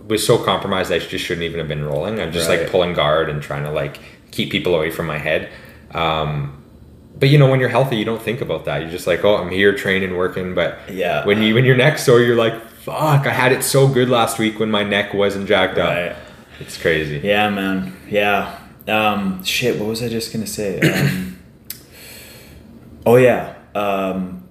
was 0.09 0.27
so 0.27 0.43
compromised 0.43 0.91
I 0.91 0.99
just 0.99 1.25
shouldn't 1.25 1.45
even 1.45 1.59
have 1.59 1.69
been 1.69 1.85
rolling. 1.85 2.19
I'm 2.21 2.33
just 2.33 2.49
Right. 2.49 2.61
like 2.63 2.71
pulling 2.71 2.95
guard 2.95 3.29
and 3.31 3.43
trying 3.43 3.65
to 3.65 3.71
like 3.71 3.99
keep 4.31 4.51
people 4.51 4.75
away 4.75 4.91
from 4.91 5.07
my 5.07 5.19
head. 5.19 5.51
Um, 5.95 6.58
but 7.19 7.29
you 7.29 7.39
know, 7.39 7.51
when 7.51 7.61
you're 7.61 7.69
healthy, 7.69 7.97
you 7.97 8.05
don't 8.05 8.23
think 8.23 8.41
about 8.41 8.65
that. 8.67 8.83
You're 8.83 8.91
just 8.91 9.07
like, 9.07 9.25
oh, 9.25 9.37
I'm 9.37 9.51
here 9.51 9.75
training, 9.75 10.17
working. 10.17 10.55
But 10.55 10.79
Yeah. 10.91 11.25
when 11.27 11.43
you 11.43 11.55
when 11.55 11.65
your 11.65 11.77
neck's 11.77 12.05
sore, 12.05 12.21
you're 12.21 12.37
like, 12.37 12.61
fuck, 12.79 13.27
I 13.27 13.33
had 13.33 13.53
it 13.53 13.63
so 13.65 13.89
good 13.89 14.09
last 14.09 14.39
week 14.39 14.59
when 14.61 14.71
my 14.71 14.83
neck 14.85 15.15
wasn't 15.15 15.49
jacked 15.49 15.79
up. 15.79 16.17
It's 16.61 16.77
crazy. 16.77 17.21
Yeah, 17.23 17.51
man. 17.51 17.97
Yeah. 18.09 18.59
Um, 18.87 19.45
shit. 19.45 19.79
What 19.79 19.89
was 19.89 20.03
I 20.03 20.09
just 20.09 20.33
gonna 20.33 20.47
say? 20.47 20.81
Um, 20.81 21.39
oh 23.07 23.17
yeah. 23.17 23.55
Um, 23.75 24.45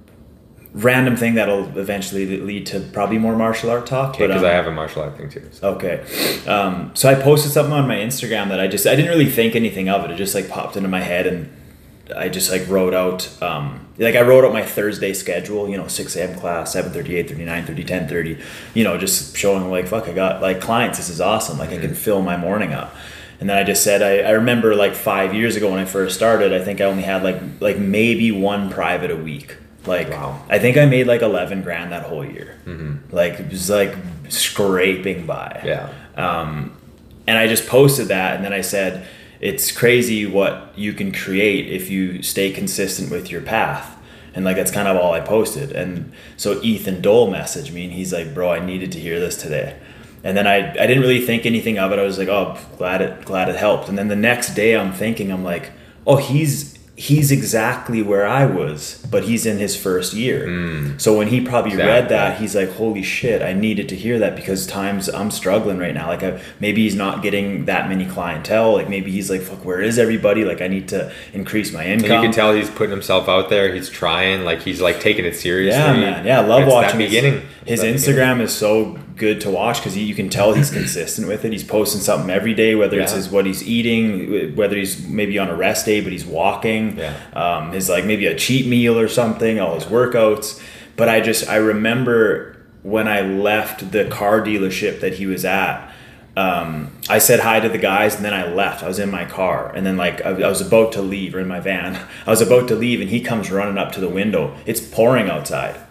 random 0.73 1.15
thing 1.15 1.35
that'll 1.35 1.77
eventually 1.77 2.37
lead 2.39 2.65
to 2.67 2.79
probably 2.79 3.17
more 3.17 3.35
martial 3.35 3.69
art 3.69 3.85
talk. 3.87 4.15
Okay, 4.15 4.27
because 4.27 4.43
um, 4.43 4.49
I 4.49 4.51
have 4.53 4.67
a 4.67 4.71
martial 4.71 5.01
art 5.01 5.17
thing 5.17 5.29
too. 5.29 5.47
So. 5.51 5.73
Okay. 5.75 6.03
Um, 6.47 6.91
so 6.93 7.09
I 7.09 7.15
posted 7.15 7.51
something 7.51 7.73
on 7.73 7.87
my 7.87 7.95
Instagram 7.97 8.49
that 8.49 8.59
I 8.59 8.67
just 8.67 8.85
I 8.87 8.95
didn't 8.95 9.09
really 9.09 9.29
think 9.29 9.55
anything 9.55 9.89
of 9.89 10.05
it. 10.05 10.11
It 10.11 10.15
just 10.15 10.35
like 10.35 10.49
popped 10.49 10.77
into 10.77 10.89
my 10.89 11.01
head 11.01 11.27
and 11.27 11.49
I 12.15 12.29
just 12.29 12.51
like 12.51 12.67
wrote 12.69 12.93
out 12.93 13.29
um, 13.41 13.87
like 13.97 14.15
I 14.15 14.21
wrote 14.21 14.45
out 14.45 14.53
my 14.53 14.63
Thursday 14.63 15.13
schedule, 15.13 15.67
you 15.69 15.77
know, 15.77 15.87
6 15.87 16.15
a.m. 16.15 16.39
class, 16.39 16.75
7:30, 16.75 17.27
8:30, 17.29 17.45
9:30, 17.45 17.85
10:30, 18.09 18.41
you 18.73 18.83
know, 18.83 18.97
just 18.97 19.35
showing 19.35 19.69
like 19.71 19.87
fuck, 19.87 20.07
I 20.07 20.13
got 20.13 20.41
like 20.41 20.61
clients, 20.61 20.97
this 20.97 21.09
is 21.09 21.19
awesome. 21.21 21.57
Like 21.57 21.69
I 21.71 21.77
can 21.77 21.93
fill 21.95 22.21
my 22.21 22.37
morning 22.37 22.73
up. 22.73 22.95
And 23.39 23.47
then 23.49 23.57
I 23.57 23.63
just 23.63 23.83
said 23.83 24.01
I, 24.01 24.27
I 24.27 24.31
remember 24.31 24.73
like 24.75 24.95
five 24.95 25.33
years 25.33 25.55
ago 25.55 25.69
when 25.69 25.79
I 25.79 25.85
first 25.85 26.15
started, 26.15 26.53
I 26.53 26.63
think 26.63 26.81
I 26.81 26.85
only 26.85 27.03
had 27.03 27.23
like 27.23 27.39
like 27.59 27.77
maybe 27.77 28.31
one 28.31 28.69
private 28.69 29.11
a 29.11 29.15
week. 29.17 29.57
Like 29.85 30.09
Wow. 30.09 30.43
I 30.49 30.59
think 30.59 30.75
I 30.77 30.85
made 30.85 31.07
like 31.07 31.21
eleven 31.21 31.61
grand 31.61 31.91
that 31.91 32.03
whole 32.03 32.25
year. 32.25 32.55
Like 33.11 33.39
it 33.39 33.49
was 33.49 33.69
like 33.69 33.95
scraping 34.29 35.25
by. 35.25 35.61
Yeah. 35.65 35.89
Um, 36.15 36.73
And 37.27 37.37
I 37.37 37.47
just 37.47 37.67
posted 37.67 38.07
that, 38.07 38.35
and 38.37 38.45
then 38.45 38.53
I 38.53 38.61
said, 38.61 39.05
it's 39.39 39.71
crazy 39.71 40.25
what 40.25 40.73
you 40.77 40.93
can 40.93 41.11
create 41.11 41.67
if 41.67 41.89
you 41.89 42.21
stay 42.23 42.51
consistent 42.51 43.11
with 43.11 43.31
your 43.31 43.41
path. 43.41 43.95
And 44.33 44.45
like 44.45 44.55
that's 44.55 44.71
kind 44.71 44.87
of 44.87 44.97
all 44.97 45.13
I 45.13 45.19
posted. 45.19 45.71
And 45.71 46.11
so 46.35 46.61
Ethan 46.61 47.01
Dole 47.01 47.31
messaged 47.31 47.71
me, 47.71 47.85
and 47.85 47.93
he's 47.93 48.13
like, 48.13 48.33
"Bro, 48.33 48.51
I 48.51 48.59
needed 48.63 48.91
to 48.91 48.99
hear 48.99 49.19
this 49.19 49.35
today." 49.35 49.77
And 50.23 50.37
then 50.37 50.45
I, 50.45 50.71
I 50.71 50.85
didn't 50.87 51.01
really 51.01 51.25
think 51.25 51.45
anything 51.45 51.79
of 51.79 51.91
it. 51.91 51.97
I 51.97 52.03
was 52.03 52.19
like, 52.19 52.27
"Oh, 52.27 52.57
glad 52.77 53.01
it 53.01 53.25
glad 53.25 53.49
it 53.49 53.55
helped." 53.55 53.89
And 53.89 53.97
then 53.97 54.09
the 54.09 54.15
next 54.15 54.53
day, 54.53 54.75
I'm 54.75 54.93
thinking, 54.93 55.31
I'm 55.31 55.43
like, 55.43 55.71
"Oh, 56.05 56.17
he's 56.17 56.76
he's 56.99 57.31
exactly 57.31 58.01
where 58.01 58.25
I 58.25 58.45
was, 58.47 59.05
but 59.11 59.23
he's 59.23 59.45
in 59.45 59.59
his 59.59 59.75
first 59.75 60.13
year." 60.13 60.47
Mm. 60.47 60.99
So 60.99 61.15
when 61.17 61.27
he 61.27 61.39
probably 61.41 61.75
read 61.77 62.09
that, 62.09 62.39
he's 62.39 62.55
like, 62.55 62.71
"Holy 62.73 63.03
shit, 63.03 63.41
I 63.43 63.53
needed 63.53 63.87
to 63.89 63.95
hear 63.95 64.17
that 64.19 64.35
because 64.35 64.65
times 64.65 65.07
I'm 65.07 65.29
struggling 65.31 65.77
right 65.77 65.93
now. 65.93 66.07
Like, 66.07 66.23
I, 66.23 66.41
maybe 66.59 66.81
he's 66.83 66.95
not 66.95 67.21
getting 67.21 67.65
that 67.65 67.87
many 67.87 68.05
clientele. 68.05 68.73
Like, 68.73 68.89
maybe 68.89 69.11
he's 69.11 69.29
like, 69.29 69.41
fuck, 69.41 69.63
where 69.63 69.79
is 69.79 69.99
everybody? 69.99 70.43
Like, 70.43 70.61
I 70.61 70.67
need 70.67 70.87
to 70.89 71.11
increase 71.33 71.71
my 71.71 71.83
And 71.83 72.01
income." 72.01 72.17
you 72.17 72.27
can 72.27 72.31
tell 72.33 72.53
he's 72.53 72.69
putting 72.69 72.91
himself 72.91 73.29
out 73.29 73.49
there. 73.49 73.73
He's 73.73 73.89
trying, 73.89 74.43
like 74.43 74.61
he's 74.61 74.81
like 74.81 74.99
taking 74.99 75.25
it 75.25 75.35
seriously. 75.35 75.79
Yeah, 75.79 75.93
man. 75.93 76.25
Yeah, 76.25 76.39
I 76.41 76.45
love 76.45 76.63
It's 76.63 76.71
watching 76.71 76.99
his- 76.99 77.09
beginning. 77.09 77.41
His, 77.65 77.81
Instagram 77.83 78.05
beginning. 78.37 78.41
is 78.45 78.55
so 78.55 78.97
good 79.17 79.41
to 79.41 79.51
watch 79.51 79.77
because 79.77 79.97
you 79.97 80.15
can 80.15 80.29
tell 80.29 80.53
he's 80.53 80.69
consistent 80.81 81.27
with 81.27 81.43
it. 81.43 81.51
He's 81.51 81.63
posting 81.63 82.01
something 82.01 82.29
every 82.29 82.53
day, 82.53 82.75
whether 82.75 82.99
it's 82.99 83.13
his 83.13 83.29
what 83.29 83.45
he's 83.45 83.67
eating, 83.67 84.55
whether 84.55 84.75
he's 84.75 85.05
maybe 85.07 85.37
on 85.39 85.49
a 85.49 85.55
rest 85.55 85.85
day 85.85 86.01
but 86.01 86.11
he's 86.11 86.25
walking. 86.25 86.97
Yeah. 86.97 87.15
Um, 87.33 87.71
his 87.71 87.89
like 87.89 88.05
maybe 88.05 88.27
a 88.27 88.35
cheat 88.35 88.67
meal 88.67 88.97
or 88.97 89.07
something. 89.07 89.59
All 89.59 89.75
his 89.75 89.85
workouts. 89.85 90.61
But 90.95 91.09
I 91.09 91.21
just 91.21 91.47
I 91.49 91.57
remember 91.57 92.57
when 92.83 93.07
I 93.07 93.21
left 93.21 93.91
the 93.91 94.05
car 94.05 94.41
dealership 94.41 95.01
that 95.01 95.13
he 95.13 95.25
was 95.25 95.43
at. 95.43 95.91
Um, 96.37 96.91
I 97.09 97.17
said 97.17 97.39
hi 97.39 97.59
to 97.59 97.67
the 97.67 97.79
guys 97.79 98.15
and 98.15 98.23
then 98.23 98.33
I 98.33 98.45
left. 98.47 98.83
I 98.83 98.87
was 98.87 98.99
in 98.99 99.09
my 99.09 99.25
car 99.25 99.73
and 99.75 99.85
then 99.85 99.97
like 99.97 100.23
I, 100.23 100.29
I 100.29 100.47
was 100.47 100.61
about 100.61 100.91
to 100.93 101.01
leave 101.01 101.33
or 101.33 101.39
in 101.39 101.47
my 101.47 101.59
van. 101.59 101.95
I 102.27 102.29
was 102.29 102.41
about 102.41 102.67
to 102.67 102.75
leave 102.75 103.01
and 103.01 103.09
he 103.09 103.21
comes 103.21 103.51
running 103.51 103.77
up 103.77 103.91
to 103.93 103.99
the 103.99 104.09
window. 104.09 104.55
It's 104.65 104.79
pouring 104.79 105.29
outside. 105.29 105.81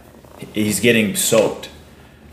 He's 0.54 0.80
getting 0.80 1.16
soaked. 1.16 1.70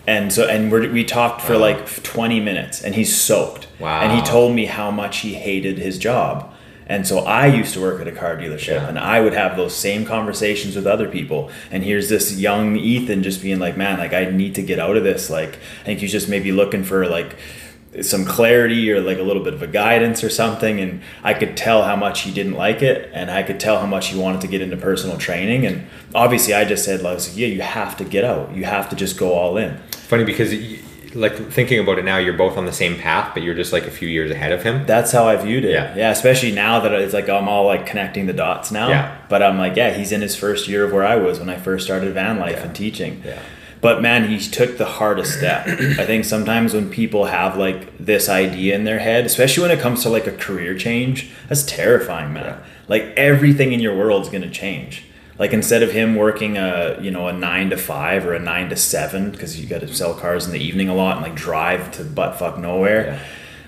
And 0.06 0.34
so 0.34 0.48
and 0.48 0.72
we're, 0.72 0.92
we 0.92 1.04
talked 1.06 1.42
for 1.42 1.58
like 1.58 2.04
20 2.04 2.40
minutes 2.40 2.84
and 2.84 2.94
he's 2.96 3.16
soaked. 3.16 3.68
Wow. 3.80 4.02
And 4.02 4.12
he 4.12 4.22
told 4.22 4.54
me 4.54 4.66
how 4.66 4.92
much 4.92 5.20
he 5.20 5.34
hated 5.36 5.78
his 5.78 5.98
job. 5.98 6.54
And 6.86 7.08
so 7.08 7.20
I 7.20 7.46
used 7.48 7.74
to 7.76 7.82
work 7.82 8.02
at 8.02 8.08
a 8.10 8.12
car 8.12 8.36
dealership 8.36 8.74
Yeah. 8.82 8.90
and 8.90 9.00
I 9.00 9.22
would 9.22 9.34
have 9.34 9.56
those 9.56 9.74
same 9.74 10.06
conversations 10.06 10.76
with 10.76 10.86
other 10.86 11.08
people. 11.08 11.50
And 11.72 11.84
here's 11.84 12.10
this 12.10 12.38
young 12.38 12.76
Ethan 12.76 13.24
just 13.24 13.42
being 13.42 13.60
like, 13.60 13.78
man, 13.78 13.98
like 14.00 14.14
I 14.14 14.26
need 14.26 14.56
to 14.56 14.62
get 14.62 14.80
out 14.80 14.98
of 14.98 15.04
this. 15.06 15.30
Like 15.30 15.56
I 15.82 15.86
think 15.86 16.00
he's 16.02 16.12
just 16.12 16.28
maybe 16.28 16.52
looking 16.52 16.84
for 16.84 17.08
like 17.08 17.38
some 18.02 18.26
clarity 18.26 18.92
or 18.92 19.00
like 19.02 19.20
a 19.20 19.22
little 19.22 19.44
bit 19.44 19.54
of 19.54 19.62
a 19.62 19.68
guidance 19.68 20.24
or 20.24 20.30
something 20.30 20.80
and 20.80 21.02
I 21.24 21.34
could 21.36 21.56
tell 21.56 21.84
how 21.84 21.96
much 21.96 22.22
he 22.22 22.32
didn't 22.32 22.54
like 22.54 22.82
it 22.82 23.12
and 23.14 23.30
I 23.30 23.44
could 23.44 23.60
tell 23.60 23.80
how 23.80 23.86
much 23.86 24.08
he 24.08 24.18
wanted 24.18 24.42
to 24.42 24.48
get 24.48 24.62
into 24.62 24.78
personal 24.78 25.18
training 25.18 25.66
and 25.66 25.86
obviously 26.16 26.54
I 26.56 26.66
just 26.66 26.84
said 26.86 27.02
like 27.02 27.20
yeah 27.36 27.48
you 27.48 27.62
have 27.62 27.96
to 27.98 28.04
get 28.04 28.24
out 28.26 28.54
you 28.56 28.66
have 28.66 28.90
to 28.90 28.96
just 28.96 29.18
go 29.20 29.34
all 29.34 29.58
in 29.58 29.78
funny 29.94 30.24
because 30.24 30.54
like 31.16 31.36
thinking 31.52 31.78
about 31.78 32.00
it 32.00 32.06
now, 32.06 32.18
you're 32.18 32.34
both 32.34 32.58
on 32.58 32.66
the 32.66 32.74
same 32.74 32.98
path, 32.98 33.36
but 33.36 33.44
you're 33.44 33.54
just 33.54 33.72
like 33.72 33.84
a 33.84 33.92
few 33.92 34.08
years 34.08 34.32
ahead 34.32 34.52
of 34.52 34.64
him. 34.64 34.84
that's 34.88 35.12
how 35.12 35.28
I 35.28 35.36
viewed 35.36 35.64
it 35.64 35.70
Yeah. 35.72 35.96
yeah 35.96 36.10
especially 36.10 36.52
now 36.52 36.80
that 36.80 36.92
it's 36.94 37.14
like 37.14 37.30
I'm 37.30 37.48
all 37.48 37.68
like 37.68 37.86
connecting 37.86 38.26
the 38.26 38.34
dots 38.34 38.72
now 38.72 38.90
Yeah. 38.90 39.16
but 39.30 39.44
I'm 39.44 39.60
like 39.60 39.76
yeah 39.76 39.92
he's 39.94 40.12
in 40.12 40.22
his 40.22 40.36
first 40.36 40.68
year 40.68 40.84
of 40.84 40.92
where 40.92 41.06
I 41.06 41.18
was 41.18 41.38
when 41.40 41.50
I 41.52 41.58
first 41.58 41.86
started 41.86 42.12
van 42.16 42.40
life 42.40 42.54
Yeah. 42.58 42.64
and 42.64 42.76
teaching 42.76 43.22
Yeah. 43.24 43.40
But 43.84 44.02
man, 44.02 44.30
he 44.30 44.40
took 44.40 44.78
the 44.78 44.86
hardest 44.86 45.38
step. 45.38 45.68
I 45.68 46.06
think 46.06 46.24
sometimes 46.24 46.74
when 46.74 46.90
people 46.90 47.26
have 47.26 47.58
like 47.58 47.98
this 47.98 48.30
idea 48.30 48.76
in 48.76 48.86
their 48.86 49.00
head, 49.00 49.26
especially 49.26 49.64
when 49.64 49.78
it 49.78 49.82
comes 49.82 50.04
to 50.04 50.10
like 50.10 50.26
a 50.26 50.32
career 50.32 50.76
change, 50.76 51.30
that's 51.50 51.64
terrifying, 51.64 52.32
man. 52.32 52.46
Yeah. 52.46 52.66
Like 52.88 53.04
everything 53.18 53.74
in 53.74 53.82
your 53.82 53.96
world's 53.96 54.30
gonna 54.30 54.50
change. 54.50 55.04
Like 55.38 55.52
instead 55.52 55.84
of 55.84 55.92
him 55.92 56.16
working 56.16 56.58
a 56.58 56.98
you 57.02 57.12
know 57.12 57.28
a 57.28 57.34
nine 57.34 57.72
to 57.72 57.78
five 57.78 58.26
or 58.26 58.34
a 58.34 58.40
nine 58.40 58.70
to 58.70 58.78
seven 58.78 59.32
because 59.32 59.60
you 59.60 59.68
got 59.68 59.82
to 59.82 59.94
sell 59.94 60.14
cars 60.14 60.46
in 60.46 60.54
the 60.54 60.62
evening 60.62 60.88
a 60.88 60.96
lot 60.96 61.18
and 61.18 61.26
like 61.26 61.36
drive 61.36 61.92
to 61.98 62.06
butt 62.06 62.40
fuck 62.40 62.58
nowhere. 62.58 63.06
Yeah. 63.06 63.20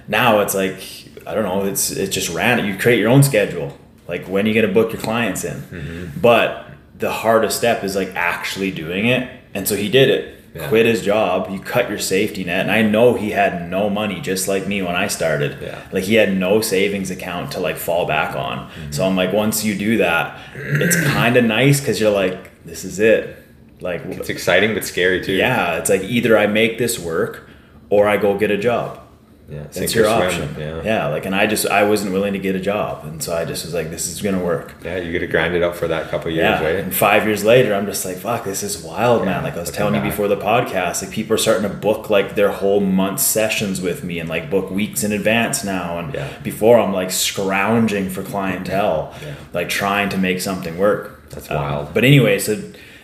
Now 0.07 0.39
it's 0.39 0.55
like 0.55 0.79
I 1.27 1.33
don't 1.33 1.43
know. 1.43 1.65
It's 1.65 1.91
it's 1.91 2.15
just 2.15 2.29
random. 2.29 2.65
You 2.67 2.77
create 2.77 2.99
your 2.99 3.09
own 3.09 3.21
schedule. 3.21 3.77
Like 4.07 4.27
when 4.27 4.45
are 4.45 4.47
you 4.47 4.55
gonna 4.55 4.73
book 4.73 4.93
your 4.93 5.01
clients 5.01 5.43
in? 5.43 5.57
Mm-hmm. 5.57 6.21
But 6.21 6.67
the 6.97 7.11
hardest 7.11 7.57
step 7.57 7.83
is 7.83 7.97
like 7.97 8.15
actually 8.15 8.71
doing 8.71 9.07
it. 9.07 9.29
And 9.55 9.67
so 9.67 9.75
he 9.75 9.89
did 9.89 10.09
it. 10.09 10.31
Yeah. 10.53 10.69
Quit 10.69 10.85
his 10.85 11.01
job. 11.01 11.49
You 11.49 11.59
cut 11.59 11.89
your 11.89 11.99
safety 11.99 12.43
net. 12.45 12.61
And 12.61 12.71
I 12.71 12.81
know 12.81 13.15
he 13.15 13.31
had 13.31 13.69
no 13.69 13.89
money, 13.89 14.21
just 14.21 14.47
like 14.47 14.67
me 14.67 14.81
when 14.81 14.95
I 14.95 15.07
started. 15.07 15.57
Yeah. 15.61 15.81
Like 15.91 16.03
he 16.05 16.13
had 16.13 16.37
no 16.37 16.61
savings 16.61 17.11
account 17.11 17.51
to 17.53 17.59
like 17.59 17.75
fall 17.75 18.05
back 18.05 18.35
on. 18.37 18.69
Mm-hmm. 18.69 18.91
So 18.91 19.05
I'm 19.05 19.15
like, 19.17 19.33
once 19.33 19.65
you 19.65 19.75
do 19.75 19.97
that, 19.97 20.39
it's 20.55 20.95
kind 21.07 21.35
of 21.35 21.43
nice 21.43 21.81
because 21.81 21.99
you're 21.99 22.11
like, 22.11 22.63
this 22.63 22.85
is 22.85 22.99
it. 22.99 23.35
Like, 23.81 24.05
It's 24.05 24.29
exciting 24.29 24.73
but 24.73 24.85
scary 24.85 25.21
too. 25.21 25.33
yeah, 25.33 25.75
it's 25.77 25.89
like 25.89 26.03
either 26.03 26.37
I 26.37 26.47
make 26.47 26.77
this 26.77 26.97
work 26.97 27.49
or 27.89 28.07
I 28.07 28.15
go 28.15 28.37
get 28.37 28.49
a 28.49 28.57
job. 28.57 29.01
Yeah. 29.49 29.63
That's 29.71 29.93
your 29.93 30.05
swim, 30.05 30.21
option. 30.21 30.55
Yeah. 30.59 30.81
yeah, 30.83 31.07
like, 31.07 31.25
and 31.25 31.35
I 31.35 31.45
just 31.47 31.67
I 31.67 31.83
wasn't 31.83 32.13
willing 32.13 32.33
to 32.33 32.39
get 32.39 32.55
a 32.55 32.59
job, 32.59 33.05
and 33.05 33.21
so 33.21 33.35
I 33.35 33.45
just 33.45 33.63
was 33.65 33.73
like, 33.73 33.89
this 33.89 34.07
is 34.07 34.21
gonna 34.21 34.43
work. 34.43 34.73
Yeah, 34.83 34.97
you 34.97 35.13
got 35.13 35.19
to 35.19 35.27
grind 35.27 35.53
it 35.55 35.61
out 35.63 35.75
for 35.75 35.87
that 35.87 36.09
couple 36.09 36.31
years, 36.31 36.43
Yeah, 36.43 36.63
right? 36.63 36.75
and 36.77 36.93
five 36.93 37.25
years 37.27 37.43
later, 37.43 37.73
I'm 37.75 37.85
just 37.85 38.03
like, 38.05 38.17
fuck, 38.17 38.43
this 38.43 38.63
is 38.63 38.81
wild, 38.81 39.19
Yeah, 39.19 39.25
man. 39.25 39.43
Like 39.43 39.55
I 39.55 39.59
was 39.59 39.69
telling 39.71 39.93
you 39.95 40.01
back. 40.01 40.09
before 40.11 40.27
the 40.27 40.37
podcast, 40.37 41.03
like 41.03 41.11
people 41.11 41.33
are 41.35 41.37
starting 41.37 41.69
to 41.69 41.75
book 41.75 42.09
like 42.09 42.35
their 42.35 42.51
whole 42.51 42.79
month 42.79 43.19
sessions 43.19 43.81
with 43.81 44.03
me 44.03 44.19
and 44.19 44.27
like 44.27 44.49
book 44.49 44.71
weeks 44.71 45.03
in 45.03 45.11
advance 45.11 45.63
now. 45.63 45.99
And 45.99 46.13
Yeah. 46.13 46.27
before, 46.43 46.79
I'm 46.79 46.93
like 46.93 47.11
scrounging 47.11 48.09
for 48.09 48.23
clientele, 48.23 49.13
like 49.53 49.69
trying 49.69 50.09
to 50.09 50.17
make 50.17 50.41
something 50.41 50.77
work. 50.77 51.29
That's 51.29 51.49
Um, 51.51 51.57
wild. 51.57 51.93
But 51.93 52.03
anyway, 52.03 52.39
so 52.39 52.57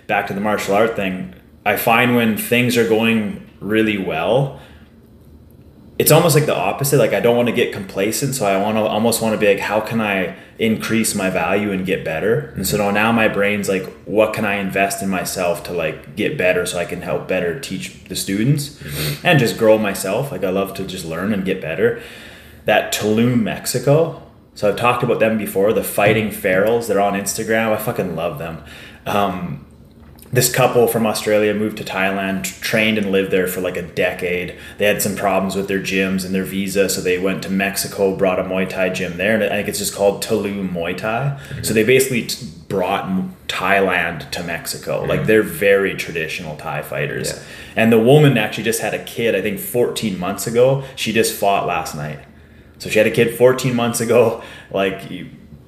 back 0.07 0.27
to 0.27 0.33
the 0.33 0.41
martial 0.41 0.73
art 0.75 0.95
thing. 0.95 1.33
I 1.65 1.75
find 1.75 2.15
when 2.15 2.37
things 2.37 2.75
are 2.77 2.87
going 2.87 3.43
really 3.59 3.97
well, 3.99 4.59
it's 6.01 6.11
almost 6.11 6.33
like 6.33 6.47
the 6.47 6.55
opposite. 6.55 6.97
Like 6.97 7.13
I 7.13 7.19
don't 7.19 7.37
want 7.37 7.47
to 7.49 7.53
get 7.53 7.71
complacent, 7.71 8.33
so 8.33 8.47
I 8.47 8.59
want 8.59 8.75
to 8.75 8.81
almost 8.81 9.21
want 9.21 9.35
to 9.35 9.37
be 9.37 9.47
like, 9.47 9.59
how 9.59 9.79
can 9.79 10.01
I 10.01 10.35
increase 10.57 11.13
my 11.13 11.29
value 11.29 11.71
and 11.71 11.85
get 11.85 12.03
better? 12.03 12.53
And 12.55 12.65
so 12.67 12.79
mm-hmm. 12.79 12.95
now 12.95 13.11
my 13.11 13.27
brain's 13.27 13.69
like, 13.69 13.85
what 14.05 14.33
can 14.33 14.43
I 14.43 14.55
invest 14.55 15.03
in 15.03 15.09
myself 15.09 15.63
to 15.65 15.73
like 15.73 16.15
get 16.15 16.39
better, 16.39 16.65
so 16.65 16.79
I 16.79 16.85
can 16.85 17.03
help 17.03 17.27
better 17.27 17.59
teach 17.59 18.03
the 18.05 18.15
students 18.15 18.69
mm-hmm. 18.69 19.27
and 19.27 19.37
just 19.37 19.59
grow 19.59 19.77
myself. 19.77 20.31
Like 20.31 20.43
I 20.43 20.49
love 20.49 20.73
to 20.75 20.85
just 20.85 21.05
learn 21.05 21.33
and 21.33 21.45
get 21.45 21.61
better. 21.61 22.01
That 22.65 22.91
Tulum, 22.91 23.43
Mexico. 23.43 24.23
So 24.55 24.69
I've 24.69 24.77
talked 24.77 25.03
about 25.03 25.19
them 25.19 25.37
before. 25.37 25.71
The 25.71 25.83
Fighting 25.83 26.29
mm-hmm. 26.29 26.41
Ferals. 26.41 26.87
They're 26.87 26.99
on 26.99 27.13
Instagram. 27.13 27.73
I 27.73 27.77
fucking 27.77 28.15
love 28.15 28.39
them. 28.39 28.63
Um, 29.05 29.67
this 30.33 30.51
couple 30.51 30.87
from 30.87 31.05
Australia 31.05 31.53
moved 31.53 31.77
to 31.77 31.83
Thailand, 31.83 32.43
trained 32.61 32.97
and 32.97 33.11
lived 33.11 33.31
there 33.31 33.47
for 33.47 33.59
like 33.59 33.75
a 33.75 33.81
decade. 33.81 34.57
They 34.77 34.85
had 34.85 35.01
some 35.01 35.15
problems 35.15 35.55
with 35.55 35.67
their 35.67 35.79
gyms 35.79 36.25
and 36.25 36.33
their 36.33 36.45
visa, 36.45 36.87
so 36.87 37.01
they 37.01 37.19
went 37.19 37.43
to 37.43 37.49
Mexico, 37.49 38.15
brought 38.15 38.39
a 38.39 38.43
Muay 38.43 38.69
Thai 38.69 38.89
gym 38.89 39.17
there, 39.17 39.35
and 39.35 39.43
I 39.43 39.49
think 39.49 39.67
it's 39.67 39.79
just 39.79 39.93
called 39.93 40.23
Tulum 40.23 40.71
Muay 40.71 40.95
Thai. 40.95 41.37
Mm-hmm. 41.37 41.63
So 41.63 41.73
they 41.73 41.83
basically 41.83 42.27
t- 42.27 42.47
brought 42.69 43.09
Thailand 43.47 44.29
to 44.31 44.43
Mexico. 44.43 44.99
Mm-hmm. 44.99 45.09
Like 45.09 45.25
they're 45.25 45.43
very 45.43 45.95
traditional 45.95 46.55
Thai 46.55 46.81
fighters. 46.81 47.31
Yeah. 47.31 47.43
And 47.75 47.91
the 47.91 47.99
woman 47.99 48.37
actually 48.37 48.63
just 48.63 48.81
had 48.81 48.93
a 48.93 49.03
kid, 49.03 49.35
I 49.35 49.41
think 49.41 49.59
14 49.59 50.17
months 50.17 50.47
ago. 50.47 50.85
She 50.95 51.11
just 51.11 51.33
fought 51.37 51.67
last 51.67 51.93
night. 51.95 52.19
So 52.77 52.89
she 52.89 52.97
had 52.97 53.07
a 53.07 53.11
kid 53.11 53.35
14 53.37 53.75
months 53.75 53.99
ago, 53.99 54.41
like 54.71 55.11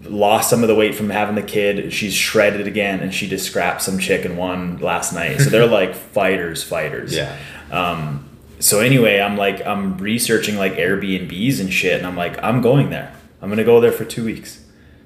lost 0.06 0.50
some 0.50 0.62
of 0.64 0.68
the 0.68 0.76
weight 0.76 0.96
from 0.96 1.10
having 1.10 1.36
the 1.36 1.42
kid. 1.42 1.92
She's 1.94 2.14
shredded 2.14 2.68
again, 2.68 3.00
and 3.02 3.14
she 3.14 3.28
just 3.28 3.46
scrapped 3.46 3.82
some 3.82 4.00
chick 4.00 4.26
and 4.26 4.38
won 4.38 4.78
last 4.78 5.14
night. 5.14 5.40
So 5.40 5.50
they're 5.50 5.68
like 5.68 5.96
fighters, 6.14 6.64
fighters. 6.64 7.16
Yeah. 7.16 7.38
Um, 7.72 8.30
so 8.60 8.80
anyway, 8.80 9.20
I'm 9.20 9.38
like 9.38 9.66
I'm 9.66 9.98
researching 9.98 10.58
like 10.58 10.76
Airbnbs 10.76 11.60
and 11.60 11.72
shit, 11.72 11.98
and 11.98 12.08
I'm 12.08 12.16
like 12.16 12.42
I'm 12.42 12.62
going 12.62 12.90
there. 12.90 13.14
I'm 13.42 13.50
gonna 13.50 13.64
go 13.64 13.82
there 13.82 13.92
for 13.92 14.06
two 14.06 14.24
weeks. 14.26 14.63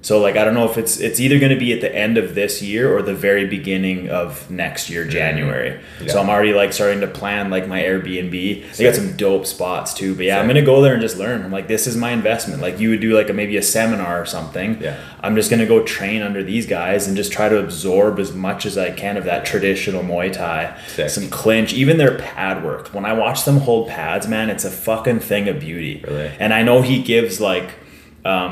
So 0.08 0.22
like 0.22 0.38
I 0.38 0.46
don't 0.46 0.54
know 0.54 0.64
if 0.64 0.78
it's 0.78 1.02
it's 1.02 1.20
either 1.20 1.38
going 1.38 1.52
to 1.52 1.60
be 1.60 1.74
at 1.74 1.82
the 1.82 1.94
end 1.94 2.18
of 2.18 2.34
this 2.34 2.62
year 2.62 2.96
or 2.96 3.02
the 3.02 3.14
very 3.14 3.46
beginning 3.46 4.10
of 4.10 4.50
next 4.50 4.90
year 4.90 5.02
mm-hmm. 5.02 5.12
January. 5.12 5.82
So 6.08 6.22
I'm 6.22 6.30
already 6.30 6.54
like 6.54 6.72
starting 6.72 7.02
to 7.02 7.08
plan 7.08 7.50
like 7.50 7.68
my 7.68 7.82
Airbnb. 7.82 8.32
They 8.78 8.84
got 8.86 8.96
some 8.96 9.18
dope 9.18 9.46
spots 9.46 9.94
too. 9.94 10.16
But 10.16 10.24
yeah, 10.24 10.40
I'm 10.40 10.46
going 10.46 10.56
to 10.56 10.62
go 10.62 10.82
there 10.82 10.94
and 10.94 11.02
just 11.02 11.18
learn. 11.18 11.44
I'm 11.44 11.52
like 11.52 11.68
this 11.68 11.88
is 11.88 11.98
my 11.98 12.12
investment. 12.12 12.62
Like 12.62 12.80
you 12.80 12.92
would 12.92 13.02
do 13.02 13.18
like 13.18 13.30
a, 13.30 13.34
maybe 13.34 13.58
a 13.58 13.62
seminar 13.62 14.22
or 14.22 14.26
something. 14.26 14.82
Yeah. 14.82 14.98
I'm 15.20 15.36
just 15.36 15.50
going 15.50 15.60
to 15.60 15.66
go 15.66 15.84
train 15.84 16.22
under 16.22 16.42
these 16.42 16.68
guys 16.68 17.06
and 17.06 17.18
just 17.18 17.34
try 17.34 17.50
to 17.50 17.60
absorb 17.60 18.18
as 18.18 18.32
much 18.32 18.66
as 18.66 18.78
I 18.78 18.92
can 18.92 19.18
of 19.18 19.26
that 19.26 19.46
traditional 19.46 20.04
Muay 20.04 20.32
Thai. 20.32 20.80
Sick. 20.88 21.10
Some 21.10 21.30
clinch, 21.30 21.74
even 21.74 21.98
their 21.98 22.18
pad 22.18 22.64
work. 22.64 22.94
When 22.94 23.04
I 23.04 23.12
watch 23.12 23.44
them 23.44 23.58
hold 23.58 23.90
pads, 23.90 24.26
man, 24.26 24.50
it's 24.50 24.64
a 24.64 24.72
fucking 24.72 25.20
thing 25.20 25.50
of 25.50 25.60
beauty. 25.60 26.02
Really? 26.08 26.32
And 26.40 26.54
I 26.54 26.64
know 26.64 26.82
he 26.82 27.04
gives 27.04 27.42
like, 27.42 27.72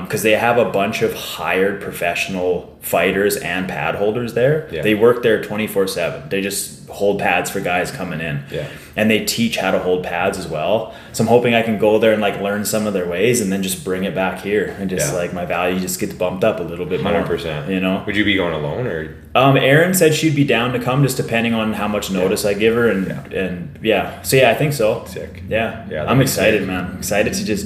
because 0.03 0.23
they 0.23 0.31
have 0.31 0.57
a 0.57 0.65
bunch 0.71 1.01
of 1.01 1.13
hired 1.13 1.81
professional 1.81 2.77
fighters 2.81 3.35
and 3.35 3.67
pad 3.67 3.95
holders 3.95 4.33
there. 4.33 4.69
Yeah. 4.71 4.81
They 4.83 4.95
work 4.95 5.21
there 5.23 5.43
24 5.43 5.87
7. 5.87 6.29
They 6.29 6.39
just 6.41 6.87
hold 6.87 7.19
pads 7.19 7.49
for 7.49 7.59
guys 7.59 7.91
coming 7.91 8.21
in. 8.21 8.43
Yeah. 8.51 8.69
And 8.95 9.09
they 9.11 9.25
teach 9.25 9.57
how 9.57 9.71
to 9.71 9.79
hold 9.79 10.03
pads 10.05 10.37
as 10.37 10.47
well. 10.47 10.95
So 11.11 11.23
I'm 11.23 11.27
hoping 11.27 11.55
I 11.55 11.61
can 11.63 11.77
go 11.77 11.99
there 11.99 12.13
and 12.13 12.21
like 12.21 12.39
learn 12.39 12.63
some 12.63 12.87
of 12.87 12.93
their 12.93 13.07
ways 13.07 13.41
and 13.41 13.51
then 13.51 13.63
just 13.63 13.83
bring 13.83 14.05
it 14.05 14.15
back 14.15 14.39
here. 14.41 14.73
And 14.79 14.89
just 14.89 15.11
Yeah. 15.11 15.17
like 15.19 15.33
my 15.33 15.43
value 15.45 15.79
just 15.79 15.99
gets 15.99 16.13
bumped 16.13 16.43
up 16.45 16.59
a 16.61 16.63
little 16.63 16.85
bit 16.85 17.01
more. 17.03 17.11
100%. 17.11 17.69
You 17.69 17.81
know? 17.81 18.03
Would 18.05 18.15
you 18.15 18.23
be 18.23 18.35
going 18.35 18.53
alone 18.53 18.87
or? 18.87 19.13
Um, 19.33 19.57
Erin 19.57 19.93
said 19.93 20.13
she'd 20.13 20.35
be 20.35 20.45
down 20.45 20.71
to 20.71 20.79
come, 20.79 21.03
just 21.03 21.17
depending 21.17 21.53
on 21.53 21.73
how 21.73 21.89
much 21.89 22.09
notice 22.11 22.45
I 22.45 22.53
give 22.53 22.75
her, 22.75 22.87
and 22.87 23.07
Yeah. 23.07 23.39
and 23.39 23.79
yeah. 23.81 24.21
So 24.21 24.37
yeah, 24.37 24.51
I 24.51 24.53
think 24.53 24.71
so. 24.71 25.03
Sick. 25.05 25.43
Yeah, 25.49 25.83
Yeah, 25.89 26.05
I'm 26.09 26.21
excited, 26.21 26.59
sick. 26.61 26.67
man. 26.67 26.85
I'm 26.91 26.97
excited 26.99 27.33
to 27.33 27.43
just 27.43 27.65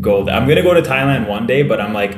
go. 0.00 0.28
I'm 0.28 0.48
gonna 0.48 0.62
go 0.62 0.74
to 0.74 0.82
Thailand 0.82 1.28
one 1.28 1.46
day, 1.46 1.62
but 1.62 1.80
I'm 1.80 1.92
like, 1.92 2.16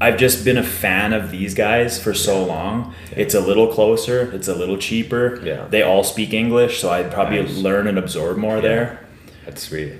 I've 0.00 0.16
just 0.16 0.44
been 0.44 0.56
a 0.56 0.62
fan 0.62 1.12
of 1.12 1.30
these 1.30 1.54
guys 1.54 2.02
for 2.02 2.14
so 2.14 2.42
long. 2.44 2.94
It's 3.16 3.34
a 3.34 3.40
little 3.40 3.66
closer. 3.66 4.30
It's 4.32 4.48
a 4.48 4.54
little 4.54 4.78
cheaper. 4.78 5.40
Yeah. 5.44 5.66
They 5.68 5.82
all 5.82 6.02
speak 6.04 6.32
English, 6.32 6.80
so 6.80 6.90
I'd 6.90 7.10
probably 7.12 7.42
Nice. 7.42 7.56
learn 7.58 7.86
and 7.86 7.98
absorb 7.98 8.38
more 8.38 8.60
there. 8.62 9.00
That's 9.44 9.62
sweet. 9.62 9.92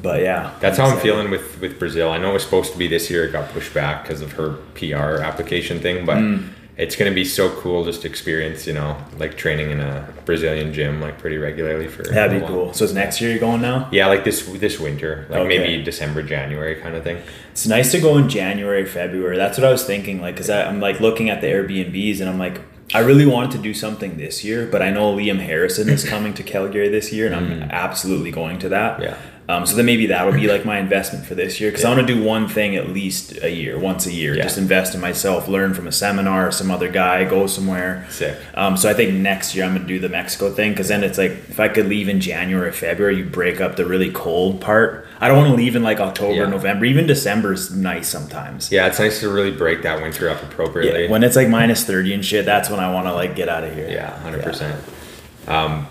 But 0.00 0.22
yeah, 0.22 0.52
That's 0.60 0.78
how 0.78 0.84
I'm 0.86 0.92
excited. 0.94 1.08
feeling 1.12 1.30
with 1.30 1.60
with 1.60 1.78
Brazil. 1.78 2.10
I 2.10 2.16
know 2.18 2.30
it 2.30 2.34
was 2.34 2.42
supposed 2.44 2.72
to 2.72 2.78
be 2.78 2.88
this 2.88 3.10
year. 3.10 3.24
It 3.24 3.32
got 3.32 3.50
pushed 3.52 3.74
back 3.74 4.04
because 4.04 4.22
of 4.22 4.32
her 4.32 4.54
PR 4.74 5.20
application 5.22 5.80
thing, 5.80 6.06
but 6.06 6.16
Mm. 6.16 6.44
It's 6.76 6.96
gonna 6.96 7.12
be 7.12 7.24
so 7.24 7.50
cool 7.60 7.84
just 7.84 8.02
to 8.02 8.08
experience, 8.08 8.66
you 8.66 8.72
know, 8.72 8.96
like 9.18 9.36
training 9.36 9.70
in 9.70 9.80
a 9.80 10.08
Brazilian 10.24 10.72
gym 10.72 11.00
like 11.00 11.18
pretty 11.18 11.36
regularly 11.36 11.86
for. 11.88 12.02
That'd 12.02 12.40
be 12.40 12.46
cool. 12.46 12.72
So 12.72 12.84
it's 12.84 12.94
next 12.94 13.20
year 13.20 13.30
you're 13.30 13.40
going 13.40 13.60
now. 13.60 13.88
Yeah, 13.92 14.06
like 14.06 14.24
this 14.24 14.46
this 14.46 14.80
winter, 14.80 15.26
like 15.28 15.40
Okay. 15.40 15.58
maybe 15.58 15.82
December, 15.84 16.22
January 16.22 16.76
kind 16.76 16.94
of 16.96 17.04
thing. 17.04 17.18
It's 17.52 17.66
nice 17.66 17.92
to 17.92 18.00
go 18.00 18.16
in 18.16 18.28
January, 18.28 18.86
February. 18.86 19.36
That's 19.36 19.58
what 19.58 19.66
I 19.66 19.70
was 19.70 19.84
thinking. 19.84 20.20
Like, 20.22 20.36
cause 20.36 20.48
I, 20.48 20.62
I'm 20.64 20.80
like 20.80 21.00
looking 21.00 21.28
at 21.28 21.40
the 21.42 21.48
Airbnbs 21.48 22.20
and 22.20 22.28
I'm 22.30 22.38
like, 22.38 22.60
I 22.94 22.98
really 23.00 23.24
wanted 23.26 23.52
to 23.52 23.58
do 23.58 23.72
something 23.72 24.18
this 24.18 24.44
year, 24.44 24.66
but 24.66 24.82
I 24.82 24.90
know 24.90 25.14
Liam 25.16 25.40
Harrison 25.40 25.88
is 25.88 26.04
coming 26.08 26.34
to 26.34 26.42
Calgary 26.42 26.88
this 26.90 27.10
year, 27.12 27.26
and 27.26 27.34
I'm 27.34 27.62
absolutely 27.70 28.30
going 28.30 28.58
to 28.60 28.68
that. 28.70 28.98
Mm. 28.98 29.02
Yeah. 29.04 29.16
Um, 29.48 29.66
so 29.66 29.74
then 29.76 29.86
maybe 29.86 30.06
that'll 30.06 30.32
be 30.32 30.46
like 30.46 30.64
my 30.72 30.78
investment 30.78 31.26
for 31.26 31.34
this 31.34 31.60
year, 31.60 31.70
because 31.70 31.84
I 31.84 31.94
want 31.94 32.06
to 32.06 32.14
do 32.14 32.22
one 32.22 32.48
thing 32.48 32.76
at 32.76 32.90
least 32.90 33.42
a 33.42 33.50
year, 33.50 33.78
once 33.78 34.06
a 34.06 34.12
year. 34.12 34.36
Yeah. 34.36 34.44
Just 34.44 34.56
invest 34.56 34.94
in 34.94 35.00
myself, 35.00 35.48
learn 35.48 35.74
from 35.74 35.86
a 35.88 35.92
seminar, 35.92 36.52
some 36.52 36.70
other 36.70 36.88
guy, 36.90 37.24
go 37.24 37.46
somewhere. 37.46 38.06
Sick. 38.08 38.38
Um, 38.54 38.76
so 38.76 38.88
I 38.88 38.94
think 38.94 39.14
next 39.14 39.54
year 39.54 39.64
I'm 39.64 39.74
gonna 39.74 39.86
do 39.86 39.98
the 39.98 40.08
Mexico 40.08 40.52
thing 40.52 40.70
because 40.72 40.88
then 40.88 41.02
it's 41.04 41.18
like 41.18 41.32
if 41.32 41.58
I 41.60 41.68
could 41.68 41.86
leave 41.88 42.08
in 42.08 42.20
January, 42.20 42.68
or 42.68 42.72
February, 42.72 43.16
you 43.16 43.24
break 43.24 43.60
up 43.60 43.76
the 43.76 43.84
really 43.84 44.10
cold 44.12 44.60
part. 44.60 45.06
I 45.20 45.28
don't 45.28 45.36
want 45.36 45.50
to 45.50 45.56
leave 45.56 45.76
in 45.76 45.82
like 45.82 46.00
October, 46.00 46.34
Yeah. 46.34 46.46
November. 46.48 46.84
Even 46.84 47.06
December's 47.06 47.74
nice 47.74 48.08
sometimes. 48.08 48.70
Yeah, 48.72 48.86
it's 48.86 48.98
nice 48.98 49.20
to 49.20 49.28
really 49.28 49.52
break 49.52 49.82
that 49.82 50.00
winter 50.02 50.28
up 50.28 50.42
appropriately. 50.42 51.04
Yeah, 51.04 51.10
when 51.10 51.22
it's 51.24 51.36
like 51.36 51.48
minus 51.48 51.84
thirty 51.84 52.12
and 52.14 52.24
shit, 52.24 52.44
that's 52.44 52.70
when 52.70 52.80
I 52.80 52.92
want 52.92 53.06
to 53.06 53.12
like 53.12 53.34
get 53.36 53.48
out 53.48 53.64
of 53.64 53.74
here. 53.74 53.88
Yeah, 53.88 54.16
hundred 54.20 54.42
percent. 54.44 54.82
Um, 55.46 55.86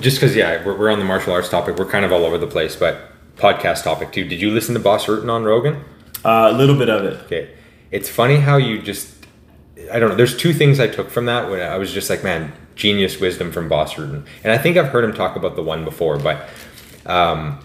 just 0.00 0.16
because, 0.16 0.36
yeah, 0.36 0.64
we're, 0.64 0.76
we're 0.76 0.90
on 0.90 0.98
the 0.98 1.04
martial 1.04 1.32
arts 1.32 1.48
topic. 1.48 1.76
We're 1.76 1.86
kind 1.86 2.04
of 2.04 2.12
all 2.12 2.24
over 2.24 2.38
the 2.38 2.46
place, 2.46 2.76
but 2.76 3.12
podcast 3.36 3.84
topic 3.84 4.12
too. 4.12 4.24
Did 4.24 4.40
you 4.40 4.50
listen 4.50 4.74
to 4.74 4.80
Bas 4.80 5.06
Rutten 5.06 5.30
on 5.30 5.44
Rogan? 5.44 5.84
Uh, 6.24 6.50
a 6.50 6.56
little 6.56 6.76
bit 6.76 6.88
of 6.88 7.04
it. 7.04 7.24
Okay, 7.24 7.54
it's 7.90 8.08
funny 8.08 8.36
how 8.36 8.56
you 8.56 8.80
just. 8.80 9.14
I 9.92 9.98
don't 9.98 10.10
know. 10.10 10.16
There's 10.16 10.36
two 10.36 10.52
things 10.52 10.80
I 10.80 10.88
took 10.88 11.10
from 11.10 11.26
that 11.26 11.48
when 11.50 11.60
I 11.60 11.76
was 11.76 11.92
just 11.92 12.10
like, 12.10 12.24
man, 12.24 12.52
genius 12.74 13.20
wisdom 13.20 13.52
from 13.52 13.68
Bas 13.68 13.94
Rutten, 13.94 14.26
and 14.42 14.52
I 14.52 14.58
think 14.58 14.76
I've 14.76 14.88
heard 14.88 15.04
him 15.04 15.12
talk 15.12 15.36
about 15.36 15.54
the 15.54 15.62
one 15.62 15.84
before, 15.84 16.18
but 16.18 16.48
um, 17.04 17.60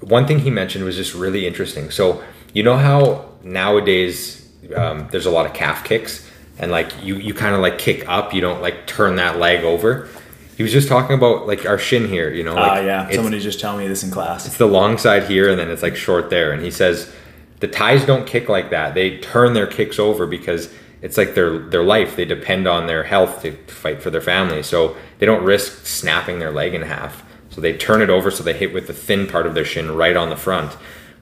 one 0.00 0.26
thing 0.26 0.38
he 0.38 0.50
mentioned 0.50 0.84
was 0.84 0.96
just 0.96 1.14
really 1.14 1.46
interesting. 1.46 1.90
So 1.90 2.22
you 2.52 2.62
know 2.62 2.76
how 2.76 3.30
nowadays 3.42 4.48
um, 4.76 5.08
there's 5.10 5.26
a 5.26 5.30
lot 5.30 5.46
of 5.46 5.54
calf 5.54 5.84
kicks, 5.84 6.28
and 6.58 6.70
like 6.70 6.92
you 7.02 7.16
you 7.16 7.34
kind 7.34 7.54
of 7.54 7.60
like 7.60 7.78
kick 7.78 8.08
up, 8.08 8.34
you 8.34 8.40
don't 8.40 8.62
like 8.62 8.86
turn 8.86 9.16
that 9.16 9.38
leg 9.38 9.64
over. 9.64 10.08
He 10.56 10.62
was 10.62 10.72
just 10.72 10.88
talking 10.88 11.16
about 11.16 11.46
like 11.46 11.66
our 11.66 11.78
shin 11.78 12.08
here, 12.08 12.32
you 12.32 12.44
know. 12.44 12.56
Ah, 12.56 12.74
Like, 12.74 12.84
yeah. 12.84 13.10
Somebody 13.10 13.40
just 13.40 13.58
telling 13.60 13.78
me 13.78 13.88
this 13.88 14.04
in 14.04 14.10
class. 14.10 14.46
it's 14.46 14.56
the 14.56 14.66
long 14.66 14.98
side 14.98 15.24
here 15.24 15.48
and 15.50 15.58
then 15.58 15.70
it's 15.70 15.82
like 15.82 15.96
short 15.96 16.30
there. 16.30 16.52
And 16.52 16.62
he 16.62 16.70
says 16.70 17.12
the 17.60 17.68
Thais 17.68 18.04
don't 18.04 18.26
kick 18.26 18.48
like 18.48 18.70
that. 18.70 18.94
They 18.94 19.18
turn 19.18 19.54
their 19.54 19.66
kicks 19.66 19.98
over 19.98 20.26
because 20.26 20.72
it's 21.02 21.16
like 21.16 21.34
their 21.34 21.58
their 21.58 21.82
life. 21.82 22.14
They 22.16 22.24
depend 22.24 22.68
on 22.68 22.86
their 22.86 23.02
health 23.02 23.42
to 23.42 23.52
fight 23.66 24.00
for 24.00 24.10
their 24.10 24.20
family. 24.20 24.62
So 24.62 24.96
they 25.18 25.26
don't 25.26 25.44
risk 25.44 25.86
snapping 25.86 26.38
their 26.38 26.52
leg 26.52 26.74
in 26.74 26.82
half. 26.82 27.24
So 27.50 27.60
they 27.60 27.76
turn 27.76 28.00
it 28.02 28.10
over 28.10 28.30
so 28.30 28.42
they 28.42 28.52
hit 28.52 28.72
with 28.72 28.86
the 28.86 28.92
thin 28.92 29.26
part 29.26 29.46
of 29.46 29.54
their 29.54 29.64
shin 29.64 29.94
right 29.96 30.16
on 30.16 30.30
the 30.30 30.36
front. 30.36 30.72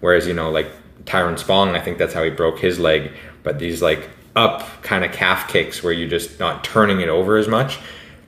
Whereas 0.00 0.26
you 0.26 0.34
know 0.34 0.50
like 0.50 0.70
Tyrone 1.06 1.36
Spong 1.36 1.74
I 1.74 1.80
think 1.80 1.96
that's 1.96 2.12
how 2.12 2.22
he 2.22 2.30
broke 2.30 2.58
his 2.58 2.78
leg. 2.78 3.12
But 3.42 3.58
these 3.58 3.80
like 3.80 4.10
up 4.36 4.82
kind 4.82 5.04
of 5.04 5.12
calf 5.12 5.48
kicks 5.48 5.82
where 5.82 5.92
you're 5.92 6.08
just 6.08 6.38
not 6.38 6.64
turning 6.64 7.00
it 7.00 7.08
over 7.08 7.36
as 7.36 7.48
much 7.48 7.78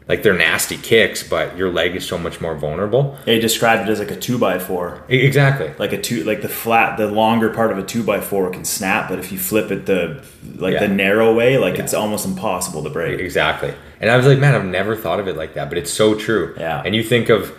like 0.07 0.23
they're 0.23 0.37
nasty 0.37 0.77
kicks 0.77 1.23
but 1.27 1.57
your 1.57 1.71
leg 1.71 1.97
is 1.97 2.07
so 2.07 2.19
much 2.19 2.41
more 2.41 2.55
vulnerable 2.55 3.17
They 3.25 3.39
described 3.39 3.89
it 3.89 3.93
as 3.93 3.99
like 4.01 4.11
a 4.11 4.17
two 4.17 4.37
by 4.39 4.59
four. 4.59 5.03
Exactly 5.09 5.73
Like 5.79 5.93
a 5.93 6.01
two, 6.01 6.25
like 6.25 6.43
the 6.43 6.49
flat, 6.49 6.99
the 6.99 7.07
longer 7.07 7.49
part 7.51 7.73
of 7.73 7.79
a 7.79 7.83
two 7.83 8.03
by 8.03 8.21
four 8.21 8.51
can 8.51 8.65
snap, 8.65 9.09
but 9.09 9.19
if 9.19 9.33
you 9.33 9.39
flip 9.39 9.71
it 9.71 9.87
the 9.87 10.23
like 10.57 10.79
the 10.79 10.89
narrow 10.89 11.35
way, 11.35 11.57
like 11.59 11.77
Yeah. 11.79 11.85
it's 11.85 11.95
almost 11.95 12.27
impossible 12.27 12.83
to 12.85 12.91
break. 12.91 13.19
Exactly. 13.19 13.73
And 14.01 14.11
I 14.11 14.17
was 14.19 14.27
like, 14.27 14.39
man, 14.39 14.55
I've 14.55 14.67
never 14.67 14.95
thought 14.95 15.21
of 15.21 15.27
it 15.29 15.37
like 15.37 15.55
that, 15.55 15.69
but 15.71 15.79
it's 15.79 15.91
so 15.93 16.15
true. 16.15 16.55
Yeah. 16.59 16.83
And 16.85 16.95
you 16.95 17.03
think 17.03 17.31
of 17.31 17.55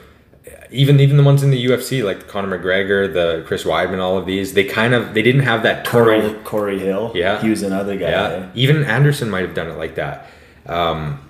even 0.69 0.99
even 0.99 1.17
the 1.17 1.23
ones 1.23 1.41
in 1.41 1.49
the 1.49 1.65
UFC, 1.65 2.03
like 2.03 2.27
Conor 2.27 2.59
McGregor, 2.59 3.11
the 3.11 3.43
Chris 3.47 3.63
Weidman, 3.63 3.99
all 3.99 4.17
of 4.19 4.25
these, 4.27 4.53
they 4.53 4.63
kind 4.65 4.93
of 4.93 5.15
they 5.15 5.23
didn't 5.23 5.41
have 5.41 5.63
that 5.63 5.87
Corey. 5.87 6.35
Corey 6.43 6.77
Hill. 6.77 7.11
Yeah. 7.15 7.41
he 7.41 7.49
was 7.49 7.63
another 7.63 7.97
guy. 7.97 8.09
Yeah. 8.09 8.49
Even 8.53 8.83
Anderson 8.83 9.29
might 9.31 9.41
have 9.45 9.55
done 9.55 9.67
it 9.67 9.77
like 9.77 9.95
that. 9.95 10.27
Um, 10.67 11.24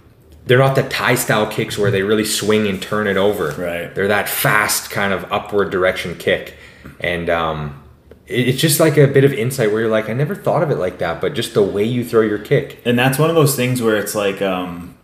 they're 0.46 0.60
not 0.60 0.76
the 0.76 0.84
Thai 0.84 1.16
style 1.16 1.48
kicks 1.48 1.78
where 1.78 1.90
they 1.92 2.02
really 2.04 2.26
swing 2.26 2.68
and 2.68 2.82
turn 2.82 3.08
it 3.08 3.18
over. 3.18 3.50
Right. 3.52 3.94
They're 3.94 4.08
that 4.08 4.30
fast 4.30 4.92
kind 4.92 5.12
of 5.14 5.32
upward 5.32 5.72
direction 5.72 6.16
kick, 6.16 6.56
and 7.00 7.30
um, 7.30 7.82
it- 8.28 8.50
it's 8.50 8.62
just 8.62 8.80
like 8.80 8.98
a 8.98 9.08
bit 9.08 9.24
of 9.24 9.34
insight 9.34 9.72
where 9.72 9.82
you're 9.82 9.90
like, 9.90 10.10
I 10.10 10.14
never 10.14 10.36
thought 10.36 10.62
of 10.64 10.70
it 10.72 10.78
like 10.78 11.00
that, 11.00 11.20
but 11.22 11.34
just 11.34 11.54
the 11.54 11.64
way 11.64 11.84
you 11.84 12.04
throw 12.06 12.22
your 12.22 12.38
kick. 12.40 12.80
And 12.86 12.98
that's 12.98 13.18
one 13.18 13.30
of 13.30 13.36
those 13.36 13.56
things 13.56 13.82
where 13.82 13.98
it's 13.98 14.14
like, 14.16 14.42
um, 14.42 14.96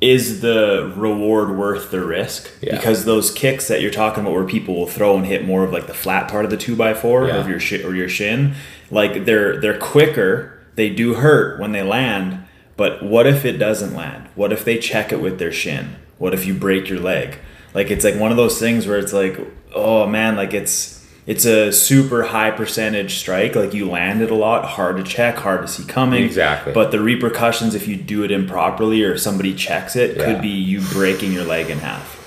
is 0.00 0.40
the 0.42 0.92
reward 0.96 1.56
worth 1.56 1.90
the 1.90 2.04
risk? 2.04 2.50
Yeah. 2.60 2.76
Because 2.76 3.04
those 3.04 3.30
kicks 3.30 3.68
that 3.68 3.80
you're 3.80 3.90
talking 3.90 4.22
about, 4.22 4.34
where 4.34 4.44
people 4.44 4.74
will 4.74 4.86
throw 4.86 5.16
and 5.16 5.24
hit 5.24 5.44
more 5.46 5.64
of 5.64 5.72
like 5.72 5.86
the 5.86 5.94
flat 5.94 6.28
part 6.30 6.44
of 6.44 6.50
the 6.50 6.56
two 6.56 6.76
by 6.76 6.92
four 6.92 7.26
Yeah. 7.28 7.36
of 7.36 7.48
your 7.48 7.60
shi 7.60 7.82
or 7.82 7.94
your 7.94 8.08
shin, 8.08 8.54
like 8.90 9.24
they're 9.24 9.60
they're 9.60 9.78
quicker. 9.78 10.50
They 10.74 10.90
do 10.90 11.14
hurt 11.14 11.58
when 11.60 11.72
they 11.72 11.82
land, 11.82 12.43
but 12.76 13.02
what 13.02 13.26
if 13.26 13.44
it 13.44 13.58
doesn't 13.58 13.94
land? 13.94 14.28
What 14.34 14.52
if 14.52 14.64
they 14.64 14.78
check 14.78 15.12
it 15.12 15.20
with 15.20 15.38
their 15.38 15.52
shin? 15.52 15.96
What 16.18 16.34
if 16.34 16.46
you 16.46 16.54
break 16.54 16.88
your 16.88 17.00
leg? 17.00 17.38
Like 17.74 17.90
it's 17.90 18.04
like 18.04 18.16
one 18.16 18.30
of 18.30 18.36
those 18.36 18.58
things 18.58 18.86
where 18.86 18.98
it's 18.98 19.12
like, 19.12 19.38
oh 19.74 20.06
man, 20.06 20.36
like 20.36 20.54
it's 20.54 21.04
it's 21.26 21.44
a 21.46 21.72
super 21.72 22.24
high 22.24 22.50
percentage 22.50 23.14
strike. 23.16 23.54
Like 23.56 23.72
you 23.74 23.88
land 23.88 24.20
it 24.22 24.30
a 24.30 24.34
lot, 24.34 24.64
hard 24.64 24.96
to 24.98 25.02
check, 25.02 25.36
hard 25.36 25.62
to 25.62 25.68
see 25.68 25.84
coming. 25.84 26.22
Exactly. 26.22 26.72
But 26.72 26.90
the 26.90 27.00
repercussions 27.00 27.74
if 27.74 27.88
you 27.88 27.96
do 27.96 28.22
it 28.24 28.30
improperly 28.30 29.02
or 29.02 29.16
somebody 29.18 29.54
checks 29.54 29.96
it 29.96 30.16
Yeah. 30.16 30.24
could 30.26 30.42
be 30.42 30.48
you 30.48 30.80
breaking 30.92 31.32
your 31.32 31.44
leg 31.44 31.70
in 31.70 31.78
half. 31.78 32.20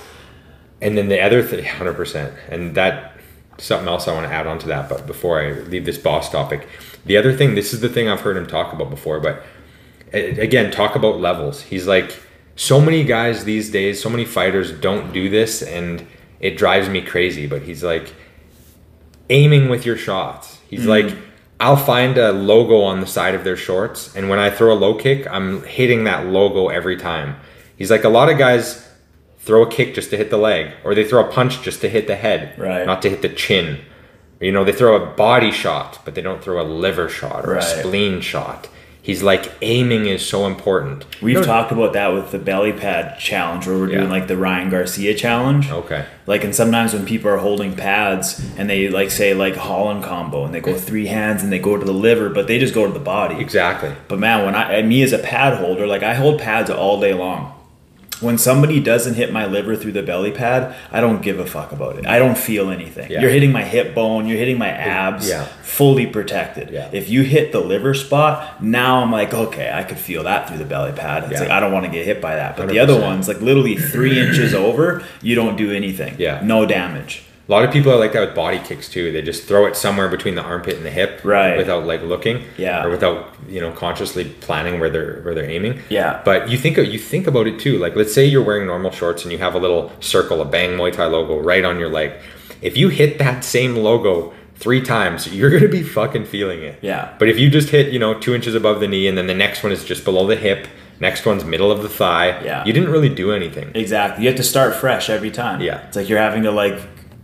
And 0.82 0.98
then 0.98 1.10
the 1.10 1.22
other 1.22 1.41
thing, 1.43 1.64
hundred 1.80 1.93
percent, 1.95 2.34
and 2.50 2.76
that 2.76 3.14
something 3.60 3.88
else 3.88 4.08
I 4.08 4.14
want 4.14 4.28
to 4.28 4.34
add 4.34 4.45
on 4.48 4.60
to 4.60 4.68
that. 4.68 4.89
But 4.89 5.08
before 5.08 5.41
I 5.41 5.52
leave 5.52 5.86
this 5.86 5.98
boss 5.98 6.30
topic, 6.30 6.68
the 7.06 7.18
other 7.18 7.34
thing, 7.36 7.56
this 7.56 7.74
is 7.74 7.82
the 7.82 7.89
thing 7.89 8.08
I've 8.10 8.22
heard 8.22 8.38
him 8.38 8.48
talk 8.48 8.74
about 8.74 8.89
before. 8.89 9.20
But 9.20 9.43
again, 10.14 10.72
talk 10.72 10.95
about 10.95 11.20
levels. 11.20 11.62
He's 11.62 11.88
like, 11.88 12.18
so 12.55 12.82
many 12.82 13.03
guys 13.03 13.43
these 13.43 13.70
days, 13.70 14.01
so 14.01 14.10
many 14.10 14.26
fighters 14.26 14.72
don't 14.72 15.14
do 15.14 15.30
this, 15.30 15.62
and 15.62 16.05
it 16.39 16.58
drives 16.58 16.89
me 16.89 17.01
crazy. 17.01 17.47
But 17.47 17.64
he's 17.64 17.84
like, 17.84 18.14
aiming 19.30 19.70
with 19.70 19.86
your 19.86 19.97
shots. 19.97 20.60
He's 20.70 20.82
mm-hmm. 20.82 21.08
like, 21.10 21.18
I'll 21.60 21.78
find 21.78 22.18
a 22.18 22.32
logo 22.32 22.82
on 22.82 23.01
the 23.01 23.08
side 23.08 23.36
of 23.36 23.43
their 23.43 23.58
shorts, 23.58 24.16
and 24.16 24.30
when 24.30 24.39
I 24.39 24.49
throw 24.49 24.74
a 24.74 24.76
low 24.76 24.95
kick, 24.95 25.28
I'm 25.30 25.64
hitting 25.64 26.03
that 26.03 26.28
logo 26.28 26.68
every 26.68 26.97
time. 26.97 27.36
He's 27.78 27.91
like, 27.91 28.03
a 28.03 28.10
lot 28.10 28.30
of 28.30 28.38
guys 28.38 28.88
throw 29.39 29.64
a 29.64 29.70
kick 29.70 29.95
just 29.95 30.10
to 30.12 30.18
hit 30.18 30.30
the 30.30 30.38
leg, 30.38 30.74
or 30.84 30.93
they 30.93 31.08
throw 31.08 31.28
a 31.28 31.32
punch 31.32 31.62
just 31.62 31.82
to 31.82 31.89
hit 31.89 32.05
the 32.08 32.16
head, 32.16 32.58
Right. 32.60 32.86
not 32.86 33.01
to 33.03 33.10
hit 33.10 33.22
the 33.22 33.30
chin. 33.30 33.80
You 34.39 34.51
know, 34.51 34.64
they 34.64 34.72
throw 34.72 34.95
a 34.95 35.05
body 35.16 35.51
shot, 35.51 35.99
but 36.05 36.14
they 36.14 36.22
don't 36.22 36.43
throw 36.43 36.62
a 36.62 36.68
liver 36.68 37.10
shot 37.10 37.45
or 37.45 37.53
Right. 37.53 37.64
a 37.64 37.66
spleen 37.66 38.22
shot. 38.22 38.68
He's 39.08 39.24
like 39.24 39.49
aiming 39.62 40.05
is 40.08 40.22
so 40.26 40.47
important. 40.47 41.05
We've 41.22 41.36
No- 41.38 41.43
talked 41.43 41.72
about 41.72 41.93
that 41.93 42.10
with 42.14 42.32
the 42.32 42.38
belly 42.38 42.74
pad 42.74 43.18
challenge 43.18 43.66
where 43.66 43.78
we're 43.78 43.88
doing 43.88 44.10
like 44.10 44.28
the 44.28 44.36
Ryan 44.36 44.70
Garcia 44.70 45.14
challenge. 45.16 45.72
Okay. 45.72 46.03
Like, 46.26 46.43
and 46.43 46.53
sometimes 46.53 46.93
when 46.93 47.05
people 47.05 47.32
are 47.32 47.38
holding 47.38 47.74
pads 47.74 48.45
and 48.58 48.70
they 48.70 48.89
like 48.89 49.10
say 49.10 49.34
like 49.34 49.55
Holland 49.55 50.03
combo 50.03 50.43
and 50.43 50.53
they 50.53 50.60
go 50.60 50.76
three 50.76 51.08
hands 51.08 51.41
and 51.41 51.53
they 51.53 51.58
go 51.60 51.78
to 51.78 51.86
the 51.86 51.93
liver, 51.93 52.28
but 52.28 52.47
they 52.47 52.60
just 52.60 52.74
go 52.74 52.86
to 52.86 52.91
the 52.91 52.99
body. 52.99 53.39
Exactly. 53.39 53.93
But 54.10 54.20
man, 54.20 54.45
when 54.45 54.55
I 54.55 54.74
and 54.74 54.89
me 54.89 55.01
as 55.03 55.14
a 55.14 55.20
pad 55.20 55.58
holder, 55.58 55.88
like 55.88 56.03
I 56.03 56.14
hold 56.14 56.41
pads 56.41 56.70
all 56.70 56.99
day 56.99 57.14
long. 57.14 57.53
When 58.20 58.38
somebody 58.38 58.80
doesn't 58.80 59.13
hit 59.13 59.32
my 59.32 59.45
liver 59.45 59.76
through 59.76 59.91
the 59.91 60.01
belly 60.03 60.32
pad, 60.32 60.76
I 60.91 61.01
don't 61.01 61.22
give 61.22 61.39
a 61.39 61.45
fuck 61.45 61.72
about 61.72 61.97
it. 61.97 62.07
I 62.07 62.18
don't 62.18 62.38
feel 62.38 62.70
anything. 62.72 63.11
Yeah. 63.11 63.22
You're 63.22 63.30
hitting 63.30 63.51
my 63.51 63.63
hip 63.63 63.93
bone, 63.93 64.28
you're 64.28 64.38
hitting 64.39 64.57
my 64.57 64.70
abs, 64.70 65.30
Yeah. 65.30 65.43
fully 65.61 66.07
protected. 66.07 66.70
Yeah. 66.72 66.89
If 66.91 67.09
you 67.09 67.22
hit 67.24 67.51
the 67.51 67.59
liver 67.59 67.93
spot, 67.93 68.63
now 68.63 69.01
I'm 69.03 69.11
like, 69.11 69.34
okay, 69.34 69.70
I 69.74 69.84
could 69.84 69.97
feel 69.99 70.24
that 70.24 70.47
through 70.47 70.57
the 70.57 70.65
belly 70.65 70.93
pad. 70.93 71.26
It's 71.26 71.34
Yeah. 71.34 71.39
like 71.41 71.49
I 71.51 71.59
don't 71.59 71.72
want 71.72 71.86
to 71.86 71.91
get 71.91 72.05
hit 72.05 72.20
by 72.22 72.36
that. 72.36 72.57
But 72.57 72.70
the 72.70 72.80
other 72.80 72.99
ones, 72.99 73.28
like 73.28 73.41
literally 73.41 73.76
three 73.76 74.20
inches 74.20 74.53
over, 74.53 75.03
you 75.22 75.36
don't 75.36 75.55
do 75.55 75.72
anything. 75.72 76.15
Yeah. 76.18 76.41
No 76.43 76.65
damage. 76.65 77.22
A 77.48 77.52
lot 77.52 77.64
of 77.64 77.72
people 77.72 77.93
are 77.93 77.98
like 77.98 78.12
that 78.12 78.20
with 78.26 78.36
body 78.36 78.60
kicks 78.60 78.89
too. 78.89 79.12
They 79.14 79.22
just 79.22 79.45
throw 79.45 79.66
it 79.68 79.78
somewhere 79.78 80.10
between 80.10 80.36
the 80.36 80.41
armpit 80.41 80.76
and 80.76 80.86
the 80.86 80.89
hip, 80.91 81.22
Right. 81.24 81.56
Without 81.58 81.86
like 81.86 82.02
looking, 82.04 82.43
Yeah. 82.58 82.84
or 82.86 82.89
without 82.89 83.34
you 83.48 83.62
know 83.62 83.72
consciously 83.72 84.26
planning 84.26 84.80
where 84.82 84.89
they're 84.89 85.22
where 85.22 85.34
they're 85.34 85.50
aiming. 85.50 85.80
Yeah. 85.89 86.20
But 86.26 86.50
you 86.50 86.58
think 86.58 86.76
you 86.78 87.00
think 87.00 87.26
about 87.26 87.48
it 87.48 87.58
too. 87.60 87.78
Like 87.78 87.95
let's 87.95 88.14
say 88.14 88.26
you're 88.26 88.43
wearing 88.43 88.68
normal 88.68 88.91
shorts 88.91 89.24
and 89.24 89.32
you 89.32 89.38
have 89.38 89.56
a 89.56 89.60
little 89.60 89.91
circle, 90.02 90.41
a 90.41 90.45
Bang 90.45 90.72
Muay 90.72 90.91
Thai 90.91 91.06
logo 91.06 91.39
right 91.39 91.64
on 91.64 91.80
your 91.80 91.89
leg. 91.89 92.12
If 92.62 92.76
you 92.76 92.89
hit 92.89 93.18
that 93.20 93.45
same 93.45 93.76
logo 93.78 94.34
three 94.56 94.82
times, 94.82 95.34
you're 95.34 95.50
gonna 95.52 95.70
be 95.70 95.84
fucking 95.84 96.26
feeling 96.26 96.64
it. 96.64 96.80
Yeah. 96.82 97.14
But 97.18 97.30
if 97.30 97.39
you 97.39 97.50
just 97.50 97.70
hit 97.70 97.93
you 97.93 98.00
know 98.00 98.14
two 98.20 98.36
inches 98.36 98.56
above 98.56 98.82
the 98.82 98.88
knee 98.89 99.08
and 99.08 99.18
then 99.18 99.28
the 99.28 99.34
next 99.36 99.64
one 99.64 99.72
is 99.72 99.86
just 99.86 100.04
below 100.04 100.28
the 100.28 100.36
hip, 100.36 100.68
next 101.00 101.26
one's 101.26 101.45
middle 101.45 101.72
of 101.72 101.82
the 101.82 101.88
thigh, 101.89 102.41
Yeah. 102.43 102.66
you 102.66 102.74
didn't 102.74 102.89
really 102.91 103.08
do 103.10 103.32
anything. 103.32 103.72
Exactly. 103.74 104.24
You 104.26 104.30
have 104.32 104.38
to 104.38 104.43
start 104.43 104.76
fresh 104.76 105.10
every 105.10 105.32
time. 105.32 105.62
Yeah. 105.62 105.80
It's 105.88 105.95
like 105.95 106.10
you're 106.10 106.20
having 106.20 106.43
to 106.43 106.52
like 106.52 106.78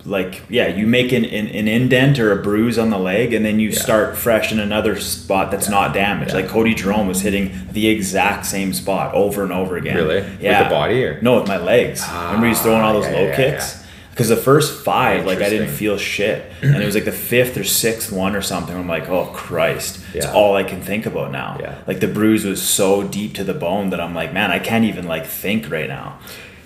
like 0.06 0.44
yeah, 0.50 0.68
you 0.68 0.86
make 0.86 1.12
an, 1.12 1.24
an, 1.26 1.48
an 1.48 1.68
indent 1.68 2.20
or 2.20 2.32
a 2.32 2.42
bruise 2.42 2.78
on 2.78 2.90
the 2.90 2.98
leg 2.98 3.34
and 3.34 3.46
then 3.46 3.60
you 3.60 3.72
start 3.72 4.18
fresh 4.18 4.52
in 4.52 4.60
another 4.60 5.00
spot 5.00 5.52
that's 5.52 5.70
not 5.70 5.94
damaged. 5.94 6.32
Yeah. 6.32 6.42
Like 6.42 6.50
Cody 6.50 6.74
Jerome 6.74 7.08
was 7.08 7.22
hitting 7.22 7.68
the 7.72 7.88
exact 7.88 8.46
same 8.46 8.74
spot 8.74 9.14
over 9.14 9.44
and 9.44 9.54
over 9.54 9.78
again. 9.78 9.96
Really? 9.96 10.20
Yeah. 10.40 10.60
With 10.60 10.70
the 10.70 10.76
body, 10.76 11.06
or? 11.06 11.22
No, 11.22 11.40
with 11.40 11.48
my 11.48 11.58
legs. 11.58 12.04
Remember 12.08 12.48
he's 12.48 12.62
throwing 12.62 12.82
all 12.82 12.90
ah, 12.90 13.02
those 13.02 13.06
yeah, 13.06 13.18
low 13.18 13.28
yeah, 13.28 13.36
kicks? 13.36 13.84
Because 14.12 14.30
the 14.30 14.38
first 14.38 14.84
five, 14.84 15.26
like 15.26 15.40
I 15.40 15.50
didn't 15.50 15.70
feel 15.70 15.98
shit, 15.98 16.46
and 16.62 16.76
it 16.76 16.86
was 16.86 16.94
like 16.94 17.06
the 17.06 17.12
fifth 17.12 17.58
or 17.58 17.64
sixth 17.64 18.12
one 18.12 18.36
or 18.36 18.44
something. 18.44 18.76
I'm 18.76 18.88
like, 18.88 19.10
oh 19.10 19.26
Christ, 19.34 20.00
it's 20.14 20.28
all 20.28 20.56
I 20.56 20.64
can 20.64 20.84
think 20.84 21.08
about 21.08 21.32
now. 21.32 21.58
Yeah. 21.60 21.82
Like 21.88 22.00
the 22.00 22.08
bruise 22.08 22.46
was 22.46 22.62
so 22.62 23.02
deep 23.02 23.34
to 23.36 23.44
the 23.44 23.56
bone 23.56 23.90
that 23.90 24.00
I'm 24.00 24.14
like, 24.14 24.32
man, 24.32 24.52
I 24.52 24.60
can't 24.60 24.86
even 24.86 25.08
like 25.08 25.26
think 25.26 25.72
right 25.72 25.88
now. 25.88 26.20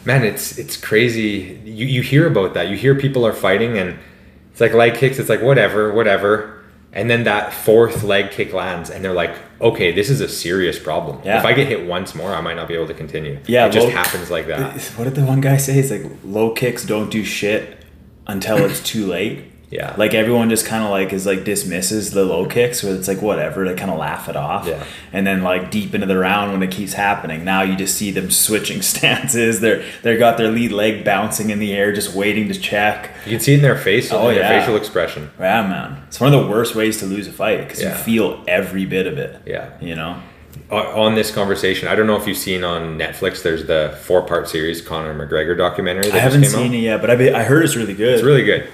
Man 0.08 0.24
it's 0.24 0.58
it's 0.58 0.76
crazy 0.90 1.60
you, 1.66 1.86
you 1.96 2.02
hear 2.02 2.26
about 2.34 2.54
that 2.56 2.66
you 2.72 2.78
hear 2.86 2.94
people 3.06 3.24
are 3.30 3.34
fighting 3.48 3.78
and 3.82 3.90
it's 4.52 4.62
like 4.66 4.74
leg 4.74 4.94
kicks 5.02 5.20
it's 5.20 5.30
like 5.34 5.42
whatever 5.42 5.82
whatever 6.00 6.32
and 6.94 7.10
then 7.12 7.22
that 7.26 7.46
fourth 7.54 8.04
leg 8.04 8.32
kick 8.32 8.54
lands 8.54 8.90
and 8.90 9.04
they're 9.04 9.20
like 9.24 9.36
okay 9.60 9.92
this 9.92 10.10
is 10.10 10.20
a 10.22 10.30
serious 10.30 10.78
problem 10.80 11.16
Yeah. 11.26 11.40
if 11.40 11.46
i 11.46 11.52
get 11.60 11.68
hit 11.68 11.82
once 11.86 12.16
more 12.16 12.32
i 12.34 12.42
might 12.42 12.56
not 12.56 12.68
be 12.72 12.76
able 12.80 12.88
to 12.88 12.94
continue 13.04 13.36
Yeah, 13.48 13.68
it 13.68 13.72
just 13.74 13.88
low- 13.88 13.94
happens 14.02 14.32
like 14.32 14.48
that 14.48 14.82
What 14.98 15.04
did 15.06 15.16
the 15.16 15.26
one 15.26 15.42
guy 15.42 15.58
say? 15.58 15.74
It's 15.82 15.92
like 15.92 16.06
low 16.24 16.52
kicks 16.62 16.86
don't 16.94 17.12
do 17.12 17.24
shit 17.24 17.62
until 18.28 18.58
it's 18.68 18.82
too 18.82 19.06
late. 19.08 19.36
Yeah. 19.70 19.94
Like 19.98 20.14
everyone 20.14 20.50
just 20.50 20.66
kind 20.66 20.84
of 20.84 20.90
like 20.92 21.12
is 21.12 21.26
like 21.26 21.44
dismisses 21.44 22.12
the 22.12 22.24
low 22.24 22.46
kicks, 22.46 22.84
where 22.84 22.96
it's 22.96 23.08
like 23.10 23.22
whatever, 23.22 23.68
they 23.68 23.76
kind 23.76 23.92
of 23.92 23.98
laugh 23.98 24.30
it 24.30 24.38
off. 24.38 24.66
Yeah. 24.66 24.84
And 25.12 25.28
then 25.28 25.44
like 25.44 25.72
deep 25.72 25.94
into 25.94 26.08
the 26.08 26.18
round 26.18 26.54
when 26.54 26.64
it 26.64 26.72
keeps 26.72 26.94
happening, 26.94 27.44
now 27.44 27.64
you 27.64 27.76
just 27.76 27.98
see 27.98 28.12
them 28.12 28.32
switching 28.46 28.82
stances. 28.82 29.60
They're 29.60 29.84
they 30.04 30.16
got 30.18 30.38
their 30.38 30.50
lead 30.50 30.72
leg 30.72 31.04
bouncing 31.04 31.50
in 31.50 31.60
the 31.60 31.74
air, 31.74 31.92
just 31.92 32.16
waiting 32.16 32.48
to 32.48 32.58
check. 32.58 33.12
you 33.26 33.32
can 33.32 33.40
see 33.42 33.54
it 33.54 33.58
in 33.58 33.62
their 33.62 33.78
face 33.78 34.12
Oh, 34.12 34.30
in 34.30 34.36
their 34.36 34.44
yeah. 34.44 34.60
facial 34.62 34.78
expression 34.78 35.32
Yeah, 35.38 35.68
man. 35.68 36.02
It's 36.08 36.20
one 36.22 36.34
of 36.34 36.42
the 36.42 36.50
worst 36.50 36.74
ways 36.74 37.00
to 37.00 37.06
lose 37.06 37.28
a 37.28 37.34
fight 37.34 37.68
because 37.68 37.82
Yeah. 37.82 37.90
you 37.98 38.04
feel 38.04 38.44
every 38.48 38.86
bit 38.86 39.06
of 39.06 39.18
it. 39.18 39.42
Yeah. 39.46 39.72
You 39.82 39.96
know. 39.96 40.22
on 40.72 41.16
this 41.16 41.30
conversation 41.32 41.88
i 41.88 41.96
don't 41.96 42.08
know 42.08 42.18
if 42.18 42.28
you've 42.28 42.36
seen 42.38 42.64
on 42.64 42.98
netflix 42.98 43.42
there's 43.44 43.66
the 43.68 43.98
four 44.02 44.22
part 44.24 44.50
series 44.50 44.82
conor 44.82 45.14
mcgregor 45.14 45.56
documentary 45.58 46.04
that 46.10 46.16
I 46.16 46.20
haven't 46.20 46.42
came 46.42 46.52
out. 46.52 46.58
seen 46.58 46.74
it 46.74 46.80
yet, 46.80 47.00
but 47.00 47.10
I 47.10 47.16
be, 47.16 47.32
I 47.32 47.44
heard 47.44 47.64
it's 47.64 47.76
really 47.78 47.94
good. 47.94 48.16
It's 48.16 48.24
really 48.24 48.44
good. 48.44 48.68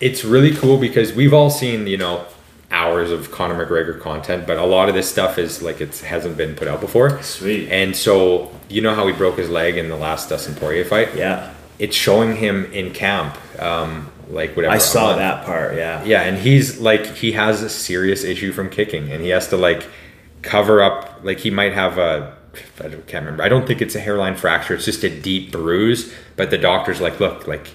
It's 0.00 0.24
really 0.24 0.54
cool 0.54 0.78
because 0.78 1.12
we've 1.12 1.32
all 1.32 1.50
seen, 1.50 1.86
you 1.86 1.96
know, 1.96 2.26
hours 2.70 3.10
of 3.10 3.30
Conor 3.30 3.64
McGregor 3.64 4.00
content, 4.00 4.46
but 4.46 4.58
a 4.58 4.64
lot 4.66 4.88
of 4.88 4.94
this 4.94 5.08
stuff 5.08 5.38
is 5.38 5.62
like 5.62 5.80
it 5.80 5.98
hasn't 6.00 6.36
been 6.36 6.54
put 6.54 6.68
out 6.68 6.80
before. 6.80 7.22
Sweet. 7.22 7.68
And 7.68 7.96
so, 7.96 8.50
you 8.68 8.82
know 8.82 8.94
how 8.94 9.06
he 9.06 9.12
broke 9.12 9.38
his 9.38 9.48
leg 9.48 9.76
in 9.76 9.88
the 9.88 9.96
last 9.96 10.28
Dustin 10.28 10.54
Poirier 10.54 10.84
fight? 10.84 11.14
yeah. 11.14 11.52
It's 11.76 11.96
showing 11.96 12.36
him 12.36 12.66
in 12.72 12.92
camp, 12.92 13.36
um, 13.60 14.08
like 14.28 14.54
whatever. 14.54 14.72
I 14.72 14.78
saw 14.78 15.06
month. 15.06 15.18
that 15.18 15.44
part. 15.44 15.74
Yeah. 15.74 16.04
Yeah, 16.04 16.22
and 16.22 16.38
he's 16.38 16.78
like 16.78 17.16
he 17.16 17.32
has 17.32 17.62
a 17.62 17.68
serious 17.68 18.22
issue 18.22 18.52
from 18.52 18.70
kicking, 18.70 19.10
and 19.10 19.20
he 19.20 19.30
has 19.30 19.48
to 19.48 19.56
like 19.56 19.84
cover 20.42 20.80
up. 20.80 21.18
Like 21.24 21.40
he 21.40 21.50
might 21.50 21.72
have 21.72 21.98
a, 21.98 22.36
I 22.78 22.90
can't 22.90 23.24
remember. 23.24 23.42
I 23.42 23.48
don't 23.48 23.66
think 23.66 23.82
it's 23.82 23.96
a 23.96 24.00
hairline 24.00 24.36
fracture. 24.36 24.74
It's 24.74 24.84
just 24.84 25.02
a 25.02 25.10
deep 25.10 25.50
bruise. 25.50 26.14
But 26.36 26.50
the 26.50 26.58
doctor's 26.58 27.00
like, 27.00 27.18
look, 27.18 27.48
like 27.48 27.70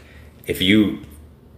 if 0.47 0.61
you 0.61 1.03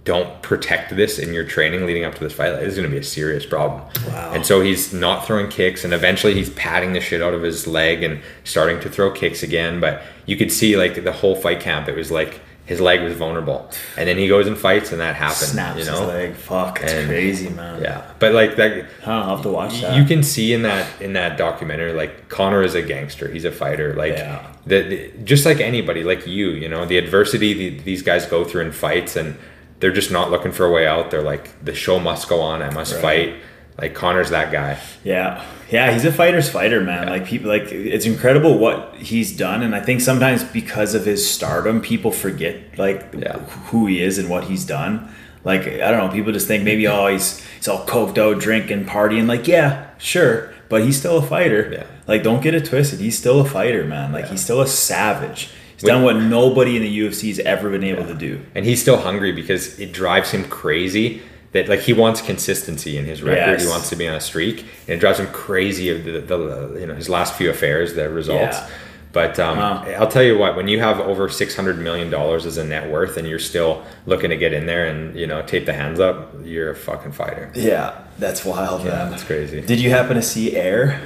don't 0.04 0.42
protect 0.42 0.96
this 0.96 1.20
in 1.20 1.32
your 1.34 1.44
training 1.44 1.86
leading 1.86 2.04
up 2.06 2.16
to 2.16 2.24
this 2.24 2.34
fight, 2.34 2.54
like, 2.54 2.64
it's 2.64 2.76
going 2.76 2.88
to 2.90 2.92
be 2.92 2.98
a 2.98 3.04
serious 3.04 3.46
problem. 3.46 3.82
Wow. 4.08 4.32
And 4.34 4.44
so 4.46 4.60
he's 4.62 4.92
not 4.94 5.28
throwing 5.28 5.48
kicks, 5.50 5.84
and 5.84 5.94
eventually 5.94 6.34
he's 6.34 6.50
patting 6.52 6.94
the 6.94 7.00
shit 7.02 7.22
out 7.22 7.34
of 7.36 7.44
his 7.44 7.68
leg 7.68 8.02
and 8.02 8.20
starting 8.44 8.80
to 8.80 8.90
throw 8.90 9.12
kicks 9.12 9.44
again. 9.44 9.80
But 9.80 10.02
you 10.26 10.38
could 10.38 10.52
see 10.52 10.76
like 10.76 11.04
the 11.04 11.12
whole 11.12 11.36
fight 11.36 11.60
camp, 11.60 11.88
it 11.88 11.96
was 11.96 12.10
like 12.10 12.42
his 12.66 12.80
leg 12.82 13.02
was 13.04 13.14
vulnerable, 13.14 13.70
and 13.98 14.08
then 14.08 14.18
he 14.18 14.28
goes 14.28 14.48
and 14.48 14.58
fights, 14.58 14.92
and 14.92 15.02
that 15.02 15.16
happens. 15.16 15.50
Snaps 15.52 15.74
you 15.74 15.80
his 15.86 15.88
know, 16.00 16.08
leg. 16.08 16.34
Fuck, 16.36 16.80
it's 16.82 16.94
crazy, 17.06 17.50
man. 17.50 17.82
yeah, 17.84 18.10
but 18.18 18.34
like 18.34 18.56
that, 18.56 18.86
Huh, 19.04 19.12
I'll 19.12 19.36
have 19.36 19.42
to 19.44 19.50
watch 19.50 19.82
that. 19.82 19.96
you 19.98 20.06
can 20.06 20.24
see 20.24 20.52
in 20.54 20.62
that 20.64 20.88
in 21.02 21.14
that 21.14 21.38
documentary, 21.38 21.94
like 21.94 22.28
Conor 22.30 22.64
is 22.64 22.74
a 22.74 22.82
gangster. 22.82 23.28
He's 23.28 23.46
a 23.46 23.52
fighter. 23.52 23.94
Like 23.94 24.14
Yeah. 24.14 24.48
the, 24.66 24.82
the- 24.82 25.12
just 25.26 25.46
like 25.46 25.60
anybody, 25.60 26.04
like 26.04 26.26
you, 26.26 26.50
you 26.52 26.70
know, 26.70 26.86
the 26.86 26.98
adversity 26.98 27.54
the, 27.54 27.84
these 27.84 28.02
guys 28.02 28.26
go 28.26 28.44
through 28.46 28.62
in 28.62 28.72
fights, 28.72 29.16
and 29.16 29.38
they're 29.82 29.92
just 29.92 30.12
not 30.12 30.32
looking 30.32 30.52
for 30.54 30.66
a 30.66 30.72
way 30.72 30.88
out. 30.88 31.12
They're 31.12 31.22
like, 31.22 31.50
the 31.66 31.76
show 31.76 32.00
must 32.00 32.30
go 32.30 32.40
on. 32.40 32.62
I 32.62 32.70
must 32.70 32.94
Right. 32.94 33.02
fight. 33.02 33.34
Like 33.80 33.94
Conor's 33.96 34.30
that 34.30 34.52
guy. 34.52 34.78
Yeah, 35.04 35.44
yeah, 35.72 35.92
he's 35.92 36.06
a 36.06 36.12
fighter's 36.12 36.50
fighter, 36.50 36.82
man. 36.82 37.08
Like 37.08 37.26
people, 37.26 37.50
like 37.50 37.72
it's 37.72 38.06
incredible 38.06 38.58
what 38.60 38.94
he's 38.98 39.36
done, 39.36 39.64
and 39.64 39.74
I 39.76 39.80
think 39.82 40.02
sometimes 40.02 40.44
because 40.44 40.94
of 40.94 41.06
his 41.06 41.28
stardom, 41.28 41.82
people 41.82 42.12
forget 42.12 42.58
like 42.78 43.14
Yeah. 43.18 43.40
who 43.72 43.88
he 43.88 44.02
is 44.04 44.18
and 44.20 44.30
what 44.30 44.44
he's 44.44 44.66
done. 44.66 45.10
Like 45.44 45.66
I 45.68 45.90
don't 45.90 46.06
know, 46.06 46.10
people 46.14 46.32
just 46.32 46.48
think 46.48 46.64
maybe 46.64 46.88
oh 46.88 47.08
he's 47.08 47.42
he's 47.58 47.68
all 47.68 47.86
coked 47.88 48.18
out, 48.20 48.40
drinking, 48.40 48.86
partying. 48.86 49.28
Like 49.28 49.48
yeah, 49.48 49.86
sure, 49.98 50.54
but 50.70 50.84
he's 50.84 50.98
still 50.98 51.18
a 51.18 51.22
fighter. 51.24 51.70
Yeah. 51.74 51.86
Like 52.08 52.22
don't 52.22 52.44
get 52.44 52.54
it 52.54 52.66
twisted, 52.66 53.00
he's 53.00 53.18
still 53.18 53.40
a 53.40 53.46
fighter, 53.46 53.84
man. 53.86 54.12
Like 54.12 54.26
Yeah. 54.26 54.32
he's 54.32 54.44
still 54.44 54.62
a 54.62 54.68
savage. 54.68 55.50
He's 55.82 55.88
done 55.88 56.04
what 56.04 56.16
nobody 56.18 56.76
in 56.78 56.84
the 56.84 57.00
UFC's 57.00 57.40
ever 57.40 57.70
been 57.70 57.84
able 57.84 58.06
to 58.06 58.14
do. 58.14 58.42
and 58.56 58.66
he's 58.66 58.82
still 58.82 58.98
hungry 58.98 59.32
because 59.32 59.80
it 59.80 59.92
drives 59.92 60.32
him 60.32 60.44
crazy 60.46 61.22
that 61.54 61.68
like 61.68 61.82
he 61.82 61.92
wants 61.94 62.22
consistency 62.22 62.98
in 62.98 63.06
his 63.06 63.22
record 63.22 63.38
Yes. 63.60 63.64
he 63.64 63.68
wants 63.70 63.90
to 63.90 63.96
be 63.96 64.08
on 64.08 64.16
a 64.16 64.22
streak 64.22 64.60
and 64.62 64.90
it 64.96 65.00
drives 65.00 65.20
him 65.20 65.28
crazy 65.28 65.90
of 65.90 66.04
the, 66.06 66.22
the 66.22 66.78
you 66.80 66.86
know 66.88 66.96
his 66.96 67.10
last 67.10 67.36
few 67.36 67.50
affairs 67.50 67.94
the 67.96 68.10
results 68.10 68.58
Yeah. 68.58 68.70
but 69.12 69.38
um, 69.40 69.58
Wow. 69.58 69.84
i'll 70.00 70.08
tell 70.08 70.24
you 70.24 70.38
what 70.38 70.56
when 70.56 70.70
you 70.70 70.80
have 70.80 71.02
over 71.02 71.28
600 71.28 71.78
million 71.78 72.10
dollars 72.10 72.46
as 72.46 72.58
a 72.58 72.64
net 72.64 72.90
worth 72.90 73.18
and 73.18 73.28
you're 73.28 73.38
still 73.40 73.84
looking 74.06 74.30
to 74.30 74.38
get 74.38 74.54
in 74.54 74.66
there 74.66 74.86
and 74.86 75.14
you 75.20 75.28
know 75.28 75.42
tape 75.42 75.66
the 75.66 75.74
hands 75.74 76.00
up 76.00 76.34
you're 76.46 76.70
a 76.72 76.76
fucking 76.76 77.12
fighter 77.12 77.52
Yeah, 77.54 78.00
that's 78.18 78.46
wild, 78.46 78.86
yeah 78.86 78.92
man. 78.92 79.10
that's 79.12 79.24
crazy 79.26 79.60
Did 79.60 79.80
you 79.82 79.90
happen 79.90 80.16
to 80.16 80.22
see 80.22 80.56
Air? 80.56 81.02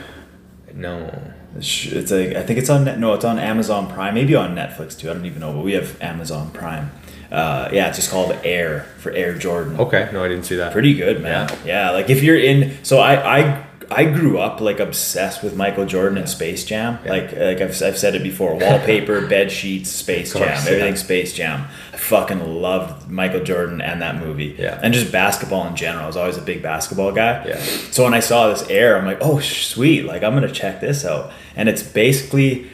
no 0.73 1.09
It's 1.57 2.11
like 2.11 2.35
I 2.35 2.43
think 2.43 2.59
it's 2.59 2.69
on 2.69 2.83
Net- 2.85 2.99
no, 2.99 3.13
it's 3.13 3.25
on 3.25 3.39
Amazon 3.39 3.87
Prime, 3.87 4.13
maybe 4.13 4.35
on 4.35 4.55
Netflix 4.55 4.97
too. 4.97 5.09
I 5.09 5.13
don't 5.13 5.25
even 5.25 5.39
know, 5.39 5.53
but 5.53 5.63
we 5.63 5.73
have 5.73 6.01
Amazon 6.01 6.51
Prime. 6.51 6.91
Uh, 7.31 7.69
yeah, 7.73 7.87
it's 7.87 7.97
just 7.97 8.11
called 8.11 8.37
Air 8.43 8.85
for 8.99 9.11
Air 9.11 9.33
Jordan. 9.37 9.77
okay 9.79 10.09
no 10.13 10.23
i 10.23 10.27
didn't 10.27 10.45
see 10.45 10.55
that 10.57 10.71
Pretty 10.71 10.93
good, 10.93 11.21
man. 11.21 11.49
Yeah. 11.65 11.89
like 11.91 12.09
if 12.09 12.21
you're 12.23 12.37
in, 12.39 12.77
so 12.83 12.99
I 12.99 13.39
I 13.39 13.64
I 13.91 14.05
grew 14.05 14.37
up 14.37 14.61
like 14.61 14.79
obsessed 14.79 15.43
with 15.43 15.55
Michael 15.55 15.85
Jordan 15.85 16.17
and 16.17 16.29
Space 16.29 16.63
Jam. 16.63 16.99
Like 17.05 17.31
like 17.31 17.61
I've, 17.61 17.81
I've 17.81 17.97
said 17.97 18.15
it 18.15 18.23
before, 18.23 18.55
wallpaper, 18.55 19.27
bed 19.29 19.51
sheets, 19.51 19.89
Space 19.89 20.33
course, 20.33 20.45
Jam, 20.45 20.63
yeah. 20.65 20.71
everything 20.71 20.95
Space 20.95 21.33
Jam. 21.33 21.67
I 21.93 21.97
fucking 21.97 22.61
loved 22.61 23.09
Michael 23.09 23.43
Jordan 23.43 23.81
and 23.81 24.01
that 24.01 24.17
movie. 24.17 24.55
Yeah. 24.57 24.79
and 24.81 24.93
just 24.93 25.11
basketball 25.11 25.67
in 25.67 25.75
general. 25.75 26.03
I 26.03 26.07
was 26.07 26.17
always 26.17 26.37
a 26.37 26.41
big 26.41 26.61
basketball 26.61 27.11
guy. 27.11 27.45
Yeah. 27.45 27.59
So 27.91 28.03
when 28.03 28.13
I 28.13 28.19
saw 28.19 28.49
this 28.49 28.67
air, 28.69 28.97
I'm 28.97 29.05
like, 29.05 29.19
oh 29.21 29.39
sweet, 29.39 30.05
like 30.05 30.23
I'm 30.23 30.33
gonna 30.33 30.51
check 30.51 30.81
this 30.81 31.05
out. 31.05 31.31
And 31.55 31.69
it's 31.69 31.83
basically, 31.83 32.69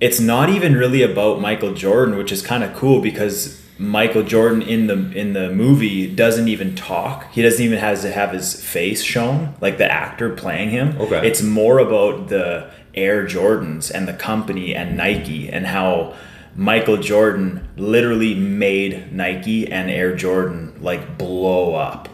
it's 0.00 0.20
not 0.20 0.48
even 0.50 0.74
really 0.74 1.02
about 1.02 1.40
Michael 1.40 1.74
Jordan, 1.74 2.16
which 2.16 2.32
is 2.32 2.42
kind 2.42 2.64
of 2.64 2.74
cool 2.74 3.00
because 3.00 3.62
Michael 3.78 4.22
Jordan 4.22 4.62
in 4.62 4.86
the 4.86 5.12
in 5.12 5.32
the 5.34 5.50
movie 5.50 6.06
doesn't 6.14 6.48
even 6.48 6.74
talk. 6.74 7.30
He 7.32 7.42
doesn't 7.42 7.62
even 7.64 7.78
has 7.78 8.02
to 8.02 8.10
have 8.10 8.32
his 8.32 8.62
face 8.62 9.02
shown, 9.02 9.54
like 9.60 9.78
the 9.78 9.90
actor 9.90 10.30
playing 10.30 10.70
him. 10.70 10.96
Okay. 10.98 11.26
It's 11.26 11.42
more 11.42 11.78
about 11.78 12.28
the 12.28 12.70
Air 12.94 13.26
Jordans 13.26 13.90
and 13.90 14.08
the 14.08 14.14
company 14.14 14.74
and 14.74 14.96
Nike 14.96 15.50
and 15.50 15.66
how 15.66 16.14
Michael 16.54 16.96
Jordan 16.96 17.68
literally 17.76 18.34
made 18.34 19.12
Nike 19.12 19.70
and 19.70 19.90
Air 19.90 20.16
Jordan 20.16 20.74
like 20.80 21.18
blow 21.18 21.74
up. 21.74 22.08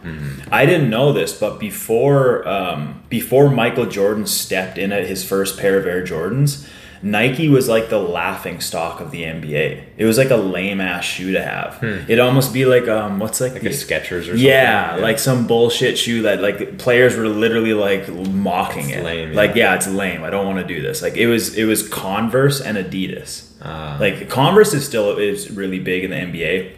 I 0.51 0.67
didn't 0.67 0.91
know 0.91 1.13
this, 1.13 1.33
but 1.39 1.61
before 1.61 2.47
um, 2.49 3.03
before 3.09 3.51
Michael 3.51 3.87
Jordan 3.87 4.27
stepped 4.27 4.79
in 4.79 4.91
at 4.91 5.07
his 5.07 5.23
first 5.23 5.59
pair 5.59 5.79
of 5.79 5.87
Air 5.87 6.05
Jordans, 6.05 6.69
Nike 7.05 7.49
was 7.49 7.69
like 7.69 7.89
the 7.89 7.99
laughing 7.99 8.61
stock 8.61 9.01
of 9.01 9.11
the 9.11 9.23
NBA. 9.25 9.83
It 9.97 10.05
was 10.05 10.19
like 10.19 10.31
a 10.31 10.37
lame 10.37 10.81
ass 10.81 11.05
shoe 11.05 11.33
to 11.33 11.43
have. 11.43 11.83
It'd 11.83 12.21
almost 12.21 12.53
be 12.55 12.65
like 12.65 12.87
um, 12.87 13.19
what's 13.19 13.41
like, 13.41 13.55
Like 13.55 13.63
a 13.63 13.71
the- 13.71 13.75
Skechers 13.75 14.13
or 14.21 14.23
something. 14.25 14.39
yeah, 14.39 14.97
like 15.01 15.19
some 15.19 15.47
bullshit 15.49 15.99
shoe 15.99 16.23
that 16.23 16.41
like 16.41 16.79
players 16.79 17.17
were 17.17 17.29
literally 17.29 17.75
like 17.75 18.09
mocking 18.09 18.91
it. 18.91 19.05
lame, 19.05 19.33
Like 19.35 19.51
yeah. 19.57 19.71
yeah, 19.71 19.75
it's 19.75 19.89
lame. 19.89 20.23
I 20.23 20.31
don't 20.31 20.47
want 20.47 20.67
to 20.67 20.75
do 20.75 20.81
this. 20.81 21.03
Like 21.03 21.17
it 21.17 21.27
was 21.27 21.57
it 21.57 21.65
was 21.65 21.89
Converse 21.89 22.61
and 22.61 22.77
Adidas. 22.79 23.49
Ah. 23.65 23.97
like 24.01 24.29
Converse 24.29 24.73
is 24.75 24.85
still 24.85 25.19
is 25.19 25.51
really 25.51 25.79
big 25.79 26.05
in 26.05 26.11
the 26.11 26.17
NBA, 26.17 26.73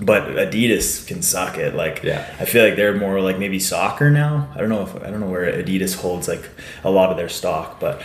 but 0.00 0.24
Adidas 0.24 1.06
can 1.06 1.22
suck 1.22 1.56
it. 1.58 1.74
Like 1.74 2.02
Yeah. 2.02 2.26
I 2.38 2.44
feel 2.44 2.64
like 2.64 2.76
they're 2.76 2.94
more 2.96 3.20
like 3.20 3.38
maybe 3.38 3.58
soccer 3.58 4.10
now. 4.10 4.48
I 4.54 4.58
don't 4.58 4.68
know 4.68 4.82
if 4.82 4.94
I 5.02 5.10
don't 5.10 5.20
know 5.20 5.28
where 5.30 5.50
Adidas 5.50 5.96
holds 5.96 6.28
like 6.28 6.48
a 6.82 6.90
lot 6.90 7.10
of 7.10 7.16
their 7.16 7.28
stock, 7.30 7.78
but 7.80 8.02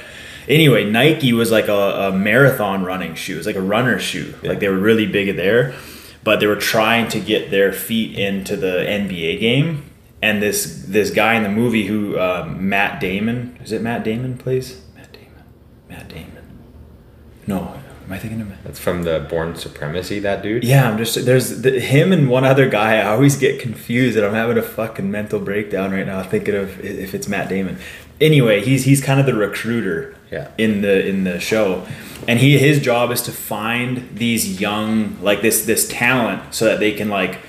anyway, 0.48 0.90
Nike 0.90 1.34
was 1.34 1.52
like 1.52 1.68
a, 1.68 2.10
a 2.10 2.12
marathon 2.12 2.84
running 2.84 3.16
shoe. 3.16 3.36
It 3.36 3.38
was 3.38 3.48
like 3.48 3.56
a 3.56 3.62
runner 3.62 4.00
shoe. 4.00 4.36
Like 4.44 4.60
they 4.60 4.68
were 4.70 4.78
really 4.78 5.06
big 5.06 5.36
there, 5.36 5.76
but 6.24 6.40
they 6.40 6.48
were 6.48 6.56
trying 6.56 7.08
to 7.10 7.20
get 7.20 7.52
their 7.52 7.72
feet 7.74 8.18
into 8.18 8.56
the 8.56 8.86
NBA 8.88 9.40
game. 9.40 9.86
And 10.22 10.42
this 10.42 10.84
this 10.88 11.12
guy 11.12 11.36
in 11.36 11.44
the 11.44 11.50
movie 11.50 11.88
who 11.88 12.20
um, 12.20 12.68
Matt 12.68 13.00
Damon 13.00 13.58
is 13.64 13.72
it 13.72 13.82
Matt 13.82 14.04
Damon 14.04 14.38
plays 14.38 14.82
Matt 14.94 15.14
Damon 15.14 15.44
Matt 15.88 16.10
Damon 16.10 16.60
no 17.48 17.80
am 18.10 18.12
I 18.12 18.18
thinking 18.18 18.42
of 18.42 18.50
Matt 18.50 18.62
That's 18.66 18.80
from 18.80 19.04
the 19.04 19.26
Bourne 19.30 19.56
Supremacy, 19.56 20.20
that 20.20 20.42
dude. 20.44 20.64
yeah, 20.66 20.90
I'm 20.90 20.98
just 20.98 21.26
there's 21.26 21.62
the, 21.62 21.80
him 21.80 22.12
and 22.12 22.30
one 22.30 22.44
other 22.44 22.68
guy. 22.68 22.98
I 22.98 23.06
always 23.08 23.38
get 23.38 23.62
confused, 23.62 24.18
and 24.18 24.26
I'm 24.26 24.34
having 24.34 24.58
a 24.58 24.62
fucking 24.62 25.10
mental 25.10 25.40
breakdown 25.40 25.92
right 25.92 26.06
now 26.06 26.22
thinking 26.24 26.56
of 26.56 26.84
if 26.84 27.14
it's 27.14 27.28
Matt 27.30 27.48
Damon. 27.48 27.78
Anyway, 28.20 28.62
he's 28.62 28.84
he's 28.84 29.02
kind 29.02 29.20
of 29.20 29.26
the 29.26 29.36
recruiter 29.36 30.16
Yeah. 30.32 30.50
in 30.58 30.82
the 30.82 31.06
in 31.08 31.24
the 31.24 31.40
show, 31.40 31.86
and 32.28 32.40
he 32.40 32.58
his 32.60 32.80
job 32.80 33.12
is 33.12 33.22
to 33.24 33.32
find 33.32 34.10
these 34.16 34.60
young 34.62 35.18
like 35.22 35.42
this 35.42 35.66
this 35.66 35.88
talent 35.88 36.54
so 36.54 36.66
that 36.66 36.80
they 36.80 36.92
can 36.94 37.10
like. 37.10 37.40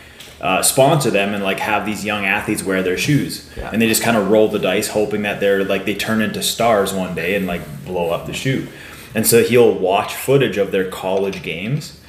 Uh, 0.43 0.63
sponsor 0.63 1.11
them 1.11 1.35
and 1.35 1.45
like 1.45 1.59
have 1.61 1.85
these 1.85 2.03
young 2.03 2.25
athletes 2.25 2.63
wear 2.63 2.83
their 2.83 2.97
shoes 2.97 3.47
Yeah. 3.59 3.69
and 3.75 3.83
they 3.83 3.87
just 3.87 4.03
kind 4.03 4.17
of 4.17 4.31
roll 4.31 4.49
the 4.49 4.59
dice 4.59 4.89
hoping 4.89 5.21
that 5.25 5.39
they're 5.39 5.67
like 5.67 5.85
they 5.85 5.95
turn 5.95 6.23
into 6.23 6.43
stars 6.43 6.95
one 6.95 7.15
day 7.15 7.35
and 7.35 7.47
like 7.47 7.61
blow 7.85 8.09
up 8.09 8.25
the 8.25 8.33
shoe 8.33 8.67
and 9.15 9.27
so 9.27 9.43
he'll 9.45 9.75
watch 9.75 10.15
footage 10.15 10.57
of 10.57 10.73
their 10.73 10.89
college 10.91 11.43
games 11.43 12.01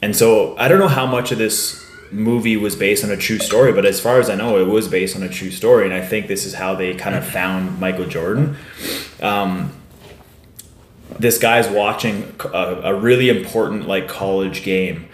and 0.00 0.14
so 0.14 0.56
I 0.58 0.68
don't 0.68 0.78
know 0.78 0.86
how 0.86 1.06
much 1.06 1.32
of 1.32 1.38
this 1.38 1.84
movie 2.12 2.56
was 2.56 2.76
based 2.76 3.02
on 3.02 3.10
a 3.10 3.16
true 3.16 3.40
story, 3.40 3.72
but 3.72 3.84
as 3.84 3.98
far 3.98 4.20
as 4.20 4.30
I 4.30 4.36
know, 4.36 4.58
it 4.60 4.68
was 4.68 4.86
based 4.86 5.16
on 5.16 5.24
a 5.24 5.28
true 5.28 5.50
story. 5.50 5.84
And 5.84 5.92
I 5.94 6.02
think 6.06 6.28
this 6.28 6.44
is 6.46 6.54
how 6.54 6.76
they 6.76 6.94
kind 6.94 7.16
of 7.16 7.24
found 7.26 7.80
Michael 7.80 8.06
Jordan. 8.06 8.56
Um, 9.20 9.72
this 11.18 11.38
guy's 11.38 11.68
watching 11.68 12.34
a, 12.52 12.80
a 12.84 12.94
really 12.94 13.28
important 13.28 13.86
like 13.86 14.08
college 14.08 14.62
game, 14.62 15.08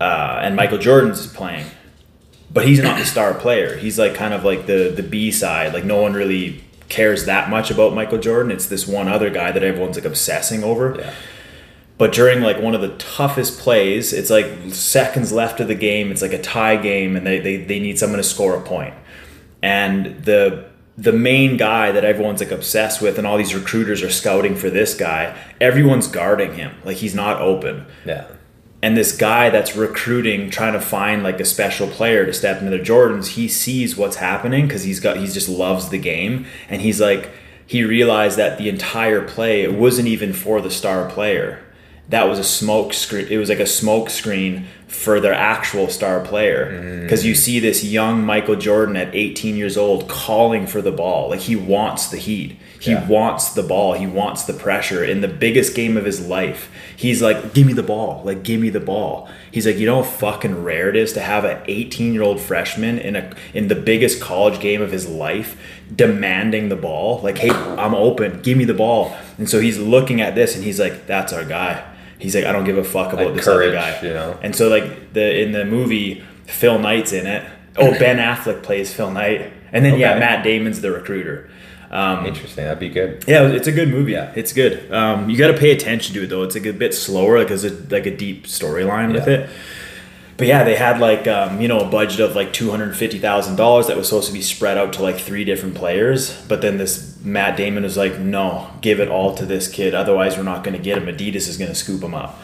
uh, 0.00 0.40
and 0.42 0.56
Michael 0.56 0.78
Jordan's 0.78 1.26
playing, 1.26 1.66
but 2.52 2.66
he's 2.66 2.80
not 2.82 2.98
the 2.98 3.04
star 3.04 3.34
player. 3.34 3.76
He's 3.76 3.98
like 3.98 4.14
kind 4.14 4.34
of 4.34 4.44
like 4.44 4.66
the 4.66 4.92
the 4.94 5.02
B 5.02 5.30
side. 5.30 5.72
Like 5.74 5.84
no 5.84 6.00
one 6.00 6.14
really 6.14 6.64
cares 6.88 7.26
that 7.26 7.50
much 7.50 7.70
about 7.70 7.94
Michael 7.94 8.18
Jordan. 8.18 8.50
It's 8.50 8.66
this 8.66 8.86
one 8.86 9.08
other 9.08 9.30
guy 9.30 9.52
that 9.52 9.62
everyone's 9.62 9.96
like 9.96 10.04
obsessing 10.04 10.64
over. 10.64 10.96
Yeah. 10.98 11.14
But 11.98 12.12
during 12.12 12.42
like 12.42 12.60
one 12.60 12.76
of 12.76 12.80
the 12.80 12.96
toughest 12.96 13.58
plays, 13.58 14.12
it's 14.12 14.30
like 14.30 14.46
seconds 14.70 15.32
left 15.32 15.58
of 15.58 15.66
the 15.66 15.74
game. 15.74 16.12
It's 16.12 16.22
like 16.22 16.32
a 16.32 16.40
tie 16.40 16.76
game, 16.76 17.16
and 17.16 17.26
they, 17.26 17.40
they, 17.40 17.56
they 17.56 17.80
need 17.80 17.98
someone 17.98 18.18
to 18.18 18.24
score 18.24 18.54
a 18.56 18.60
point. 18.60 18.94
And 19.62 20.24
the 20.24 20.66
the 20.98 21.12
main 21.12 21.56
guy 21.56 21.92
that 21.92 22.04
everyone's 22.04 22.40
like 22.40 22.50
obsessed 22.50 23.00
with, 23.00 23.18
and 23.18 23.26
all 23.26 23.38
these 23.38 23.54
recruiters 23.54 24.02
are 24.02 24.10
scouting 24.10 24.56
for 24.56 24.68
this 24.68 24.94
guy. 24.94 25.38
Everyone's 25.60 26.08
guarding 26.08 26.54
him, 26.54 26.74
like 26.84 26.96
he's 26.96 27.14
not 27.14 27.40
open. 27.40 27.86
Yeah. 28.04 28.26
And 28.82 28.96
this 28.96 29.16
guy 29.16 29.48
that's 29.48 29.76
recruiting, 29.76 30.50
trying 30.50 30.72
to 30.72 30.80
find 30.80 31.22
like 31.22 31.38
a 31.38 31.44
special 31.44 31.86
player 31.86 32.26
to 32.26 32.32
step 32.32 32.60
into 32.60 32.76
the 32.76 32.82
Jordans, 32.82 33.28
he 33.28 33.48
sees 33.48 33.96
what's 33.96 34.16
happening 34.16 34.66
because 34.66 34.82
he's 34.82 34.98
got 34.98 35.18
he 35.18 35.26
just 35.26 35.48
loves 35.48 35.88
the 35.90 35.98
game, 35.98 36.46
and 36.68 36.82
he's 36.82 37.00
like 37.00 37.30
he 37.64 37.84
realized 37.84 38.36
that 38.36 38.58
the 38.58 38.68
entire 38.68 39.22
play 39.22 39.62
it 39.62 39.74
wasn't 39.74 40.08
even 40.08 40.32
for 40.32 40.60
the 40.60 40.70
star 40.70 41.08
player. 41.08 41.62
That 42.08 42.28
was 42.28 42.40
a 42.40 42.44
smoke 42.44 42.92
screen. 42.92 43.28
It 43.28 43.36
was 43.36 43.50
like 43.50 43.60
a 43.60 43.66
smoke 43.66 44.10
screen 44.10 44.66
for 44.88 45.20
their 45.20 45.34
actual 45.34 45.88
star 45.88 46.18
player 46.20 46.72
mm. 46.72 47.02
because 47.02 47.24
you 47.24 47.34
see 47.34 47.60
this 47.60 47.84
young 47.84 48.24
Michael 48.24 48.56
Jordan 48.56 48.96
at 48.96 49.14
18 49.14 49.54
years 49.54 49.76
old 49.76 50.08
calling 50.08 50.66
for 50.66 50.80
the 50.80 50.90
ball. 50.90 51.28
Like 51.28 51.40
he 51.40 51.56
wants 51.56 52.08
the 52.08 52.16
heat. 52.16 52.56
He 52.80 52.92
Yeah. 52.92 53.06
wants 53.06 53.50
the 53.50 53.62
ball. 53.62 53.92
He 53.92 54.06
wants 54.06 54.44
the 54.44 54.54
pressure 54.54 55.04
in 55.04 55.20
the 55.20 55.28
biggest 55.28 55.74
game 55.74 55.98
of 55.98 56.06
his 56.06 56.26
life. 56.26 56.70
He's 56.96 57.20
like, 57.20 57.52
"Give 57.52 57.66
me 57.66 57.74
the 57.74 57.82
ball! 57.82 58.22
Like, 58.24 58.42
give 58.42 58.60
me 58.60 58.70
the 58.70 58.80
ball!" 58.80 59.28
He's 59.50 59.66
like, 59.66 59.78
"You 59.78 59.86
know 59.86 59.96
how 59.96 60.08
fucking 60.08 60.64
rare 60.64 60.88
it 60.88 60.96
is 60.96 61.12
to 61.12 61.20
have 61.20 61.44
an 61.44 61.58
18 61.66 62.14
year 62.14 62.22
old 62.22 62.40
freshman 62.40 62.98
in 62.98 63.14
a 63.14 63.30
in 63.52 63.68
the 63.68 63.74
biggest 63.74 64.20
college 64.20 64.58
game 64.58 64.80
of 64.80 64.90
his 64.90 65.06
life 65.06 65.56
demanding 65.94 66.70
the 66.70 66.76
ball. 66.76 67.20
Like, 67.22 67.38
hey, 67.38 67.50
I'm 67.50 67.94
open. 67.94 68.40
Give 68.42 68.56
me 68.56 68.64
the 68.64 68.74
ball." 68.74 69.14
And 69.36 69.50
so 69.50 69.60
he's 69.60 69.78
looking 69.78 70.20
at 70.20 70.34
this 70.34 70.54
and 70.54 70.64
he's 70.64 70.80
like, 70.80 71.06
"That's 71.06 71.32
our 71.32 71.44
guy." 71.44 71.82
He's 72.18 72.34
like, 72.34 72.44
"I 72.44 72.52
don't 72.52 72.64
give 72.64 72.78
a 72.78 72.84
fuck 72.84 73.12
about 73.12 73.26
Like 73.26 73.34
this 73.36 73.44
courage, 73.44 73.74
other 73.74 73.92
guy." 74.00 74.06
you 74.06 74.14
know? 74.14 74.38
And 74.42 74.54
so 74.54 74.68
like 74.68 75.12
the 75.12 75.40
in 75.42 75.52
the 75.52 75.64
movie, 75.64 76.22
Phil 76.46 76.78
Knight's 76.78 77.12
in 77.12 77.26
it. 77.26 77.48
Oh, 77.76 77.92
Ben 77.98 78.16
Affleck 78.36 78.62
plays 78.62 78.92
Phil 78.92 79.10
Knight, 79.10 79.52
and 79.72 79.84
then 79.84 79.98
yeah, 79.98 80.18
Matt 80.18 80.42
Damon's 80.44 80.80
the 80.80 80.90
recruiter. 80.90 81.48
Um, 81.90 82.26
Interesting. 82.26 82.64
That'd 82.64 82.80
be 82.80 82.90
good. 82.90 83.24
yeah, 83.26 83.46
it's 83.48 83.66
a 83.66 83.72
good 83.72 83.88
movie. 83.88 84.12
Yeah. 84.12 84.30
It's 84.36 84.52
good. 84.52 84.92
Um, 84.92 85.30
you 85.30 85.38
got 85.38 85.52
to 85.52 85.56
pay 85.56 85.70
attention 85.70 86.14
to 86.16 86.24
it 86.24 86.26
though. 86.26 86.42
It's 86.42 86.54
like 86.54 86.66
a 86.66 86.72
bit 86.74 86.92
slower 86.92 87.38
because 87.42 87.64
it's 87.64 87.90
like 87.90 88.04
a 88.04 88.14
deep 88.14 88.44
storyline 88.46 89.12
with 89.14 89.26
it. 89.26 89.48
But 90.38 90.46
yeah, 90.46 90.62
they 90.62 90.76
had 90.76 91.00
like 91.00 91.26
um, 91.26 91.60
you 91.60 91.68
know 91.68 91.80
a 91.80 91.90
budget 91.90 92.20
of 92.20 92.34
like 92.34 92.52
two 92.52 92.70
hundred 92.70 92.96
fifty 92.96 93.18
thousand 93.18 93.56
dollars 93.56 93.88
that 93.88 93.96
was 93.96 94.08
supposed 94.08 94.28
to 94.28 94.32
be 94.32 94.40
spread 94.40 94.78
out 94.78 94.94
to 94.94 95.02
like 95.02 95.18
three 95.18 95.44
different 95.44 95.74
players. 95.74 96.40
But 96.46 96.62
then 96.62 96.78
this 96.78 97.18
Matt 97.22 97.56
Damon 97.56 97.82
was 97.82 97.96
like, 97.96 98.18
no, 98.18 98.70
give 98.80 99.00
it 99.00 99.08
all 99.08 99.34
to 99.34 99.44
this 99.44 99.68
kid. 99.68 99.94
Otherwise, 99.94 100.36
we're 100.36 100.44
not 100.44 100.62
going 100.62 100.76
to 100.76 100.82
get 100.82 100.96
him. 100.96 101.06
Adidas 101.06 101.48
is 101.48 101.58
going 101.58 101.68
to 101.68 101.74
scoop 101.74 102.02
him 102.02 102.14
up. 102.14 102.38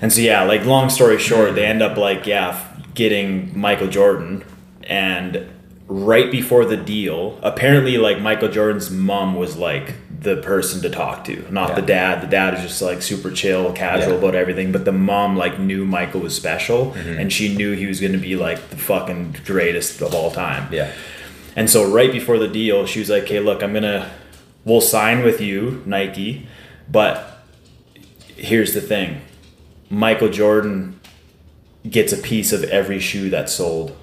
And 0.00 0.12
so 0.12 0.20
yeah, 0.20 0.44
like 0.44 0.64
long 0.64 0.88
story 0.88 1.18
short, 1.18 1.56
they 1.56 1.66
end 1.66 1.82
up 1.82 1.98
like 1.98 2.24
yeah 2.24 2.66
getting 2.94 3.58
Michael 3.58 3.88
Jordan 3.88 4.44
and 4.84 5.48
right 5.88 6.30
before 6.30 6.64
the 6.64 6.76
deal, 6.76 7.38
apparently 7.42 7.98
like 7.98 8.20
Michael 8.20 8.48
Jordan's 8.48 8.90
mom 8.90 9.34
was 9.34 9.56
like 9.56 9.94
the 10.20 10.36
person 10.42 10.82
to 10.82 10.90
talk 10.90 11.24
to, 11.24 11.46
not 11.50 11.76
the 11.76 11.82
dad. 11.82 12.20
The 12.22 12.26
dad 12.26 12.52
is 12.54 12.60
just 12.62 12.82
like 12.82 13.00
super 13.00 13.30
chill, 13.30 13.72
casual 13.72 14.12
Yeah. 14.12 14.18
about 14.18 14.34
everything, 14.34 14.70
but 14.70 14.84
the 14.84 14.92
mom 14.92 15.36
like 15.36 15.58
knew 15.58 15.84
Michael 15.86 16.20
was 16.20 16.36
special 16.36 16.92
Mm-hmm. 16.92 17.18
and 17.20 17.32
she 17.32 17.54
knew 17.56 17.72
he 17.72 17.86
was 17.86 18.00
going 18.00 18.12
to 18.12 18.18
be 18.18 18.36
like 18.36 18.68
the 18.70 18.76
fucking 18.76 19.36
greatest 19.46 20.02
of 20.02 20.14
all 20.14 20.30
time. 20.30 20.70
Yeah. 20.72 20.92
And 21.56 21.70
so 21.70 21.90
right 21.90 22.12
before 22.12 22.38
the 22.38 22.48
deal, 22.48 22.84
she 22.86 22.98
was 23.00 23.08
like, 23.08 23.26
"Hey, 23.28 23.40
look, 23.40 23.62
I'm 23.62 23.72
gonna, 23.72 24.10
we'll 24.64 24.80
sign 24.82 25.22
with 25.24 25.40
you, 25.40 25.82
Nike, 25.86 26.46
but 26.88 27.42
here's 28.36 28.72
the 28.74 28.80
thing: 28.80 29.22
Michael 29.88 30.28
Jordan 30.28 31.00
gets 31.88 32.12
a 32.12 32.16
piece 32.18 32.52
of 32.52 32.62
every 32.64 33.00
shoe 33.00 33.30
that's 33.30 33.52
sold, 33.52 33.96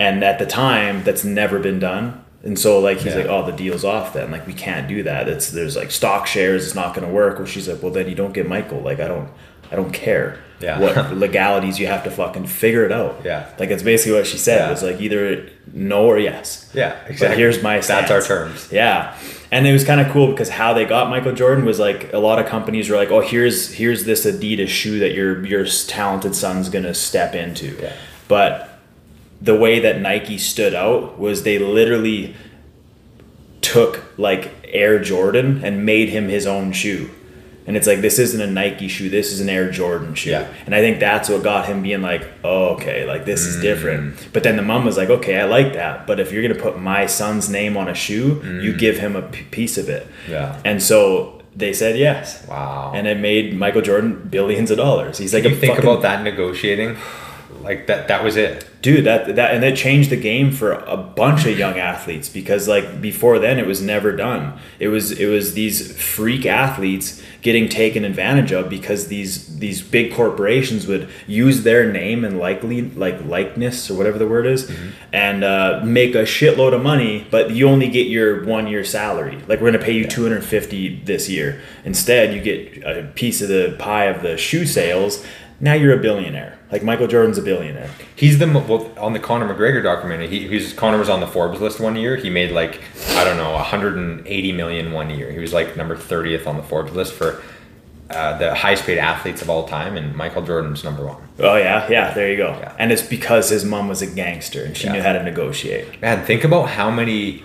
and 0.00 0.24
at 0.24 0.38
the 0.38 0.46
time, 0.46 1.04
that's 1.04 1.22
never 1.24 1.58
been 1.58 1.78
done. 1.78 2.21
And 2.44 2.58
so 2.58 2.80
like 2.80 2.98
he's 2.98 3.12
Yeah. 3.14 3.20
like, 3.20 3.26
"Oh, 3.28 3.46
the 3.46 3.52
deal's 3.52 3.84
off. 3.84 4.14
Then 4.14 4.30
like 4.32 4.46
we 4.46 4.52
can't 4.52 4.88
do 4.88 5.02
that. 5.04 5.28
It's 5.28 5.50
there's 5.50 5.76
like 5.76 5.90
stock 5.92 6.26
shares. 6.26 6.64
It's 6.66 6.74
not 6.74 6.92
gonna 6.94 7.08
work." 7.08 7.38
Well, 7.38 7.46
she's 7.46 7.68
like, 7.68 7.82
"Well, 7.82 7.92
then 7.92 8.08
you 8.08 8.14
don't 8.16 8.32
get 8.34 8.48
Michael. 8.48 8.80
Like 8.80 8.98
I 9.00 9.06
don't, 9.08 9.28
I 9.70 9.76
don't 9.76 9.92
care." 9.92 10.38
Yeah. 10.60 10.78
What 10.80 11.16
legalities 11.16 11.78
you 11.80 11.86
have 11.88 12.04
to 12.04 12.10
fucking 12.10 12.46
figure 12.46 12.84
it 12.84 12.92
out. 12.92 13.20
Yeah. 13.24 13.46
Like 13.58 13.70
it's 13.70 13.82
basically 13.82 14.16
what 14.18 14.26
she 14.26 14.38
said. 14.38 14.58
Yeah. 14.60 14.68
It 14.68 14.70
was 14.70 14.82
like 14.82 15.00
either 15.00 15.46
no 15.72 16.04
or 16.06 16.18
yes. 16.18 16.70
Yeah. 16.74 16.96
But 17.02 17.10
Exactly. 17.12 17.36
here's 17.38 17.62
my 17.62 17.80
That's 17.80 18.10
our 18.10 18.20
terms. 18.22 18.68
Yeah. 18.72 19.14
And 19.50 19.66
it 19.66 19.72
was 19.72 19.84
kind 19.84 20.00
of 20.00 20.10
cool 20.12 20.28
because 20.28 20.48
how 20.48 20.72
they 20.72 20.84
got 20.84 21.10
Michael 21.10 21.32
Jordan 21.32 21.64
was 21.64 21.78
like 21.80 22.12
a 22.12 22.18
lot 22.18 22.38
of 22.38 22.46
companies 22.46 22.88
were 22.88 22.96
like, 22.96 23.10
"Oh, 23.10 23.20
here's 23.20 23.72
here's 23.74 24.04
this 24.04 24.24
Adidas 24.26 24.68
shoe 24.68 24.98
that 25.00 25.12
your 25.12 25.44
your 25.46 25.64
talented 25.66 26.34
son's 26.34 26.68
going 26.68 26.84
to 26.84 26.94
step 26.94 27.34
into." 27.34 27.76
Yeah. 27.80 27.92
But 28.28 28.71
the 29.42 29.56
way 29.56 29.80
that 29.80 30.00
Nike 30.00 30.38
stood 30.38 30.74
out 30.74 31.18
was 31.18 31.42
they 31.42 31.58
literally 31.58 32.34
took 33.60 34.04
like 34.18 34.52
Air 34.64 34.98
Jordan 35.00 35.64
and 35.64 35.84
made 35.84 36.10
him 36.10 36.28
his 36.28 36.46
own 36.46 36.72
shoe. 36.72 37.10
And 37.66 37.76
it's 37.76 37.86
like 37.86 38.00
this 38.00 38.18
isn't 38.18 38.40
a 38.40 38.46
Nike 38.46 38.88
shoe, 38.88 39.08
this 39.08 39.32
is 39.32 39.40
an 39.40 39.48
Air 39.48 39.70
Jordan 39.70 40.14
shoe. 40.14 40.30
Yeah. 40.30 40.52
And 40.66 40.74
I 40.74 40.80
think 40.80 40.98
that's 40.98 41.28
what 41.28 41.42
got 41.42 41.66
him 41.66 41.82
being 41.82 42.02
like, 42.02 42.26
oh, 42.42 42.74
okay, 42.74 43.04
like 43.06 43.24
this 43.24 43.40
is 43.46 43.60
different. 43.60 44.16
Mm. 44.16 44.32
But 44.32 44.42
then 44.42 44.56
the 44.56 44.62
mom 44.62 44.84
was 44.84 44.96
like, 44.96 45.10
okay, 45.10 45.38
I 45.38 45.44
like 45.44 45.74
that. 45.74 46.06
But 46.06 46.18
if 46.18 46.32
you're 46.32 46.42
gonna 46.42 46.60
put 46.60 46.78
my 46.78 47.06
son's 47.06 47.48
name 47.48 47.76
on 47.76 47.88
a 47.88 47.94
shoe, 47.94 48.40
you 48.62 48.72
mm. 48.72 48.78
give 48.78 48.98
him 48.98 49.14
a 49.14 49.22
p- 49.22 49.44
piece 49.44 49.78
of 49.78 49.88
it. 49.88 50.06
Yeah. 50.28 50.60
And 50.64 50.82
so 50.82 51.40
they 51.54 51.72
said 51.72 51.96
yes. 51.96 52.46
Wow. 52.48 52.92
And 52.94 53.06
it 53.06 53.18
made 53.18 53.56
Michael 53.56 53.82
Jordan 53.82 54.28
billions 54.28 54.70
of 54.72 54.78
dollars. 54.78 55.18
He's 55.18 55.32
like 55.32 55.44
you 55.44 55.50
a 55.50 55.54
think 55.54 55.76
fucking- 55.76 55.88
about 55.88 56.02
that 56.02 56.24
negotiating, 56.24 56.96
like 57.62 57.86
that 57.86 58.08
that 58.08 58.24
was 58.24 58.36
it. 58.36 58.66
dude 58.82 59.04
that 59.04 59.36
that 59.36 59.54
and 59.54 59.64
it 59.64 59.76
changed 59.76 60.10
the 60.10 60.16
game 60.16 60.50
for 60.50 60.72
a 60.72 60.96
bunch 60.96 61.46
of 61.46 61.56
young 61.58 61.78
athletes 61.78 62.28
because 62.28 62.66
like 62.66 63.00
before 63.00 63.38
then 63.38 63.58
it 63.58 63.66
was 63.66 63.80
never 63.80 64.14
done. 64.14 64.58
It 64.78 64.88
was 64.88 65.12
it 65.12 65.26
was 65.26 65.54
these 65.54 66.00
freak 66.00 66.44
athletes 66.46 67.22
getting 67.42 67.68
taken 67.68 68.04
advantage 68.04 68.52
of 68.52 68.68
because 68.68 69.08
these 69.08 69.58
these 69.58 69.82
big 69.82 70.12
corporations 70.12 70.86
would 70.86 71.08
use 71.26 71.62
their 71.62 71.90
name 71.90 72.24
and 72.24 72.38
likely 72.38 72.82
like 72.82 73.24
likeness 73.24 73.90
or 73.90 73.96
whatever 73.96 74.18
the 74.18 74.28
word 74.28 74.46
is 74.46 74.70
and 75.12 75.44
uh, 75.44 75.80
make 75.84 76.14
a 76.14 76.22
shitload 76.22 76.72
of 76.72 76.82
money 76.82 77.26
but 77.30 77.50
you 77.50 77.68
only 77.68 77.88
get 77.88 78.06
your 78.06 78.44
one 78.44 78.66
year 78.66 78.84
salary. 78.84 79.36
Like 79.48 79.60
we're 79.60 79.70
going 79.70 79.74
to 79.74 79.78
pay 79.84 79.92
you 79.92 80.06
250 80.06 81.02
this 81.04 81.28
year. 81.28 81.60
Instead 81.84 82.34
you 82.34 82.40
get 82.40 82.84
a 82.84 83.10
piece 83.14 83.40
of 83.40 83.48
the 83.48 83.76
pie 83.78 84.06
of 84.06 84.22
the 84.22 84.36
shoe 84.36 84.66
sales. 84.66 85.24
Now 85.60 85.74
you're 85.74 85.96
a 85.96 86.02
billionaire 86.02 86.58
like 86.72 86.82
michael 86.82 87.06
jordan's 87.06 87.38
a 87.38 87.42
billionaire 87.42 87.90
He's 88.16 88.38
the 88.38 88.46
well 88.46 88.90
on 88.98 89.12
the 89.14 89.18
Conor 89.18 89.52
McGregor 89.52 89.82
documentary. 89.82 90.28
He, 90.28 90.46
he 90.48 90.54
was 90.54 90.72
Conor 90.72 90.98
was 90.98 91.08
on 91.08 91.18
the 91.20 91.26
Forbes 91.26 91.60
list 91.60 91.80
one 91.80 91.96
year. 91.96 92.14
He 92.16 92.30
made 92.30 92.52
like 92.52 92.80
I 93.16 93.24
don't 93.24 93.36
know 93.36 93.52
180 93.52 94.52
million 94.52 94.92
one 94.92 95.10
year. 95.10 95.32
He 95.32 95.38
was 95.40 95.52
like 95.52 95.76
number 95.76 95.96
30th 95.96 96.46
on 96.46 96.56
the 96.56 96.62
Forbes 96.62 96.92
list 96.92 97.14
for 97.14 97.42
uh, 98.10 98.38
the 98.38 98.54
highest 98.54 98.84
paid 98.84 98.98
athletes 98.98 99.40
of 99.42 99.48
all 99.50 99.66
time, 99.66 99.96
and 99.96 100.14
Michael 100.14 100.42
Jordan's 100.42 100.84
number 100.84 101.04
one. 101.06 101.16
Oh 101.40 101.56
yeah, 101.56 101.88
yeah. 101.90 102.12
There 102.14 102.30
you 102.30 102.36
go. 102.36 102.50
Yeah. 102.60 102.76
And 102.78 102.92
it's 102.92 103.02
because 103.02 103.48
his 103.50 103.64
mom 103.64 103.88
was 103.88 104.02
a 104.02 104.06
gangster 104.06 104.62
and 104.64 104.76
she 104.76 104.86
Yeah. 104.86 104.92
knew 104.92 105.02
how 105.02 105.12
to 105.14 105.22
negotiate. 105.24 106.00
Man, 106.00 106.24
think 106.24 106.44
about 106.44 106.68
how 106.68 106.90
many 106.90 107.42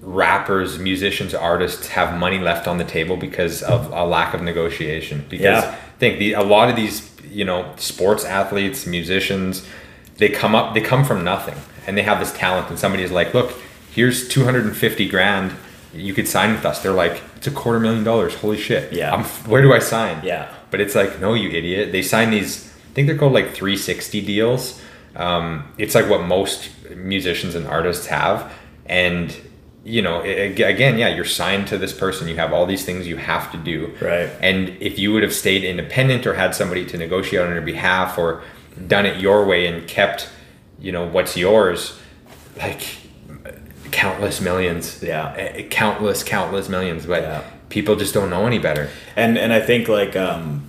rappers, 0.00 0.78
musicians, 0.78 1.34
artists 1.34 1.88
have 1.88 2.18
money 2.18 2.38
left 2.38 2.68
on 2.68 2.78
the 2.78 2.84
table 2.84 3.16
because 3.16 3.62
of 3.62 3.90
a 3.92 4.04
lack 4.04 4.34
of 4.34 4.42
negotiation. 4.42 5.24
Because 5.28 5.64
Yeah. 5.64 5.74
think 5.98 6.18
the 6.18 6.34
a 6.34 6.42
lot 6.42 6.68
of 6.68 6.76
these, 6.76 7.00
you 7.34 7.44
know, 7.44 7.74
sports 7.76 8.24
athletes, 8.24 8.86
musicians, 8.86 9.66
they 10.16 10.28
come 10.28 10.54
up, 10.54 10.74
they 10.74 10.80
come 10.80 11.04
from 11.04 11.24
nothing, 11.24 11.56
and 11.86 11.98
they 11.98 12.02
have 12.02 12.20
this 12.20 12.32
talent, 12.32 12.70
and 12.70 12.78
somebody's 12.78 13.10
like, 13.10 13.34
"Look, 13.34 13.52
here's 13.90 14.28
250 14.28 15.08
grand. 15.08 15.52
You 15.92 16.14
could 16.14 16.28
sign 16.28 16.52
with 16.52 16.64
us." 16.64 16.82
They're 16.82 16.92
like, 16.92 17.22
"It's 17.36 17.46
a 17.46 17.50
quarter 17.50 17.80
million 17.80 18.04
dollars. 18.04 18.34
Holy 18.36 18.56
shit! 18.56 18.92
Yeah. 18.92 19.12
I'm, 19.14 19.24
where 19.50 19.62
do 19.62 19.72
I 19.72 19.80
sign?" 19.80 20.20
Yeah. 20.24 20.48
But 20.74 20.80
it's 20.80 20.96
like, 20.96 21.20
no, 21.20 21.34
you 21.34 21.50
idiot. 21.50 21.92
They 21.92 22.02
sign 22.02 22.32
these, 22.32 22.66
I 22.66 22.94
think 22.94 23.06
they're 23.06 23.16
called 23.16 23.32
like 23.32 23.54
360 23.54 24.20
deals. 24.22 24.80
Um, 25.14 25.72
it's 25.78 25.94
like 25.94 26.08
what 26.10 26.24
most 26.24 26.68
musicians 26.96 27.54
and 27.54 27.64
artists 27.68 28.06
have. 28.06 28.52
And, 28.86 29.32
you 29.84 30.00
know, 30.00 30.22
again, 30.22 30.98
yeah, 30.98 31.08
you're 31.08 31.24
signed 31.26 31.68
to 31.68 31.76
this 31.78 31.92
person. 31.92 32.26
You 32.26 32.36
have 32.36 32.52
all 32.52 32.64
these 32.64 32.84
things 32.84 33.06
you 33.06 33.16
have 33.18 33.52
to 33.52 33.58
do. 33.58 33.94
Right. 34.00 34.30
And 34.40 34.70
if 34.80 34.98
you 34.98 35.12
would 35.12 35.22
have 35.22 35.34
stayed 35.34 35.62
independent 35.62 36.26
or 36.26 36.34
had 36.34 36.54
somebody 36.54 36.86
to 36.86 36.96
negotiate 36.96 37.42
on 37.42 37.52
your 37.52 37.60
behalf 37.62 38.16
or 38.16 38.42
done 38.88 39.04
it 39.04 39.20
your 39.20 39.44
way 39.44 39.66
and 39.66 39.86
kept, 39.86 40.30
you 40.78 40.90
know, 40.90 41.06
what's 41.06 41.36
yours, 41.36 41.98
like 42.56 42.96
countless 43.90 44.40
millions. 44.40 45.02
Yeah. 45.02 45.62
Countless, 45.70 46.22
countless 46.22 46.68
millions. 46.68 47.04
But 47.06 47.22
Yeah. 47.22 47.42
people 47.68 47.94
just 47.96 48.14
don't 48.14 48.30
know 48.30 48.46
any 48.46 48.58
better. 48.58 48.88
And 49.16 49.36
and 49.36 49.52
I 49.52 49.60
think 49.60 49.88
like 49.88 50.16
um 50.16 50.64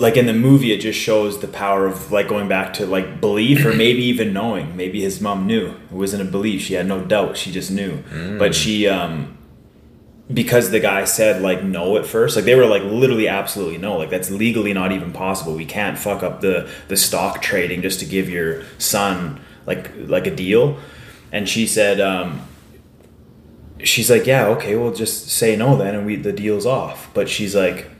like 0.00 0.16
in 0.16 0.24
the 0.24 0.32
movie 0.32 0.72
it 0.72 0.78
just 0.78 0.98
shows 0.98 1.40
the 1.40 1.48
power 1.48 1.86
of 1.86 2.10
like 2.10 2.26
going 2.26 2.48
back 2.48 2.72
to 2.74 2.86
like 2.86 3.20
belief 3.20 3.64
or 3.66 3.72
maybe 3.74 4.02
even 4.04 4.32
knowing. 4.32 4.76
Maybe 4.76 5.00
his 5.02 5.20
mom 5.20 5.46
knew. 5.46 5.68
It 5.68 5.92
wasn't 5.92 6.22
a 6.22 6.30
belief. 6.30 6.62
She 6.62 6.74
had 6.74 6.86
no 6.86 7.04
doubt. 7.04 7.36
She 7.36 7.52
just 7.52 7.70
knew. 7.70 8.02
But 8.38 8.54
she 8.54 8.88
um 8.88 9.36
because 10.32 10.70
the 10.70 10.80
guy 10.80 11.04
said 11.04 11.42
like 11.42 11.62
no 11.64 11.96
at 11.96 12.06
first 12.06 12.36
like 12.36 12.44
they 12.44 12.54
were 12.54 12.66
like 12.66 12.84
literally 12.84 13.26
absolutely 13.26 13.76
no 13.78 13.96
like 13.98 14.10
that's 14.10 14.30
legally 14.30 14.72
not 14.72 14.92
even 14.92 15.12
possible 15.12 15.54
we 15.56 15.64
can't 15.64 15.98
fuck 15.98 16.22
up 16.22 16.40
the 16.40 16.70
the 16.86 16.96
stock 16.96 17.42
trading 17.42 17.82
just 17.82 17.98
to 17.98 18.06
give 18.06 18.28
your 18.28 18.62
son 18.78 19.40
like 19.66 19.90
like 20.06 20.28
a 20.28 20.34
deal 20.34 20.78
and 21.32 21.48
she 21.48 21.66
said 21.66 22.00
um 22.00 22.40
she's 23.82 24.08
like 24.08 24.24
yeah 24.24 24.46
okay 24.46 24.76
we'll 24.76 24.94
just 24.94 25.28
say 25.30 25.56
no 25.56 25.76
then 25.76 25.96
and 25.96 26.06
we 26.06 26.14
the 26.14 26.32
deal's 26.32 26.64
off 26.64 27.10
but 27.12 27.28
she's 27.28 27.56
like 27.56 27.90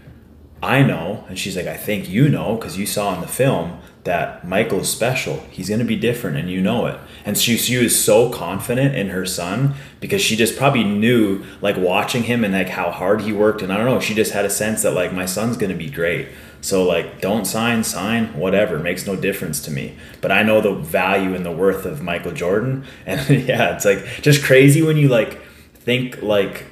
i 0.62 0.82
know 0.82 1.24
and 1.28 1.38
she's 1.38 1.56
like 1.56 1.66
i 1.66 1.76
think 1.76 2.08
you 2.08 2.28
know 2.28 2.56
because 2.56 2.78
you 2.78 2.86
saw 2.86 3.14
in 3.14 3.20
the 3.20 3.28
film 3.28 3.80
that 4.04 4.46
michael's 4.46 4.90
special. 4.90 5.40
He's 5.50 5.68
going 5.68 5.80
to 5.80 5.84
be 5.84 5.96
different 5.96 6.36
and 6.36 6.50
you 6.50 6.60
know 6.60 6.86
it. 6.86 6.98
And 7.24 7.36
she, 7.36 7.58
she 7.58 7.76
was 7.76 8.02
so 8.02 8.30
confident 8.30 8.94
in 8.94 9.10
her 9.10 9.26
son 9.26 9.74
because 10.00 10.22
she 10.22 10.36
just 10.36 10.56
probably 10.56 10.84
knew 10.84 11.44
like 11.60 11.76
watching 11.76 12.22
him 12.22 12.42
and 12.42 12.54
like 12.54 12.70
how 12.70 12.90
hard 12.90 13.22
he 13.22 13.32
worked 13.32 13.60
and 13.60 13.72
i 13.72 13.76
don't 13.76 13.86
know 13.86 14.00
she 14.00 14.14
just 14.14 14.32
had 14.32 14.44
a 14.44 14.50
sense 14.50 14.82
that 14.82 14.92
like 14.92 15.12
my 15.12 15.26
son's 15.26 15.56
going 15.56 15.72
to 15.72 15.78
be 15.78 15.90
great. 15.90 16.28
So 16.62 16.84
like 16.84 17.20
don't 17.20 17.46
sign 17.46 17.84
sign 17.84 18.38
whatever 18.38 18.78
makes 18.78 19.06
no 19.06 19.16
difference 19.16 19.60
to 19.62 19.70
me. 19.70 19.96
But 20.20 20.32
i 20.32 20.42
know 20.42 20.60
the 20.60 20.74
value 20.74 21.34
and 21.34 21.44
the 21.44 21.52
worth 21.52 21.84
of 21.84 22.02
michael 22.02 22.32
jordan 22.32 22.84
and 23.06 23.46
yeah 23.46 23.74
it's 23.74 23.84
like 23.84 24.04
just 24.22 24.42
crazy 24.42 24.82
when 24.82 24.96
you 24.96 25.08
like 25.08 25.42
think 25.74 26.22
like 26.22 26.64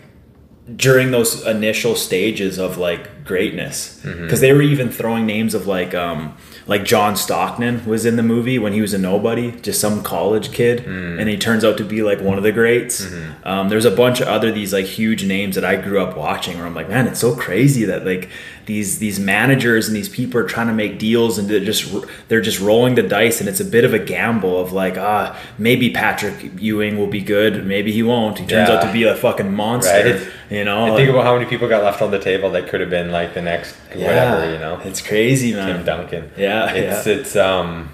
during 0.77 1.11
those 1.11 1.47
initial 1.47 1.95
stages 1.97 2.59
of 2.59 2.77
like 2.79 3.25
greatness. 3.25 4.01
Because 4.23 4.41
they 4.41 4.53
were 4.53 4.63
even 4.63 4.91
throwing 4.91 5.27
names 5.27 5.55
of 5.55 5.67
like 5.67 5.95
um 5.95 6.37
like 6.67 6.85
John 6.85 7.17
Stockton 7.17 7.85
was 7.87 8.05
in 8.05 8.17
the 8.17 8.23
movie 8.23 8.59
when 8.59 8.75
he 8.75 8.83
was 8.83 8.93
a 8.93 8.99
nobody, 8.99 9.53
just 9.63 9.81
some 9.81 10.03
college 10.03 10.53
kid, 10.53 10.85
and 10.87 11.27
he 11.29 11.39
turns 11.39 11.65
out 11.65 11.79
to 11.79 11.85
be 11.85 12.03
like 12.03 12.21
one 12.21 12.37
of 12.37 12.45
the 12.45 12.53
greats. 12.53 13.07
Um, 13.45 13.69
there's 13.71 13.87
a 13.87 13.91
bunch 13.91 14.21
of 14.21 14.29
other 14.29 14.53
these 14.53 14.73
like 14.75 14.85
huge 14.85 15.25
names 15.25 15.55
that 15.55 15.65
I 15.65 15.77
grew 15.77 16.01
up 16.03 16.17
watching 16.17 16.59
where 16.59 16.67
I'm 16.67 16.75
like, 16.75 16.89
man, 16.91 17.07
it's 17.07 17.21
so 17.21 17.35
crazy 17.35 17.85
that 17.87 18.05
like 18.05 18.29
these 18.69 18.99
these 19.01 19.19
managers 19.19 19.89
and 19.89 19.97
these 19.97 20.09
people 20.09 20.39
are 20.39 20.45
trying 20.47 20.67
to 20.69 20.73
make 20.73 20.99
deals 20.99 21.39
and 21.39 21.49
they're 21.49 21.59
just 21.73 21.93
they're 22.29 22.41
just 22.43 22.61
rolling 22.61 22.95
the 22.95 23.03
dice 23.03 23.41
and 23.41 23.49
it's 23.49 23.61
a 23.61 23.65
bit 23.65 23.85
of 23.85 23.93
a 23.95 23.99
gamble 23.99 24.61
of 24.61 24.73
like 24.73 24.97
ah 24.99 25.37
maybe 25.59 25.91
Patrick 25.91 26.37
Ewing 26.61 26.97
will 26.99 27.07
be 27.07 27.21
good, 27.21 27.65
maybe 27.67 27.91
he 27.91 28.03
won't. 28.03 28.39
He 28.39 28.47
turns 28.47 28.69
out 28.71 28.83
to 28.87 28.93
be 28.93 29.03
a 29.05 29.17
fucking 29.17 29.53
monster, 29.53 29.91
Right. 30.21 30.29
you 30.51 30.65
know. 30.65 30.83
And 30.85 30.93
like- 30.93 30.99
think 31.01 31.11
about 31.11 31.25
how 31.25 31.35
many 31.37 31.47
people 31.49 31.67
got 31.69 31.83
left 31.83 32.01
on 32.03 32.11
the 32.11 32.19
table 32.21 32.51
that 32.51 32.69
could 32.69 32.81
have 32.81 32.91
been 32.91 33.11
like 33.11 33.35
the 33.35 33.43
next 33.43 33.75
whatever, 33.95 34.53
you 34.53 34.59
know. 34.59 34.81
It's 34.85 35.01
crazy, 35.01 35.53
man. 35.55 35.77
Tim 35.77 35.85
Duncan. 35.87 36.31
Yeah, 36.37 36.71
It's 36.73 37.07
yeah. 37.07 37.13
it's 37.15 37.35
um 37.37 37.89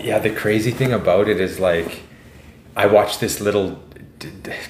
yeah, 0.00 0.18
the 0.20 0.30
crazy 0.30 0.70
thing 0.70 0.92
about 0.92 1.28
it 1.28 1.38
is 1.40 1.58
like 1.60 2.02
I 2.76 2.86
watched 2.86 3.18
this 3.20 3.40
little 3.40 3.82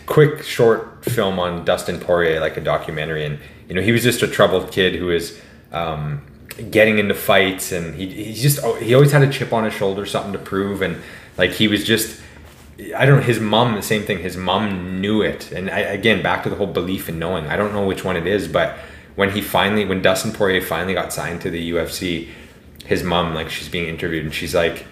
quick 0.06 0.42
short 0.42 1.04
film 1.04 1.38
on 1.38 1.64
Dustin 1.64 1.98
Poirier 2.00 2.40
like 2.40 2.56
a 2.56 2.60
documentary 2.60 3.24
and 3.26 3.38
you 3.68 3.74
know, 3.74 3.82
he 3.82 3.92
was 3.92 4.02
just 4.02 4.22
a 4.22 4.28
troubled 4.28 4.70
kid 4.72 4.94
who 4.94 5.06
was 5.06 5.38
um 5.72 6.22
getting 6.70 6.98
into 6.98 7.14
fights 7.14 7.72
and 7.72 7.94
he 7.94 8.06
he 8.06 8.34
just 8.34 8.64
he 8.76 8.94
always 8.94 9.12
had 9.12 9.22
a 9.22 9.30
chip 9.30 9.52
on 9.52 9.64
his 9.64 9.74
shoulder, 9.74 10.04
something 10.06 10.32
to 10.32 10.38
prove 10.38 10.82
and 10.82 11.00
like 11.38 11.50
he 11.50 11.68
was 11.68 11.84
just 11.84 12.20
I 12.96 13.04
don't 13.04 13.18
know. 13.18 13.22
His 13.22 13.38
mom, 13.38 13.74
the 13.74 13.82
same 13.82 14.02
thing. 14.02 14.18
His 14.18 14.36
mom 14.36 15.00
knew 15.00 15.22
it, 15.22 15.52
and 15.52 15.70
I, 15.70 15.80
again, 15.80 16.22
back 16.22 16.42
to 16.44 16.50
the 16.50 16.56
whole 16.56 16.66
belief 16.66 17.08
in 17.08 17.18
knowing. 17.18 17.46
I 17.46 17.56
don't 17.56 17.72
know 17.72 17.86
which 17.86 18.02
one 18.02 18.16
it 18.16 18.26
is, 18.26 18.48
but 18.48 18.76
when 19.14 19.30
he 19.30 19.40
finally, 19.40 19.84
when 19.84 20.02
Dustin 20.02 20.32
Poirier 20.32 20.62
finally 20.62 20.94
got 20.94 21.12
signed 21.12 21.42
to 21.42 21.50
the 21.50 21.70
UFC, 21.70 22.28
his 22.84 23.04
mom, 23.04 23.34
like, 23.34 23.50
she's 23.50 23.68
being 23.68 23.88
interviewed, 23.88 24.24
and 24.24 24.34
she's 24.34 24.54
like, 24.54 24.86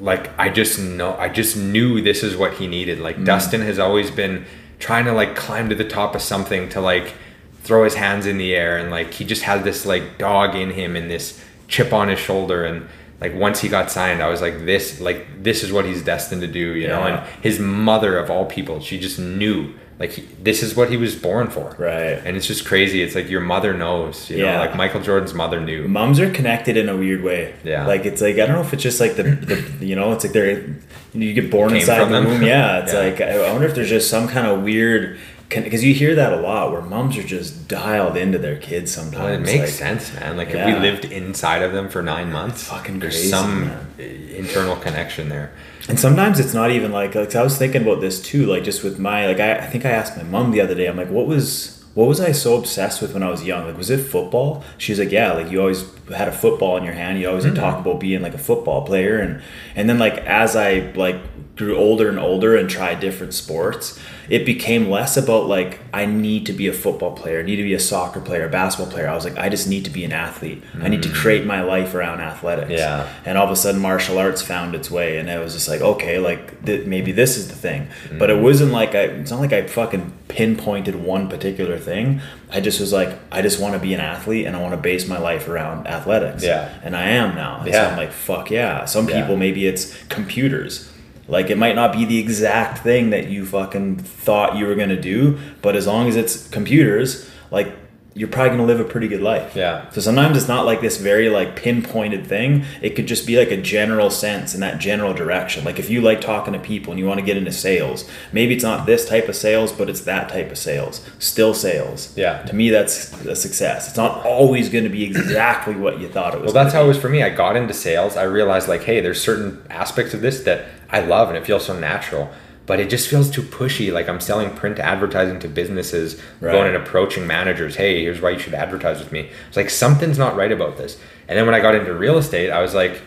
like 0.00 0.30
I 0.38 0.48
just 0.48 0.78
know, 0.78 1.14
I 1.16 1.28
just 1.28 1.56
knew 1.56 2.00
this 2.00 2.22
is 2.22 2.36
what 2.36 2.54
he 2.54 2.66
needed. 2.66 2.98
Like 2.98 3.22
Dustin 3.24 3.60
has 3.60 3.78
always 3.78 4.10
been 4.10 4.46
trying 4.78 5.04
to 5.04 5.12
like 5.12 5.36
climb 5.36 5.68
to 5.68 5.74
the 5.74 5.84
top 5.84 6.14
of 6.14 6.22
something 6.22 6.68
to 6.70 6.80
like 6.80 7.14
throw 7.60 7.84
his 7.84 7.94
hands 7.94 8.26
in 8.26 8.38
the 8.38 8.54
air, 8.54 8.78
and 8.78 8.90
like 8.90 9.12
he 9.14 9.24
just 9.24 9.42
had 9.42 9.64
this 9.64 9.86
like 9.86 10.18
dog 10.18 10.54
in 10.54 10.70
him 10.70 10.96
and 10.96 11.10
this 11.10 11.42
chip 11.68 11.92
on 11.92 12.08
his 12.08 12.18
shoulder, 12.18 12.64
and 12.64 12.86
like 13.20 13.34
once 13.34 13.60
he 13.60 13.68
got 13.68 13.90
signed, 13.90 14.22
I 14.22 14.28
was 14.28 14.40
like, 14.40 14.64
this, 14.64 14.98
like 15.00 15.42
this 15.42 15.62
is 15.62 15.70
what 15.72 15.84
he's 15.84 16.02
destined 16.02 16.40
to 16.40 16.46
do, 16.46 16.74
you 16.74 16.88
know. 16.88 17.02
And 17.02 17.26
his 17.42 17.58
mother 17.58 18.16
of 18.18 18.30
all 18.30 18.46
people, 18.46 18.80
she 18.80 18.98
just 18.98 19.18
knew 19.18 19.74
like 19.98 20.12
he, 20.12 20.22
this 20.42 20.62
is 20.62 20.74
what 20.74 20.88
he 20.90 20.96
was 20.96 21.14
born 21.14 21.48
for, 21.50 21.76
Right. 21.78 22.18
And 22.24 22.34
it's 22.34 22.46
just 22.46 22.64
crazy. 22.64 23.02
It's 23.02 23.14
like 23.14 23.28
your 23.28 23.42
mother 23.42 23.74
knows, 23.74 24.30
you 24.30 24.38
know, 24.38 24.44
Yeah. 24.46 24.58
like 24.58 24.74
Michael 24.74 25.02
Jordan's 25.02 25.34
mother 25.34 25.60
knew. 25.60 25.86
Moms 25.86 26.18
are 26.18 26.30
connected 26.30 26.78
in 26.78 26.88
a 26.88 26.96
weird 26.96 27.22
way. 27.22 27.54
Yeah. 27.64 27.86
Like 27.86 28.06
it's 28.06 28.22
like 28.22 28.36
I 28.36 28.46
don't 28.46 28.52
know 28.56 28.62
if 28.62 28.72
it's 28.72 28.82
just 28.82 28.98
like 28.98 29.16
the, 29.16 29.24
the 29.24 29.84
you 29.84 29.94
know 29.96 30.12
it's 30.12 30.24
like 30.24 30.32
they're 30.32 30.64
you 31.12 31.34
get 31.34 31.50
born 31.50 31.68
Came 31.68 31.80
inside 31.80 31.98
the 32.06 32.12
them. 32.12 32.24
womb. 32.24 32.42
Yeah. 32.42 32.78
It's 32.82 32.92
Yeah. 32.94 32.98
like 33.00 33.20
I 33.20 33.52
wonder 33.52 33.66
if 33.66 33.74
there's 33.74 33.90
just 33.90 34.08
some 34.08 34.26
kind 34.26 34.46
of 34.46 34.62
weird 34.62 35.18
because 35.50 35.82
you 35.82 35.92
hear 35.92 36.14
that 36.14 36.32
a 36.32 36.36
lot 36.36 36.70
where 36.70 36.80
moms 36.80 37.18
are 37.18 37.24
just 37.24 37.66
dialed 37.66 38.16
into 38.16 38.38
their 38.38 38.56
kids 38.56 38.92
sometimes. 38.92 39.16
Well, 39.16 39.34
it 39.34 39.40
makes 39.40 39.58
like, 39.58 39.68
sense, 39.68 40.14
man. 40.14 40.36
Like 40.36 40.50
if 40.50 40.64
we 40.64 40.72
lived 40.74 41.04
inside 41.06 41.62
of 41.62 41.72
them 41.72 41.88
for 41.88 42.02
nine 42.02 42.30
months, 42.30 42.64
fucking 42.68 43.00
there's 43.00 43.14
crazy, 43.14 43.30
some 43.30 43.66
man. 43.66 43.86
internal 43.98 44.76
connection 44.76 45.28
there. 45.28 45.52
And 45.88 45.98
sometimes 45.98 46.38
it's 46.38 46.54
not 46.54 46.70
even 46.70 46.92
like 46.92 47.14
like 47.16 47.34
I 47.34 47.42
was 47.42 47.58
thinking 47.58 47.82
about 47.82 48.00
this 48.00 48.22
too. 48.22 48.46
Like 48.46 48.62
just 48.62 48.84
with 48.84 48.98
my 48.98 49.26
like 49.26 49.40
I, 49.40 49.58
I 49.58 49.66
think 49.66 49.84
I 49.84 49.90
asked 49.90 50.16
my 50.16 50.22
mom 50.22 50.52
the 50.52 50.60
other 50.60 50.74
day. 50.74 50.86
I'm 50.86 50.96
like, 50.96 51.10
what 51.10 51.26
was 51.26 51.80
what 51.94 52.06
was 52.06 52.20
I 52.20 52.30
so 52.30 52.56
obsessed 52.56 53.02
with 53.02 53.14
when 53.14 53.22
I 53.24 53.30
was 53.30 53.44
young? 53.44 53.66
Like, 53.66 53.76
was 53.76 53.90
it 53.90 53.98
football? 53.98 54.62
She's 54.78 55.00
like, 55.00 55.10
yeah, 55.10 55.32
like 55.32 55.50
you 55.50 55.60
always 55.60 55.84
had 56.08 56.28
a 56.28 56.32
football 56.32 56.76
in 56.76 56.84
your 56.84 56.94
hand. 56.94 57.18
You 57.18 57.28
always 57.28 57.44
hmm. 57.44 57.54
talk 57.54 57.80
about 57.80 57.98
being 57.98 58.22
like 58.22 58.34
a 58.34 58.38
football 58.38 58.86
player, 58.86 59.18
and 59.18 59.42
and 59.74 59.88
then 59.88 59.98
like 59.98 60.18
as 60.18 60.54
I 60.54 60.92
like 60.94 61.20
grew 61.60 61.76
older 61.76 62.08
and 62.08 62.18
older 62.18 62.56
and 62.56 62.70
tried 62.70 63.00
different 63.00 63.34
sports, 63.34 63.98
it 64.30 64.46
became 64.46 64.88
less 64.88 65.16
about 65.16 65.46
like 65.46 65.78
I 65.92 66.06
need 66.06 66.46
to 66.46 66.52
be 66.54 66.68
a 66.68 66.72
football 66.72 67.12
player, 67.12 67.40
I 67.40 67.42
need 67.42 67.56
to 67.56 67.62
be 67.62 67.74
a 67.74 67.80
soccer 67.80 68.20
player, 68.20 68.46
a 68.46 68.48
basketball 68.48 68.90
player. 68.90 69.08
I 69.08 69.14
was 69.14 69.24
like, 69.24 69.36
I 69.36 69.48
just 69.50 69.68
need 69.68 69.84
to 69.84 69.90
be 69.90 70.04
an 70.04 70.12
athlete. 70.12 70.62
I 70.80 70.88
need 70.88 71.02
to 71.02 71.08
hmm. 71.08 71.16
create 71.16 71.44
my 71.44 71.62
life 71.62 71.94
around 71.94 72.20
athletics. 72.20 72.70
Yeah. 72.70 73.12
And 73.26 73.36
all 73.36 73.44
of 73.44 73.50
a 73.50 73.56
sudden, 73.56 73.80
martial 73.80 74.18
arts 74.18 74.40
found 74.40 74.74
its 74.74 74.90
way, 74.90 75.18
and 75.18 75.30
I 75.30 75.38
was 75.38 75.52
just 75.52 75.68
like, 75.68 75.80
okay, 75.80 76.18
like 76.18 76.64
th- 76.64 76.86
maybe 76.86 77.12
this 77.12 77.36
is 77.36 77.48
the 77.48 77.56
thing. 77.56 77.88
But 78.18 78.30
it 78.30 78.36
hmm. 78.36 78.42
wasn't 78.42 78.72
like 78.72 78.94
I. 78.94 79.02
It's 79.20 79.30
not 79.30 79.40
like 79.40 79.52
I 79.52 79.66
fucking 79.66 80.12
pinpointed 80.28 80.94
one 80.94 81.28
particular 81.28 81.76
thing. 81.76 82.20
I 82.50 82.60
just 82.60 82.80
was 82.80 82.92
like, 82.92 83.18
I 83.30 83.42
just 83.42 83.60
want 83.60 83.74
to 83.74 83.80
be 83.80 83.94
an 83.94 84.00
athlete, 84.00 84.46
and 84.46 84.56
I 84.56 84.62
want 84.62 84.72
to 84.72 84.80
base 84.80 85.06
my 85.06 85.18
life 85.18 85.48
around 85.48 85.86
athletics. 85.86 86.42
Yeah. 86.42 86.72
And 86.82 86.96
I 86.96 87.10
am 87.10 87.34
now. 87.34 87.60
And 87.60 87.74
so 87.74 87.80
Yeah. 87.80 87.88
I'm 87.88 87.96
like, 87.96 88.12
fuck 88.12 88.50
yeah. 88.50 88.84
Some 88.84 89.08
Yeah. 89.08 89.20
people 89.20 89.36
maybe 89.36 89.66
it's 89.66 89.96
computers. 90.08 90.89
Like 91.30 91.48
it 91.48 91.56
might 91.56 91.76
not 91.76 91.92
be 91.92 92.04
the 92.04 92.18
exact 92.18 92.78
thing 92.78 93.10
that 93.10 93.28
you 93.28 93.46
fucking 93.46 93.98
thought 93.98 94.56
you 94.56 94.66
were 94.66 94.74
gonna 94.74 95.00
do, 95.00 95.38
but 95.62 95.76
as 95.76 95.86
long 95.86 96.08
as 96.08 96.16
it's 96.16 96.48
computers, 96.48 97.30
like 97.50 97.72
you're 98.12 98.28
probably 98.28 98.50
gonna 98.50 98.64
live 98.64 98.80
a 98.80 98.84
pretty 98.84 99.06
good 99.06 99.20
life. 99.20 99.54
Yeah. 99.54 99.88
So 99.90 100.00
sometimes 100.00 100.36
it's 100.36 100.48
not 100.48 100.66
like 100.66 100.80
this 100.80 100.96
very 100.96 101.28
like 101.28 101.54
pinpointed 101.54 102.26
thing. 102.26 102.64
It 102.82 102.96
could 102.96 103.06
just 103.06 103.26
be 103.26 103.36
like 103.38 103.52
a 103.52 103.56
general 103.56 104.10
sense 104.10 104.52
in 104.52 104.60
that 104.60 104.80
general 104.80 105.14
direction. 105.14 105.64
Like 105.64 105.78
if 105.78 105.88
you 105.88 106.00
like 106.00 106.20
talking 106.20 106.52
to 106.52 106.58
people 106.58 106.92
and 106.92 106.98
you 106.98 107.06
want 107.06 107.20
to 107.20 107.24
get 107.24 107.36
into 107.36 107.52
sales, 107.52 108.10
maybe 108.32 108.54
it's 108.54 108.64
not 108.64 108.84
this 108.84 109.08
type 109.08 109.28
of 109.28 109.36
sales, 109.36 109.72
but 109.72 109.88
it's 109.88 110.00
that 110.02 110.28
type 110.28 110.50
of 110.50 110.58
sales. 110.58 111.08
Still 111.20 111.54
sales. 111.54 112.12
Yeah. 112.16 112.42
To 112.42 112.54
me, 112.54 112.70
that's 112.70 113.12
a 113.24 113.36
success. 113.36 113.88
It's 113.88 113.96
not 113.96 114.26
always 114.26 114.68
going 114.68 114.84
to 114.84 114.90
be 114.90 115.04
exactly 115.04 115.76
what 115.76 116.00
you 116.00 116.08
thought 116.08 116.34
it 116.34 116.40
was. 116.40 116.52
Well, 116.52 116.64
that's 116.64 116.74
how 116.74 116.82
gonna 116.82 116.84
it 116.84 116.88
was 116.88 116.98
for 116.98 117.08
me. 117.08 117.22
I 117.22 117.30
got 117.30 117.56
into 117.56 117.74
sales. 117.74 118.16
I 118.16 118.24
realized 118.24 118.68
like, 118.68 118.82
hey, 118.82 119.00
there's 119.00 119.22
certain 119.22 119.64
aspects 119.70 120.14
of 120.14 120.20
this 120.20 120.42
that 120.42 120.66
I 120.92 121.00
love 121.00 121.28
and 121.28 121.36
it 121.38 121.44
feels 121.46 121.64
so 121.66 121.78
natural. 121.78 122.30
But 122.66 122.78
it 122.78 122.88
just 122.88 123.08
feels 123.08 123.30
too 123.30 123.42
pushy. 123.42 123.92
Like 123.92 124.08
I'm 124.08 124.20
selling 124.20 124.50
print 124.50 124.78
advertising 124.78 125.40
to 125.40 125.48
businesses, 125.48 126.20
Right. 126.40 126.52
going 126.52 126.68
and 126.68 126.76
approaching 126.76 127.26
managers. 127.26 127.74
Hey, 127.76 128.02
here's 128.02 128.20
why 128.20 128.30
you 128.30 128.38
should 128.38 128.54
advertise 128.54 129.00
with 129.00 129.10
me. 129.10 129.28
It's 129.48 129.56
like 129.56 129.70
something's 129.70 130.18
not 130.18 130.36
right 130.36 130.52
about 130.52 130.76
this. 130.76 130.96
And 131.26 131.36
then 131.36 131.46
when 131.46 131.54
I 131.54 131.60
got 131.60 131.74
into 131.74 131.92
real 131.94 132.16
estate, 132.18 132.50
I 132.50 132.60
was 132.62 132.74
like, 132.74 133.00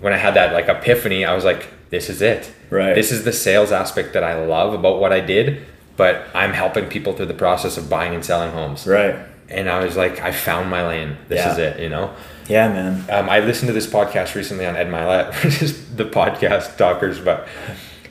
when 0.00 0.12
I 0.12 0.16
had 0.18 0.34
that 0.34 0.52
like 0.52 0.68
epiphany, 0.68 1.24
I 1.24 1.34
was 1.34 1.44
like, 1.44 1.68
this 1.90 2.10
is 2.10 2.20
it. 2.20 2.52
Right. 2.70 2.94
This 2.94 3.10
is 3.10 3.24
the 3.24 3.32
sales 3.32 3.72
aspect 3.72 4.12
that 4.12 4.22
I 4.24 4.44
love 4.44 4.74
about 4.74 5.00
what 5.00 5.12
I 5.12 5.20
did. 5.20 5.62
But 5.96 6.26
I'm 6.34 6.52
helping 6.52 6.86
people 6.88 7.12
through 7.14 7.26
the 7.26 7.34
process 7.34 7.76
of 7.78 7.88
buying 7.88 8.14
and 8.14 8.24
selling 8.24 8.52
homes. 8.52 8.86
Right. 8.86 9.16
And 9.48 9.70
I 9.70 9.82
was 9.82 9.96
like, 9.96 10.20
I 10.20 10.32
found 10.32 10.68
my 10.70 10.86
lane. 10.86 11.16
This 11.28 11.38
Yeah. 11.38 11.52
is 11.52 11.58
it. 11.58 11.80
You 11.80 11.88
know. 11.88 12.10
Yeah, 12.48 12.68
man. 12.68 13.04
Um, 13.10 13.28
I 13.28 13.40
listened 13.40 13.66
to 13.68 13.74
this 13.74 13.86
podcast 13.86 14.34
recently 14.34 14.64
on 14.64 14.74
Ed 14.74 14.88
Mylett, 14.88 15.32
which 15.44 15.60
is 15.60 15.94
the 15.94 16.04
podcast 16.04 16.78
talkers, 16.78 17.20
but 17.20 17.46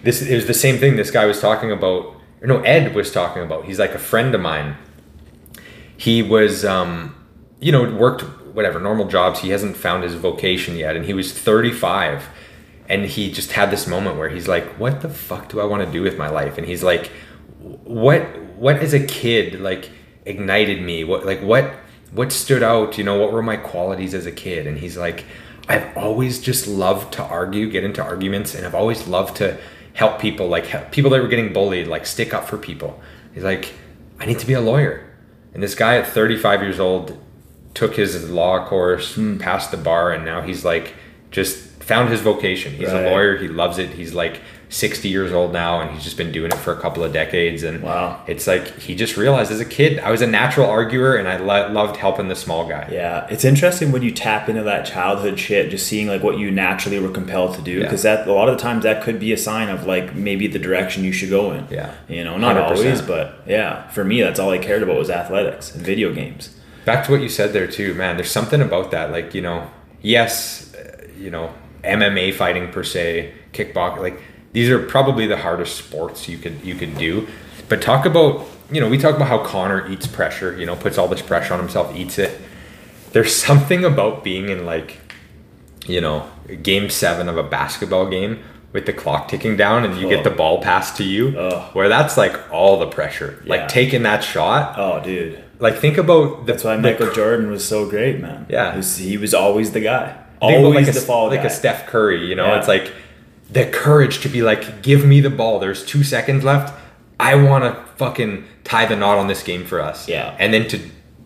this 0.03 0.21
it 0.21 0.35
was 0.35 0.45
the 0.45 0.53
same 0.53 0.77
thing. 0.77 0.95
This 0.95 1.09
guy 1.09 1.25
was 1.25 1.41
talking 1.41 1.71
about, 1.71 2.15
or 2.41 2.47
no, 2.47 2.61
Ed 2.61 2.93
was 2.93 3.11
talking 3.11 3.41
about. 3.41 3.65
He's 3.65 3.79
like 3.79 3.95
a 3.95 3.99
friend 3.99 4.35
of 4.35 4.41
mine. 4.41 4.77
He 5.97 6.21
was, 6.21 6.63
um, 6.63 7.15
you 7.59 7.71
know, 7.71 7.91
worked 7.95 8.21
whatever 8.53 8.79
normal 8.79 9.07
jobs. 9.07 9.39
He 9.39 9.49
hasn't 9.49 9.75
found 9.75 10.03
his 10.03 10.13
vocation 10.13 10.75
yet, 10.75 10.95
and 10.95 11.05
he 11.05 11.13
was 11.13 11.33
35, 11.33 12.29
and 12.87 13.05
he 13.05 13.31
just 13.31 13.53
had 13.53 13.71
this 13.71 13.87
moment 13.87 14.17
where 14.17 14.29
he's 14.29 14.47
like, 14.47 14.65
"What 14.79 15.01
the 15.01 15.09
fuck 15.09 15.49
do 15.49 15.59
I 15.59 15.65
want 15.65 15.83
to 15.83 15.91
do 15.91 16.03
with 16.03 16.17
my 16.19 16.29
life?" 16.29 16.59
And 16.59 16.67
he's 16.67 16.83
like, 16.83 17.07
"What? 17.59 18.21
What 18.55 18.77
as 18.77 18.93
a 18.93 19.03
kid 19.03 19.59
like 19.61 19.89
ignited 20.25 20.79
me? 20.79 21.03
What 21.03 21.25
like 21.25 21.41
what?" 21.41 21.73
What 22.17 22.31
stood 22.31 22.63
out 22.63 22.97
you 22.97 23.03
know 23.03 23.17
what 23.19 23.31
were 23.31 23.43
my 23.43 23.57
qualities 23.57 24.13
as 24.13 24.25
a 24.25 24.31
kid? 24.31 24.67
And 24.67 24.77
he's 24.77 24.97
like 24.97 25.25
i've 25.69 25.97
always 25.97 26.41
just 26.41 26.65
loved 26.67 27.13
to 27.13 27.21
argue 27.23 27.69
get 27.69 27.83
into 27.83 28.01
arguments 28.01 28.55
and 28.55 28.65
i've 28.65 28.73
always 28.75 29.05
loved 29.05 29.35
to 29.35 29.57
help 29.93 30.17
people 30.17 30.47
like 30.47 30.65
help 30.65 30.91
people 30.91 31.11
that 31.11 31.21
were 31.21 31.27
getting 31.27 31.51
bullied 31.51 31.87
like 31.87 32.05
stick 32.05 32.33
up 32.33 32.45
for 32.45 32.57
people. 32.57 32.99
He's 33.33 33.43
like 33.43 33.73
i 34.19 34.25
need 34.25 34.39
to 34.39 34.47
be 34.47 34.53
a 34.53 34.61
lawyer. 34.61 35.03
And 35.53 35.63
this 35.63 35.75
guy 35.75 35.97
at 35.97 36.07
35 36.07 36.61
years 36.61 36.79
old 36.79 37.17
took 37.73 37.95
his 37.95 38.29
law 38.29 38.65
course 38.67 39.15
hmm. 39.15 39.37
passed 39.37 39.71
the 39.71 39.77
bar 39.77 40.11
and 40.11 40.25
now 40.25 40.41
he's 40.41 40.65
like 40.65 40.95
just 41.31 41.57
found 41.87 42.09
his 42.09 42.21
vocation. 42.21 42.73
He's 42.73 42.91
Right. 42.91 43.05
a 43.05 43.09
lawyer. 43.09 43.37
He 43.37 43.47
loves 43.47 43.77
it. 43.77 43.91
He's 43.91 44.13
like 44.13 44.41
60 44.69 45.07
years 45.07 45.31
old 45.31 45.53
now 45.53 45.79
and 45.79 45.91
he's 45.91 46.03
just 46.03 46.17
been 46.17 46.31
doing 46.31 46.51
it 46.51 46.57
for 46.57 46.73
a 46.73 46.79
couple 46.81 47.01
of 47.01 47.13
decades 47.13 47.63
and 47.63 47.81
Wow. 47.81 48.21
it's 48.27 48.47
like 48.47 48.77
he 48.79 48.95
just 48.95 49.15
realized 49.15 49.49
as 49.49 49.61
a 49.61 49.65
kid 49.65 49.97
i 49.99 50.11
was 50.11 50.21
a 50.21 50.27
natural 50.27 50.67
arguer 50.69 51.15
and 51.15 51.25
i 51.25 51.37
lo- 51.37 51.71
loved 51.71 51.95
helping 51.95 52.27
the 52.27 52.35
small 52.35 52.67
guy 52.67 52.85
Yeah, 52.91 53.25
it's 53.29 53.45
interesting 53.45 53.93
when 53.93 54.01
you 54.01 54.11
tap 54.11 54.49
into 54.49 54.63
that 54.63 54.85
childhood 54.85 55.39
shit, 55.39 55.69
just 55.69 55.87
seeing 55.87 56.07
like 56.07 56.21
what 56.21 56.37
you 56.37 56.51
naturally 56.51 56.99
were 56.99 57.09
compelled 57.11 57.55
to 57.55 57.61
do, 57.61 57.71
Yeah. 57.77 57.83
because 57.83 58.03
that 58.03 58.27
a 58.27 58.33
lot 58.33 58.49
of 58.49 58.57
the 58.57 58.61
times 58.61 58.83
that 58.83 59.01
could 59.03 59.19
be 59.21 59.31
a 59.31 59.37
sign 59.37 59.69
of 59.69 59.85
like 59.85 60.13
maybe 60.15 60.47
the 60.47 60.59
direction 60.59 61.03
you 61.05 61.13
should 61.13 61.29
go 61.29 61.51
in. 61.53 61.65
Yeah. 61.69 61.91
you 62.09 62.23
know, 62.25 62.37
not 62.37 62.55
100%. 62.57 62.71
always, 62.77 63.01
but 63.01 63.41
yeah, 63.47 63.87
for 63.89 64.03
me, 64.03 64.21
that's 64.21 64.37
all 64.39 64.49
I 64.51 64.57
cared 64.57 64.83
about 64.83 64.97
was 64.97 65.09
athletics 65.09 65.73
and 65.73 65.81
video 65.85 66.13
games. 66.13 66.49
back 66.85 67.05
to 67.05 67.11
what 67.11 67.21
you 67.21 67.29
said 67.29 67.53
there 67.53 67.67
too 67.67 67.93
man 67.93 68.15
there's 68.17 68.31
something 68.31 68.61
about 68.61 68.91
that 68.91 69.11
like 69.11 69.33
you 69.33 69.41
know 69.41 69.69
yes 70.01 70.73
uh, 70.75 71.05
you 71.19 71.29
know 71.29 71.49
mma 71.83 72.33
fighting 72.33 72.65
per 72.71 72.83
se 72.83 73.33
kickboxing 73.53 73.99
like 74.07 74.19
these 74.57 74.69
are 74.71 74.79
probably 74.79 75.25
the 75.27 75.37
hardest 75.37 75.75
sports 75.83 76.27
you 76.27 76.37
could 76.43 76.55
you 76.63 76.73
could 76.73 76.97
do 76.97 77.27
but 77.69 77.79
talk 77.81 78.05
about 78.11 78.31
you 78.71 78.79
know 78.81 78.89
we 78.89 78.97
talk 78.97 79.15
about 79.15 79.27
how 79.27 79.37
conor 79.53 79.87
eats 79.91 80.07
pressure 80.07 80.57
you 80.59 80.65
know 80.65 80.75
puts 80.75 80.97
all 80.97 81.07
this 81.07 81.21
pressure 81.21 81.53
on 81.53 81.59
himself 81.59 81.95
eats 81.95 82.17
it 82.17 82.31
there's 83.13 83.33
something 83.49 83.85
about 83.85 84.23
being 84.23 84.49
in 84.49 84.65
like 84.65 84.89
you 85.85 86.01
know 86.01 86.27
game 86.63 86.89
seven 86.89 87.29
of 87.29 87.37
a 87.37 87.43
basketball 87.43 88.09
game 88.09 88.33
with 88.73 88.85
the 88.85 88.93
clock 88.93 89.27
ticking 89.27 89.55
down 89.55 89.85
and 89.85 89.95
you 89.99 90.07
Oh. 90.07 90.09
get 90.09 90.23
the 90.23 90.33
oh. 90.33 90.41
ball 90.41 90.61
passed 90.61 90.97
to 90.97 91.03
you 91.03 91.37
Ugh. 91.37 91.75
where 91.75 91.87
that's 91.89 92.17
like 92.17 92.35
all 92.51 92.79
the 92.79 92.87
pressure 92.87 93.41
Yeah. 93.45 93.49
like 93.53 93.67
taking 93.69 94.01
that 94.03 94.23
shot 94.23 94.73
Oh, 94.77 94.99
dude, 95.03 95.41
like 95.59 95.77
think 95.77 95.97
about 95.97 96.45
the, 96.45 96.51
that's 96.51 96.63
why 96.63 96.75
the 96.75 96.81
Michael 96.81 97.11
Jordan 97.13 97.49
was 97.51 97.63
so 97.73 97.87
great, 97.89 98.19
man. 98.19 98.45
Yeah. 98.49 98.71
He 98.71 98.77
was, 98.77 98.97
he 98.97 99.17
was 99.17 99.33
always 99.33 99.71
the 99.71 99.79
guy, 99.81 100.15
always 100.41 100.75
like 100.87 100.93
the 100.93 100.99
a, 100.99 101.09
fall 101.09 101.27
like 101.29 101.41
guy. 101.41 101.47
a 101.47 101.49
Steph 101.49 101.87
Curry, 101.87 102.25
you 102.27 102.35
know, 102.35 102.47
Yeah. 102.47 102.59
it's 102.59 102.67
like 102.67 102.91
the 103.49 103.65
courage 103.65 104.19
to 104.21 104.29
be 104.29 104.41
like, 104.41 104.81
give 104.81 105.05
me 105.05 105.21
the 105.21 105.29
ball. 105.29 105.59
There's 105.59 105.85
two 105.85 106.03
seconds 106.03 106.43
left. 106.43 106.73
I 107.19 107.35
want 107.35 107.63
to 107.63 107.81
fucking 107.95 108.45
tie 108.63 108.85
the 108.85 108.95
knot 108.95 109.17
on 109.17 109.27
this 109.27 109.41
game 109.43 109.65
for 109.65 109.79
us. 109.79 110.07
Yeah. 110.07 110.35
And 110.39 110.53
then 110.53 110.67
to 110.69 110.79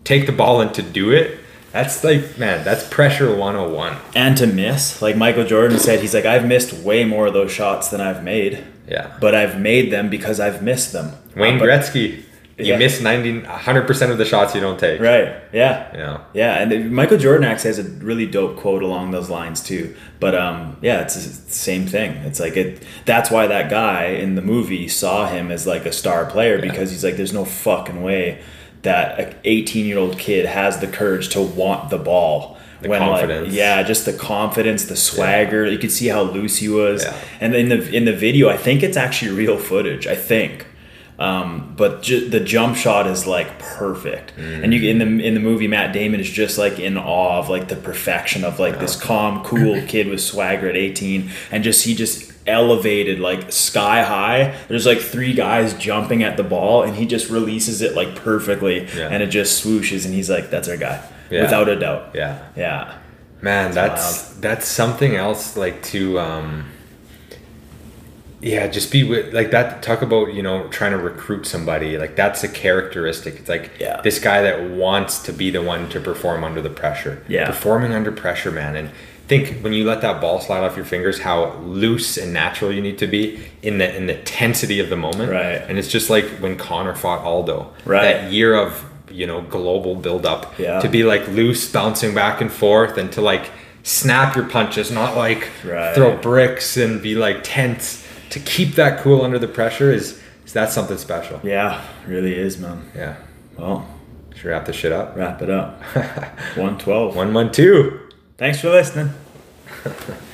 take 0.04 0.26
the 0.26 0.32
ball 0.32 0.60
and 0.60 0.72
to 0.74 0.82
do 0.82 1.10
it, 1.10 1.38
that's 1.72 2.02
like, 2.04 2.38
man, 2.38 2.64
that's 2.64 2.86
pressure 2.88 3.34
101. 3.34 3.96
and 4.14 4.36
to 4.38 4.46
miss. 4.46 5.00
Like 5.02 5.16
Michael 5.16 5.44
Jordan 5.44 5.78
said, 5.78 6.00
he's 6.00 6.14
like, 6.14 6.24
I've 6.26 6.46
missed 6.46 6.72
way 6.72 7.04
more 7.04 7.26
of 7.26 7.34
those 7.34 7.50
shots 7.50 7.88
than 7.88 8.00
I've 8.00 8.22
made, 8.22 8.62
Yeah. 8.88 9.16
but 9.20 9.34
I've 9.34 9.58
made 9.60 9.90
them 9.90 10.08
because 10.10 10.38
I've 10.38 10.62
missed 10.62 10.92
them. 10.92 11.12
Wayne 11.34 11.58
Uh, 11.58 11.62
Gretzky, 11.64 12.22
you 12.58 12.66
Yeah. 12.66 12.78
miss 12.78 13.00
90, 13.00 13.42
100% 13.46 14.10
of 14.10 14.18
the 14.18 14.24
shots 14.24 14.54
you 14.54 14.60
don't 14.60 14.78
take. 14.78 15.00
Right. 15.00 15.34
Yeah. 15.52 15.86
Know? 15.94 16.20
Yeah, 16.34 16.60
and 16.62 16.92
Michael 16.92 17.18
Jordan 17.18 17.44
actually 17.46 17.68
has 17.70 17.78
a 17.78 17.84
really 17.84 18.26
dope 18.26 18.56
quote 18.56 18.82
along 18.82 19.10
those 19.10 19.30
lines 19.30 19.60
too. 19.62 19.94
But 20.20 20.34
um, 20.34 20.76
yeah, 20.82 21.00
it's 21.00 21.14
the 21.14 21.50
same 21.52 21.86
thing. 21.86 22.12
It's 22.24 22.38
like 22.40 22.56
it. 22.56 22.82
That's 23.04 23.30
why 23.30 23.46
that 23.46 23.70
guy 23.70 24.06
in 24.06 24.34
the 24.34 24.42
movie 24.42 24.86
saw 24.88 25.26
him 25.26 25.50
as 25.50 25.66
like 25.66 25.86
a 25.86 25.92
star 25.92 26.26
player 26.26 26.60
because 26.60 26.90
he's 26.90 27.02
like, 27.04 27.16
there's 27.16 27.32
no 27.32 27.44
fucking 27.44 28.02
way 28.02 28.40
that 28.82 29.18
an 29.20 29.34
18 29.44 29.86
year 29.86 29.98
old 29.98 30.18
kid 30.18 30.44
has 30.46 30.78
the 30.80 30.86
courage 30.88 31.28
to 31.30 31.40
want 31.40 31.90
the 31.90 31.98
ball. 31.98 32.58
The 32.80 32.88
like, 32.88 32.98
confidence. 32.98 33.54
yeah, 33.54 33.80
just 33.84 34.06
the 34.06 34.12
confidence, 34.12 34.86
the 34.86 34.96
swagger. 34.96 35.64
You 35.66 35.78
could 35.78 35.92
see 35.92 36.08
how 36.08 36.22
loose 36.22 36.56
he 36.56 36.68
was. 36.68 37.04
Yeah. 37.04 37.16
And 37.40 37.54
in 37.54 37.68
the 37.68 37.88
in 37.94 38.04
the 38.06 38.12
video, 38.12 38.48
I 38.48 38.56
think 38.56 38.82
it's 38.82 38.96
actually 38.96 39.30
real 39.30 39.56
footage. 39.56 40.06
I 40.08 40.16
think. 40.16 40.66
Um, 41.22 41.74
but 41.76 42.02
ju- 42.02 42.28
the 42.28 42.40
jump 42.40 42.76
shot 42.76 43.06
is 43.06 43.26
like 43.28 43.58
perfect, 43.60 44.32
and 44.36 44.74
you 44.74 44.90
in 44.90 44.98
the 44.98 45.24
in 45.24 45.34
the 45.34 45.40
movie 45.40 45.68
Matt 45.68 45.92
Damon 45.92 46.18
is 46.20 46.28
just 46.28 46.58
like 46.58 46.80
in 46.80 46.96
awe 46.98 47.38
of 47.38 47.48
like 47.48 47.68
the 47.68 47.76
perfection 47.76 48.42
of 48.44 48.58
like 48.58 48.80
this 48.80 48.96
calm, 49.00 49.44
cool 49.44 49.80
kid 49.86 50.08
with 50.08 50.20
swagger 50.20 50.68
at 50.68 50.76
eighteen, 50.76 51.30
and 51.52 51.62
just 51.62 51.84
he 51.84 51.94
just 51.94 52.32
elevated 52.46 53.20
like 53.20 53.52
sky 53.52 54.02
high. 54.02 54.58
There's 54.66 54.84
like 54.84 54.98
three 54.98 55.32
guys 55.32 55.74
jumping 55.74 56.24
at 56.24 56.36
the 56.36 56.42
ball, 56.42 56.82
and 56.82 56.96
he 56.96 57.06
just 57.06 57.30
releases 57.30 57.82
it 57.82 57.94
like 57.94 58.16
perfectly, 58.16 58.88
Yeah. 58.96 59.08
and 59.12 59.22
it 59.22 59.28
just 59.28 59.64
swooshes, 59.64 60.04
and 60.04 60.12
he's 60.14 60.28
like, 60.28 60.50
"That's 60.50 60.68
our 60.68 60.76
guy," 60.76 61.00
Yeah. 61.30 61.42
without 61.42 61.68
a 61.68 61.76
doubt. 61.78 62.10
Yeah. 62.14 62.38
Yeah, 62.56 62.94
Man, 63.40 63.70
that's 63.72 64.28
that's 64.40 64.66
something 64.66 65.14
else 65.14 65.56
like 65.56 65.82
to 65.94 66.18
um 66.18 66.64
yeah, 68.42 68.66
just 68.66 68.90
be 68.90 69.04
with 69.04 69.32
like 69.32 69.52
that 69.52 69.82
talk 69.82 70.02
about, 70.02 70.34
you 70.34 70.42
know, 70.42 70.66
trying 70.68 70.90
to 70.92 70.98
recruit 70.98 71.46
somebody. 71.46 71.96
Like 71.96 72.16
that's 72.16 72.42
a 72.42 72.48
characteristic. 72.48 73.36
It's 73.38 73.48
like 73.48 73.70
Yeah. 73.78 74.00
this 74.02 74.18
guy 74.18 74.42
that 74.42 74.62
wants 74.70 75.20
to 75.20 75.32
be 75.32 75.50
the 75.50 75.62
one 75.62 75.88
to 75.90 76.00
perform 76.00 76.42
under 76.44 76.60
the 76.60 76.70
pressure. 76.70 77.22
Yeah. 77.28 77.46
Performing 77.46 77.92
under 77.94 78.10
pressure, 78.10 78.50
man. 78.50 78.74
And 78.76 78.90
think 79.28 79.60
when 79.62 79.72
you 79.72 79.84
let 79.84 80.00
that 80.00 80.20
ball 80.20 80.40
slide 80.40 80.64
off 80.64 80.76
your 80.76 80.84
fingers, 80.84 81.20
how 81.20 81.54
loose 81.62 82.16
and 82.18 82.32
natural 82.32 82.72
you 82.72 82.82
need 82.82 82.98
to 82.98 83.06
be 83.06 83.38
in 83.62 83.78
the 83.78 83.96
in 83.96 84.06
the 84.06 84.14
tensity 84.14 84.80
of 84.80 84.90
the 84.90 84.96
moment. 84.96 85.30
Right. 85.30 85.62
And 85.68 85.78
it's 85.78 85.88
just 85.88 86.10
like 86.10 86.24
when 86.40 86.56
Conor 86.56 86.94
fought 86.96 87.20
Aldo. 87.24 87.70
Right. 87.84 88.02
That 88.02 88.32
year 88.32 88.54
of 88.56 88.84
you 89.08 89.26
know 89.26 89.40
global 89.42 89.94
buildup. 89.94 90.58
Yeah. 90.58 90.80
To 90.80 90.88
be 90.88 91.04
like 91.04 91.28
loose, 91.28 91.70
bouncing 91.70 92.12
back 92.14 92.40
and 92.40 92.50
forth, 92.50 92.98
and 92.98 93.12
to 93.12 93.20
like 93.20 93.50
snap 93.84 94.34
your 94.36 94.46
punches, 94.46 94.90
not 94.90 95.16
like 95.16 95.48
Right. 95.64 95.94
throw 95.94 96.16
bricks 96.16 96.76
and 96.76 97.00
be 97.00 97.14
like 97.14 97.40
tense. 97.44 98.01
To 98.32 98.40
keep 98.40 98.74
that 98.76 99.00
cool 99.00 99.22
under 99.22 99.38
the 99.38 99.48
pressure 99.48 99.90
is 99.92 100.18
is 100.46 100.52
that 100.54 100.70
something 100.72 100.98
special. 100.98 101.38
Yeah, 101.42 101.80
really 102.06 102.34
is, 102.34 102.58
man. 102.58 102.90
Yeah. 102.94 103.16
Well, 103.58 103.86
Should 104.34 104.46
wrap 104.46 104.64
this 104.66 104.76
shit 104.76 104.92
up? 104.92 105.14
wrap 105.16 105.40
it 105.42 105.50
up. 105.50 105.80
112. 106.56 107.14
One 107.16 107.32
one 107.34 107.52
two. 107.52 108.00
Thanks 108.38 108.60
for 108.60 108.70
listening. 108.70 109.10